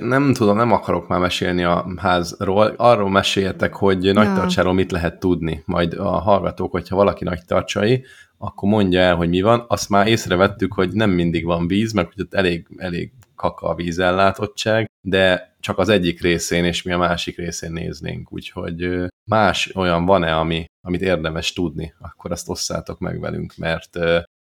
nem 0.00 0.32
tudom, 0.32 0.56
nem 0.56 0.72
akarok 0.72 1.08
már 1.08 1.18
mesélni 1.20 1.64
a 1.64 1.86
házról. 1.96 2.74
Arról 2.76 3.10
meséljetek, 3.10 3.74
hogy 3.74 4.12
nagy 4.12 4.34
tartsáról 4.34 4.72
mit 4.72 4.90
lehet 4.90 5.18
tudni. 5.18 5.62
Majd 5.64 5.92
a 5.92 6.10
hallgatók, 6.10 6.70
hogyha 6.70 6.96
valaki 6.96 7.24
nagy 7.24 7.44
tartsai, 7.46 8.04
akkor 8.38 8.68
mondja 8.68 9.00
el, 9.00 9.14
hogy 9.16 9.28
mi 9.28 9.40
van. 9.40 9.64
Azt 9.68 9.88
már 9.88 10.06
észrevettük, 10.06 10.72
hogy 10.72 10.92
nem 10.92 11.10
mindig 11.10 11.44
van 11.44 11.66
víz, 11.66 11.92
mert 11.92 12.12
hogy 12.14 12.22
ott 12.22 12.34
elég, 12.34 12.66
elég 12.76 13.12
kaka 13.34 13.68
a 13.68 13.74
vízellátottság, 13.74 14.90
de 15.00 15.56
csak 15.60 15.78
az 15.78 15.88
egyik 15.88 16.22
részén, 16.22 16.64
és 16.64 16.82
mi 16.82 16.92
a 16.92 16.98
másik 16.98 17.36
részén 17.36 17.72
néznénk. 17.72 18.32
Úgyhogy 18.32 19.06
más 19.24 19.74
olyan 19.74 20.04
van-e, 20.04 20.36
ami, 20.36 20.64
amit 20.86 21.02
érdemes 21.02 21.52
tudni, 21.52 21.94
akkor 21.98 22.32
azt 22.32 22.48
osszátok 22.48 22.98
meg 22.98 23.20
velünk, 23.20 23.54
mert... 23.56 23.98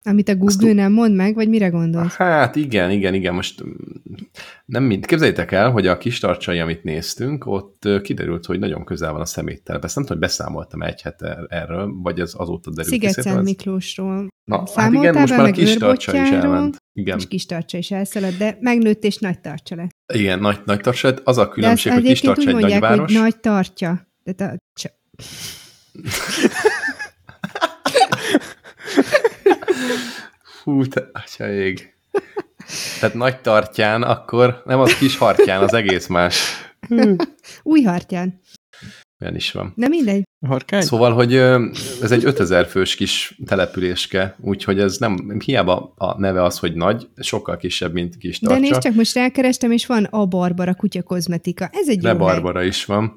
Amit 0.08 0.30
a 0.30 0.36
Google 0.36 0.74
nem 0.74 0.91
mond 0.91 1.16
meg, 1.16 1.36
vagy 1.36 1.49
mire 1.49 1.68
gondolsz? 1.68 2.16
Hát 2.16 2.55
igen, 2.55 2.91
igen, 2.91 3.14
igen, 3.14 3.34
most 3.34 3.64
mm, 3.64 3.70
nem 4.66 4.84
mind. 4.84 5.05
Képzeljétek 5.05 5.51
el, 5.51 5.72
hogy 5.72 5.88
a 5.88 5.97
kis 5.97 6.20
tartsai, 6.20 6.60
amit 6.60 6.84
néztünk, 6.84 7.45
ott 7.45 7.88
kiderült, 8.01 8.45
hogy 8.45 8.60
nagyon 8.60 8.86
közel 8.86 9.12
van 9.12 9.22
a 9.22 9.26
szeméttelep. 9.26 9.84
Ezt 9.84 9.95
nem 9.95 10.03
tudom, 10.03 10.20
hogy 10.20 10.28
beszámoltam 10.28 10.82
egy 10.82 11.01
hete 11.01 11.45
erről, 11.49 11.93
vagy 12.03 12.20
ez 12.20 12.34
azóta 12.38 12.72
derült 12.72 13.12
Sziget 13.14 13.43
Miklósról. 13.43 14.28
Na, 14.43 14.64
hát 14.76 14.93
igen, 14.93 15.14
most 15.14 15.38
már 15.38 15.45
a 15.47 15.51
kis 15.51 15.74
tartsa 15.74 16.22
is 16.22 16.30
elment. 16.30 16.78
Igen. 16.93 17.18
És 17.18 17.28
kis 17.28 17.45
tartsa 17.45 17.78
is 17.78 17.91
elszaladt, 17.91 18.38
de 18.38 18.58
megnőtt 18.62 19.03
és 19.03 19.18
nagy 19.18 19.39
tartsa 19.39 19.76
lett. 19.76 19.89
Igen, 20.14 20.39
nagy, 20.39 20.60
nagy 20.66 20.82
tartsa 20.82 21.08
lett. 21.08 21.22
Az 21.24 21.38
a 21.38 21.47
különbség, 21.47 21.91
hogy 21.91 22.03
kis 22.03 22.22
tartsa 22.22 22.47
egy 22.47 22.53
mondják, 22.53 22.82
nagyváros. 22.82 23.14
Hogy 23.14 23.22
nagy 23.22 23.39
tartja. 23.39 24.08
De 24.24 24.45
a... 24.45 24.55
Fú, 30.44 30.86
te 30.86 31.10
ég. 31.54 31.94
Tehát 33.00 33.16
nagy 33.16 33.42
tartján, 33.42 34.04
akkor 34.04 34.62
nem 34.66 34.80
az 34.80 34.98
kis 34.98 35.18
hartyán, 35.18 35.64
az 35.64 35.74
egész 35.74 36.08
más. 36.08 36.36
Új 37.64 37.82
hartyán. 37.82 38.42
Olyan 39.22 39.36
is 39.36 39.52
van. 39.52 39.74
De 39.76 39.88
mindegy. 39.88 40.24
Harkány? 40.48 40.82
Szóval, 40.82 41.14
hogy 41.14 41.36
ez 42.02 42.12
egy 42.12 42.26
5000 42.26 42.66
fős 42.66 42.96
kis 42.96 43.40
településke, 43.46 44.36
úgyhogy 44.42 44.80
ez 44.80 44.98
nem, 44.98 45.40
hiába 45.46 45.94
a 45.98 46.20
neve 46.20 46.44
az, 46.44 46.60
hogy 46.60 46.76
nagy, 46.76 47.08
sokkal 47.20 47.58
kisebb, 47.58 47.94
mint 47.94 48.18
kis 48.18 48.40
tartsa. 48.40 48.60
De 48.60 48.68
nézd 48.68 48.82
csak, 48.82 48.94
most 48.94 49.16
rákerestem, 49.16 49.72
és 49.72 49.86
van 49.86 50.04
a 50.04 50.26
Barbara 50.26 50.76
kutya 50.76 51.04
kozmetika. 51.04 51.70
Ez 51.72 51.90
egy 51.90 52.00
De 52.00 52.12
jó 52.12 52.18
Barbara 52.18 52.60
hely. 52.60 52.68
is 52.68 52.86
van 52.86 53.16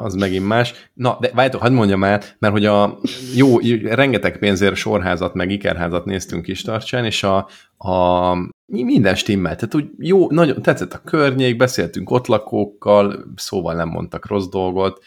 az 0.00 0.14
megint 0.14 0.46
más. 0.46 0.90
Na, 0.94 1.16
de 1.20 1.30
várjátok, 1.34 1.60
hadd 1.60 1.72
mondjam 1.72 2.04
el, 2.04 2.22
mert 2.38 2.52
hogy 2.52 2.64
a 2.64 2.98
jó, 3.34 3.58
rengeteg 3.82 4.38
pénzért 4.38 4.74
sorházat, 4.74 5.34
meg 5.34 5.50
ikerházat 5.50 6.04
néztünk 6.04 6.48
is 6.48 6.62
tartsán, 6.62 7.04
és 7.04 7.22
a, 7.22 7.48
a 7.76 8.34
minden 8.66 9.14
stimmel. 9.14 9.56
Tehát 9.56 9.74
úgy 9.74 9.90
jó, 9.98 10.30
nagyon 10.30 10.62
tetszett 10.62 10.92
a 10.92 11.02
környék, 11.04 11.56
beszéltünk 11.56 12.10
ott 12.10 12.26
lakókkal, 12.26 13.32
szóval 13.36 13.74
nem 13.74 13.88
mondtak 13.88 14.26
rossz 14.26 14.48
dolgot, 14.48 15.02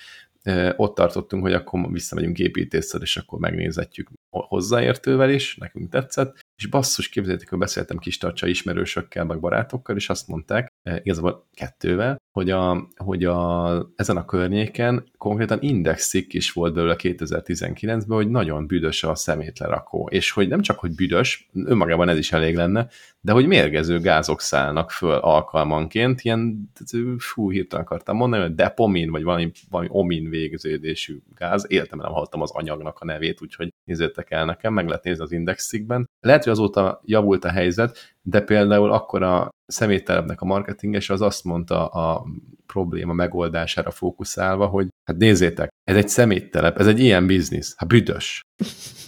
ott 0.75 0.95
tartottunk, 0.95 1.43
hogy 1.43 1.53
akkor 1.53 1.91
visszamegyünk 1.91 2.39
építészre, 2.39 2.99
és 2.99 3.17
akkor 3.17 3.39
megnézetjük, 3.39 4.09
hozzáértővel 4.29 5.29
is, 5.29 5.57
nekünk 5.57 5.89
tetszett, 5.89 6.39
és 6.55 6.67
basszus, 6.67 7.09
képzeljétek, 7.09 7.49
hogy 7.49 7.59
beszéltem 7.59 7.97
kis 7.97 8.17
tartsa 8.17 8.47
ismerősökkel, 8.47 9.25
meg 9.25 9.39
barátokkal, 9.39 9.95
és 9.95 10.09
azt 10.09 10.27
mondták, 10.27 10.70
igazából 10.83 11.47
kettővel, 11.53 12.21
hogy, 12.31 12.49
a, 12.49 12.87
hogy 12.95 13.23
a, 13.23 13.91
ezen 13.95 14.17
a 14.17 14.25
környéken 14.25 15.03
konkrétan 15.17 15.57
indexik 15.61 16.33
is 16.33 16.51
volt 16.51 16.73
belőle 16.73 16.95
2019-ben, 16.97 18.17
hogy 18.17 18.29
nagyon 18.29 18.67
büdös 18.67 19.03
a 19.03 19.15
szemétlerakó, 19.15 20.09
és 20.11 20.31
hogy 20.31 20.47
nem 20.47 20.61
csak, 20.61 20.79
hogy 20.79 20.95
büdös, 20.95 21.49
önmagában 21.53 22.09
ez 22.09 22.17
is 22.17 22.31
elég 22.31 22.55
lenne, 22.55 22.87
de 23.21 23.31
hogy 23.31 23.47
mérgező 23.47 23.99
gázok 23.99 24.41
szállnak 24.41 24.91
föl 24.91 25.17
alkalmanként, 25.17 26.21
ilyen, 26.21 26.71
fú, 27.17 27.51
hirtelen 27.51 27.85
akartam 27.85 28.15
mondani, 28.15 28.43
hogy 28.43 28.55
depomin, 28.55 29.11
vagy 29.11 29.23
valami, 29.23 29.51
valami 29.69 29.89
omin 29.91 30.29
végződésű 30.29 31.17
gáz, 31.35 31.65
életem 31.67 31.99
nem 31.99 32.11
hallottam 32.11 32.41
az 32.41 32.51
anyagnak 32.51 32.99
a 32.99 33.05
nevét, 33.05 33.41
úgyhogy 33.41 33.73
nézzétek 33.83 34.31
el 34.31 34.45
nekem, 34.45 34.73
meg 34.73 34.87
lehet 34.87 35.03
nézni 35.03 35.23
az 35.23 35.31
indexikben. 35.31 36.09
Lehet, 36.19 36.43
hogy 36.43 36.51
azóta 36.51 37.01
javult 37.05 37.45
a 37.45 37.49
helyzet, 37.49 38.15
de 38.21 38.41
például 38.41 38.91
akkor 38.91 39.23
a 39.23 39.49
szeméttelepnek 39.71 40.41
a 40.41 40.45
marketinges 40.45 41.09
az 41.09 41.21
azt 41.21 41.43
mondta 41.43 41.87
a 41.87 42.25
probléma 42.65 43.13
megoldására 43.13 43.91
fókuszálva, 43.91 44.65
hogy 44.65 44.87
hát 45.03 45.17
nézzétek, 45.17 45.69
ez 45.83 45.95
egy 45.95 46.09
szeméttelep, 46.09 46.79
ez 46.79 46.87
egy 46.87 46.99
ilyen 46.99 47.27
biznisz, 47.27 47.73
hát 47.77 47.89
büdös. 47.89 48.41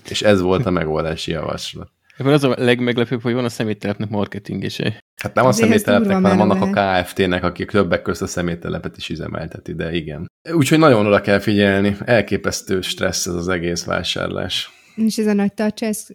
És 0.10 0.22
ez 0.22 0.42
volt 0.42 0.66
a 0.66 0.70
megoldási 0.70 1.32
javaslat. 1.32 1.92
Ebből 2.18 2.34
az 2.34 2.44
a 2.44 2.56
legmeglepőbb, 2.58 3.22
hogy 3.22 3.34
van 3.34 3.46
a 3.46 3.50
szeméttelepnek 3.50 4.10
marketingese. 4.10 5.04
Hát 5.22 5.34
nem 5.34 5.46
Azért 5.46 5.68
a 5.68 5.72
szeméttelepnek, 5.72 6.22
hanem 6.22 6.42
annak 6.42 6.62
a 6.62 7.02
KFT-nek, 7.02 7.44
akik 7.44 7.70
többek 7.70 8.02
közt 8.02 8.22
a 8.22 8.28
szeméttelepet 8.28 8.98
is 8.98 9.10
üzemelteti, 9.10 9.74
de 9.74 9.94
igen. 9.94 10.32
Úgyhogy 10.52 10.80
nagyon 10.80 11.06
oda 11.06 11.22
kell 11.22 11.40
figyelni. 11.40 11.98
Elképesztő 12.06 12.82
stressz 12.82 13.26
ez 13.26 13.34
az 13.34 13.48
egész 13.48 13.84
vásárlás. 13.84 14.72
És 14.96 15.18
ez 15.18 15.28
a 15.28 15.34
nagy 15.34 15.54
tartsa, 15.54 15.86
ez 15.86 16.08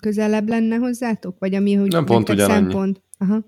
közelebb 0.00 0.48
lenne 0.48 0.76
hozzátok? 0.76 1.38
Vagy 1.38 1.54
ami, 1.54 1.74
hogy 1.74 1.88
nem 1.88 2.04
pont 2.04 2.38
szempont? 2.38 3.02
Aha. 3.18 3.44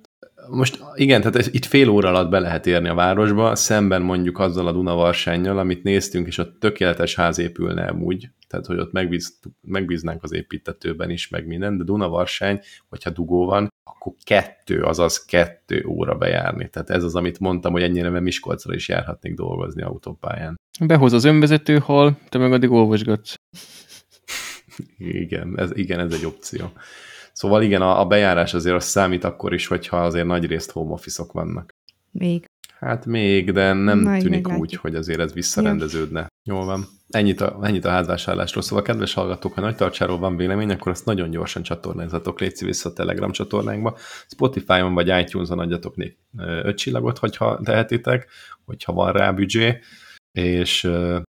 Most 0.48 0.84
igen, 0.94 1.20
tehát 1.20 1.46
itt 1.54 1.64
fél 1.64 1.88
óra 1.88 2.08
alatt 2.08 2.30
be 2.30 2.38
lehet 2.38 2.66
érni 2.66 2.88
a 2.88 2.94
városba, 2.94 3.54
szemben 3.54 4.02
mondjuk 4.02 4.38
azzal 4.38 4.66
a 4.66 4.72
Dunavarsányjal, 4.72 5.58
amit 5.58 5.82
néztünk, 5.82 6.26
és 6.26 6.38
ott 6.38 6.60
tökéletes 6.60 7.14
ház 7.14 7.38
épülne 7.38 7.84
amúgy, 7.84 8.28
tehát 8.48 8.66
hogy 8.66 8.78
ott 8.78 8.92
megbíz, 8.92 9.38
megbíznánk 9.60 10.22
az 10.22 10.32
építetőben 10.32 11.10
is, 11.10 11.28
meg 11.28 11.46
minden, 11.46 11.76
de 11.76 11.84
Dunavarsány, 11.84 12.60
hogyha 12.88 13.10
dugó 13.10 13.44
van, 13.44 13.68
akkor 13.84 14.12
kettő, 14.24 14.82
azaz 14.82 15.24
kettő 15.24 15.84
óra 15.84 16.14
bejárni. 16.14 16.68
Tehát 16.68 16.90
ez 16.90 17.04
az, 17.04 17.14
amit 17.14 17.38
mondtam, 17.38 17.72
hogy 17.72 17.82
ennyire 17.82 18.08
mert 18.08 18.24
Miskolcra 18.24 18.74
is 18.74 18.88
járhatnék 18.88 19.34
dolgozni 19.34 19.82
autópályán. 19.82 20.60
Behoz 20.80 21.12
az 21.12 21.24
önvezető 21.24 21.78
hal, 21.78 22.18
te 22.28 22.38
meg 22.38 22.52
addig 22.52 22.70
olvasgatsz. 22.70 23.34
igen, 24.98 25.58
ez, 25.58 25.76
igen, 25.76 26.00
ez 26.00 26.12
egy 26.12 26.24
opció. 26.24 26.72
Szóval 27.32 27.62
igen, 27.62 27.82
a, 27.82 28.00
a 28.00 28.06
bejárás 28.06 28.54
azért 28.54 28.74
az 28.74 28.84
számít 28.84 29.24
akkor 29.24 29.54
is, 29.54 29.66
hogyha 29.66 30.04
azért 30.04 30.26
nagy 30.26 30.46
részt 30.46 30.70
home 30.70 30.92
office 30.92 31.22
-ok 31.22 31.32
vannak. 31.32 31.70
Még. 32.10 32.44
Hát 32.78 33.06
még, 33.06 33.52
de 33.52 33.72
nem 33.72 33.98
Majd 33.98 34.22
tűnik 34.22 34.42
meglátjuk. 34.42 34.60
úgy, 34.60 34.74
hogy 34.74 34.94
azért 34.94 35.20
ez 35.20 35.32
visszarendeződne. 35.32 36.20
Jó. 36.44 36.54
Jól 36.54 36.64
van. 36.64 36.84
Ennyit 37.08 37.40
a, 37.40 37.58
ennyit 37.62 37.84
a 37.84 37.90
házvásárlásról. 37.90 38.62
Szóval, 38.62 38.84
kedves 38.84 39.14
hallgatók, 39.14 39.54
ha 39.54 39.60
nagy 39.60 39.76
tartsáról 39.76 40.18
van 40.18 40.36
vélemény, 40.36 40.70
akkor 40.70 40.92
azt 40.92 41.04
nagyon 41.04 41.30
gyorsan 41.30 41.62
csatornázatok, 41.62 42.40
légy 42.40 42.64
vissza 42.64 42.88
a 42.88 42.92
Telegram 42.92 43.30
csatornánkba. 43.30 43.96
Spotify-on 44.26 44.94
vagy 44.94 45.08
iTunes-on 45.20 45.58
adjatok 45.58 45.96
négy 45.96 46.16
öt 46.38 46.76
csillagot, 46.76 47.18
hogyha 47.18 47.60
tehetitek, 47.64 48.28
hogyha 48.64 48.92
van 48.92 49.12
rá 49.12 49.32
büdzsé 49.32 49.78
és 50.32 50.90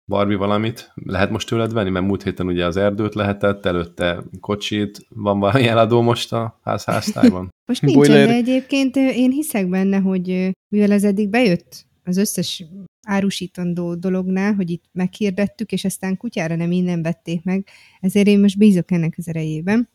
Barbie 0.09 0.37
valamit 0.37 0.93
lehet 0.95 1.31
most 1.31 1.49
tőled 1.49 1.73
venni, 1.73 1.91
mert 1.91 2.07
múlt 2.07 2.23
héten 2.23 2.47
ugye 2.47 2.67
az 2.67 2.77
erdőt 2.77 3.15
lehetett, 3.15 3.67
előtte 3.67 4.23
kocsit, 4.41 5.07
van 5.09 5.39
valami 5.39 5.67
eladó 5.67 6.01
most 6.01 6.33
a 6.33 6.61
ház 6.63 6.85
háztályban? 6.85 7.49
most 7.67 7.83
nincsen, 7.83 8.27
de 8.27 8.35
egyébként 8.35 8.97
én 8.97 9.31
hiszek 9.31 9.69
benne, 9.69 9.99
hogy 9.99 10.51
mivel 10.69 10.93
ez 10.93 11.05
eddig 11.05 11.29
bejött 11.29 11.87
az 12.05 12.17
összes 12.17 12.65
árusítandó 13.07 13.95
dolognál, 13.95 14.55
hogy 14.55 14.71
itt 14.71 14.85
meghirdettük, 14.93 15.73
és 15.73 15.85
aztán 15.85 16.17
kutyára 16.17 16.57
nem 16.57 16.73
innen 16.73 17.03
vették 17.03 17.45
meg, 17.45 17.67
ezért 18.01 18.27
én 18.27 18.41
most 18.41 18.59
bízok 18.59 18.91
ennek 18.91 19.15
az 19.17 19.29
erejében. 19.29 19.89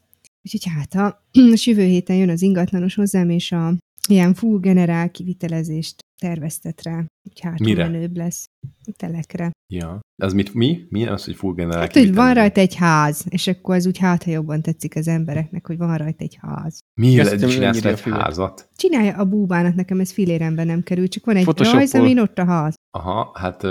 Úgyhogy 0.44 0.72
hát 0.76 0.94
a, 0.94 1.06
a 1.06 1.62
jövő 1.66 1.84
héten 1.84 2.16
jön 2.16 2.30
az 2.30 2.42
ingatlanos 2.42 2.96
hozzám, 2.96 3.30
és 3.30 3.52
a 3.52 3.74
ilyen 4.10 4.34
full 4.34 4.60
generál 4.60 5.12
kivitelezést 5.12 5.96
terveztet 6.22 6.84
rá, 6.84 6.96
hogy 6.96 7.40
hát 7.42 7.60
Mire? 7.60 7.90
menőbb 7.90 8.16
lesz 8.16 8.46
a 8.62 8.92
telekre. 8.98 9.52
Ja. 9.74 10.00
Az 10.22 10.34
mit, 10.34 10.54
mi? 10.54 10.86
Mi 10.90 11.08
az, 11.08 11.26
hogy 11.26 11.36
full 11.36 11.54
generál 11.54 11.82
hát, 11.82 11.94
hogy 11.94 12.14
van 12.14 12.34
rajta 12.34 12.60
egy 12.60 12.76
ház, 12.76 13.26
és 13.30 13.48
akkor 13.48 13.76
az 13.76 13.86
úgy 13.86 13.98
hát, 13.98 14.24
ha 14.24 14.32
jobban 14.32 14.62
tetszik 14.62 14.96
az 14.96 15.08
embereknek, 15.08 15.68
hogy 15.68 15.78
van 15.78 15.98
rajta 15.98 16.24
egy 16.24 16.38
ház. 16.42 16.80
Miért 17.02 17.50
csinálsz 17.50 17.86
egy 17.86 18.02
házat? 18.02 18.70
Csinálja 18.76 19.18
a 19.18 19.26
búbának, 19.26 19.76
nekem 19.76 20.00
ez 20.00 20.12
filéremben 20.12 20.66
nem 20.66 20.82
kerül, 20.82 21.08
csak 21.08 21.26
van 21.26 21.36
egy 21.36 21.46
rajz, 21.58 21.96
amin 21.96 22.20
ott 22.20 22.38
a 22.38 22.46
ház. 22.46 22.76
Aha, 22.98 23.32
hát 23.34 23.68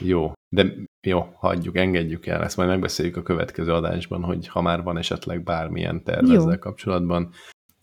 jó, 0.00 0.32
de 0.54 0.74
jó, 1.06 1.20
hagyjuk, 1.34 1.76
engedjük 1.76 2.26
el, 2.26 2.42
ezt 2.42 2.56
majd 2.56 2.68
megbeszéljük 2.68 3.16
a 3.16 3.22
következő 3.22 3.72
adásban, 3.72 4.22
hogy 4.22 4.48
ha 4.48 4.62
már 4.62 4.82
van 4.82 4.98
esetleg 4.98 5.42
bármilyen 5.42 6.04
terv 6.04 6.30
ezzel 6.30 6.58
kapcsolatban, 6.58 7.32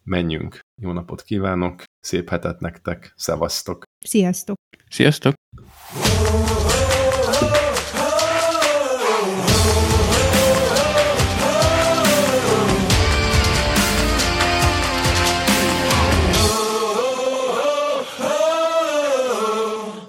menjünk. 0.03 0.59
Jó 0.81 0.91
napot 0.91 1.21
kívánok, 1.21 1.83
szép 1.99 2.29
hetet 2.29 2.59
nektek, 2.59 3.13
szevasztok! 3.15 3.83
Sziasztok! 3.99 4.57
Sziasztok! 4.89 5.33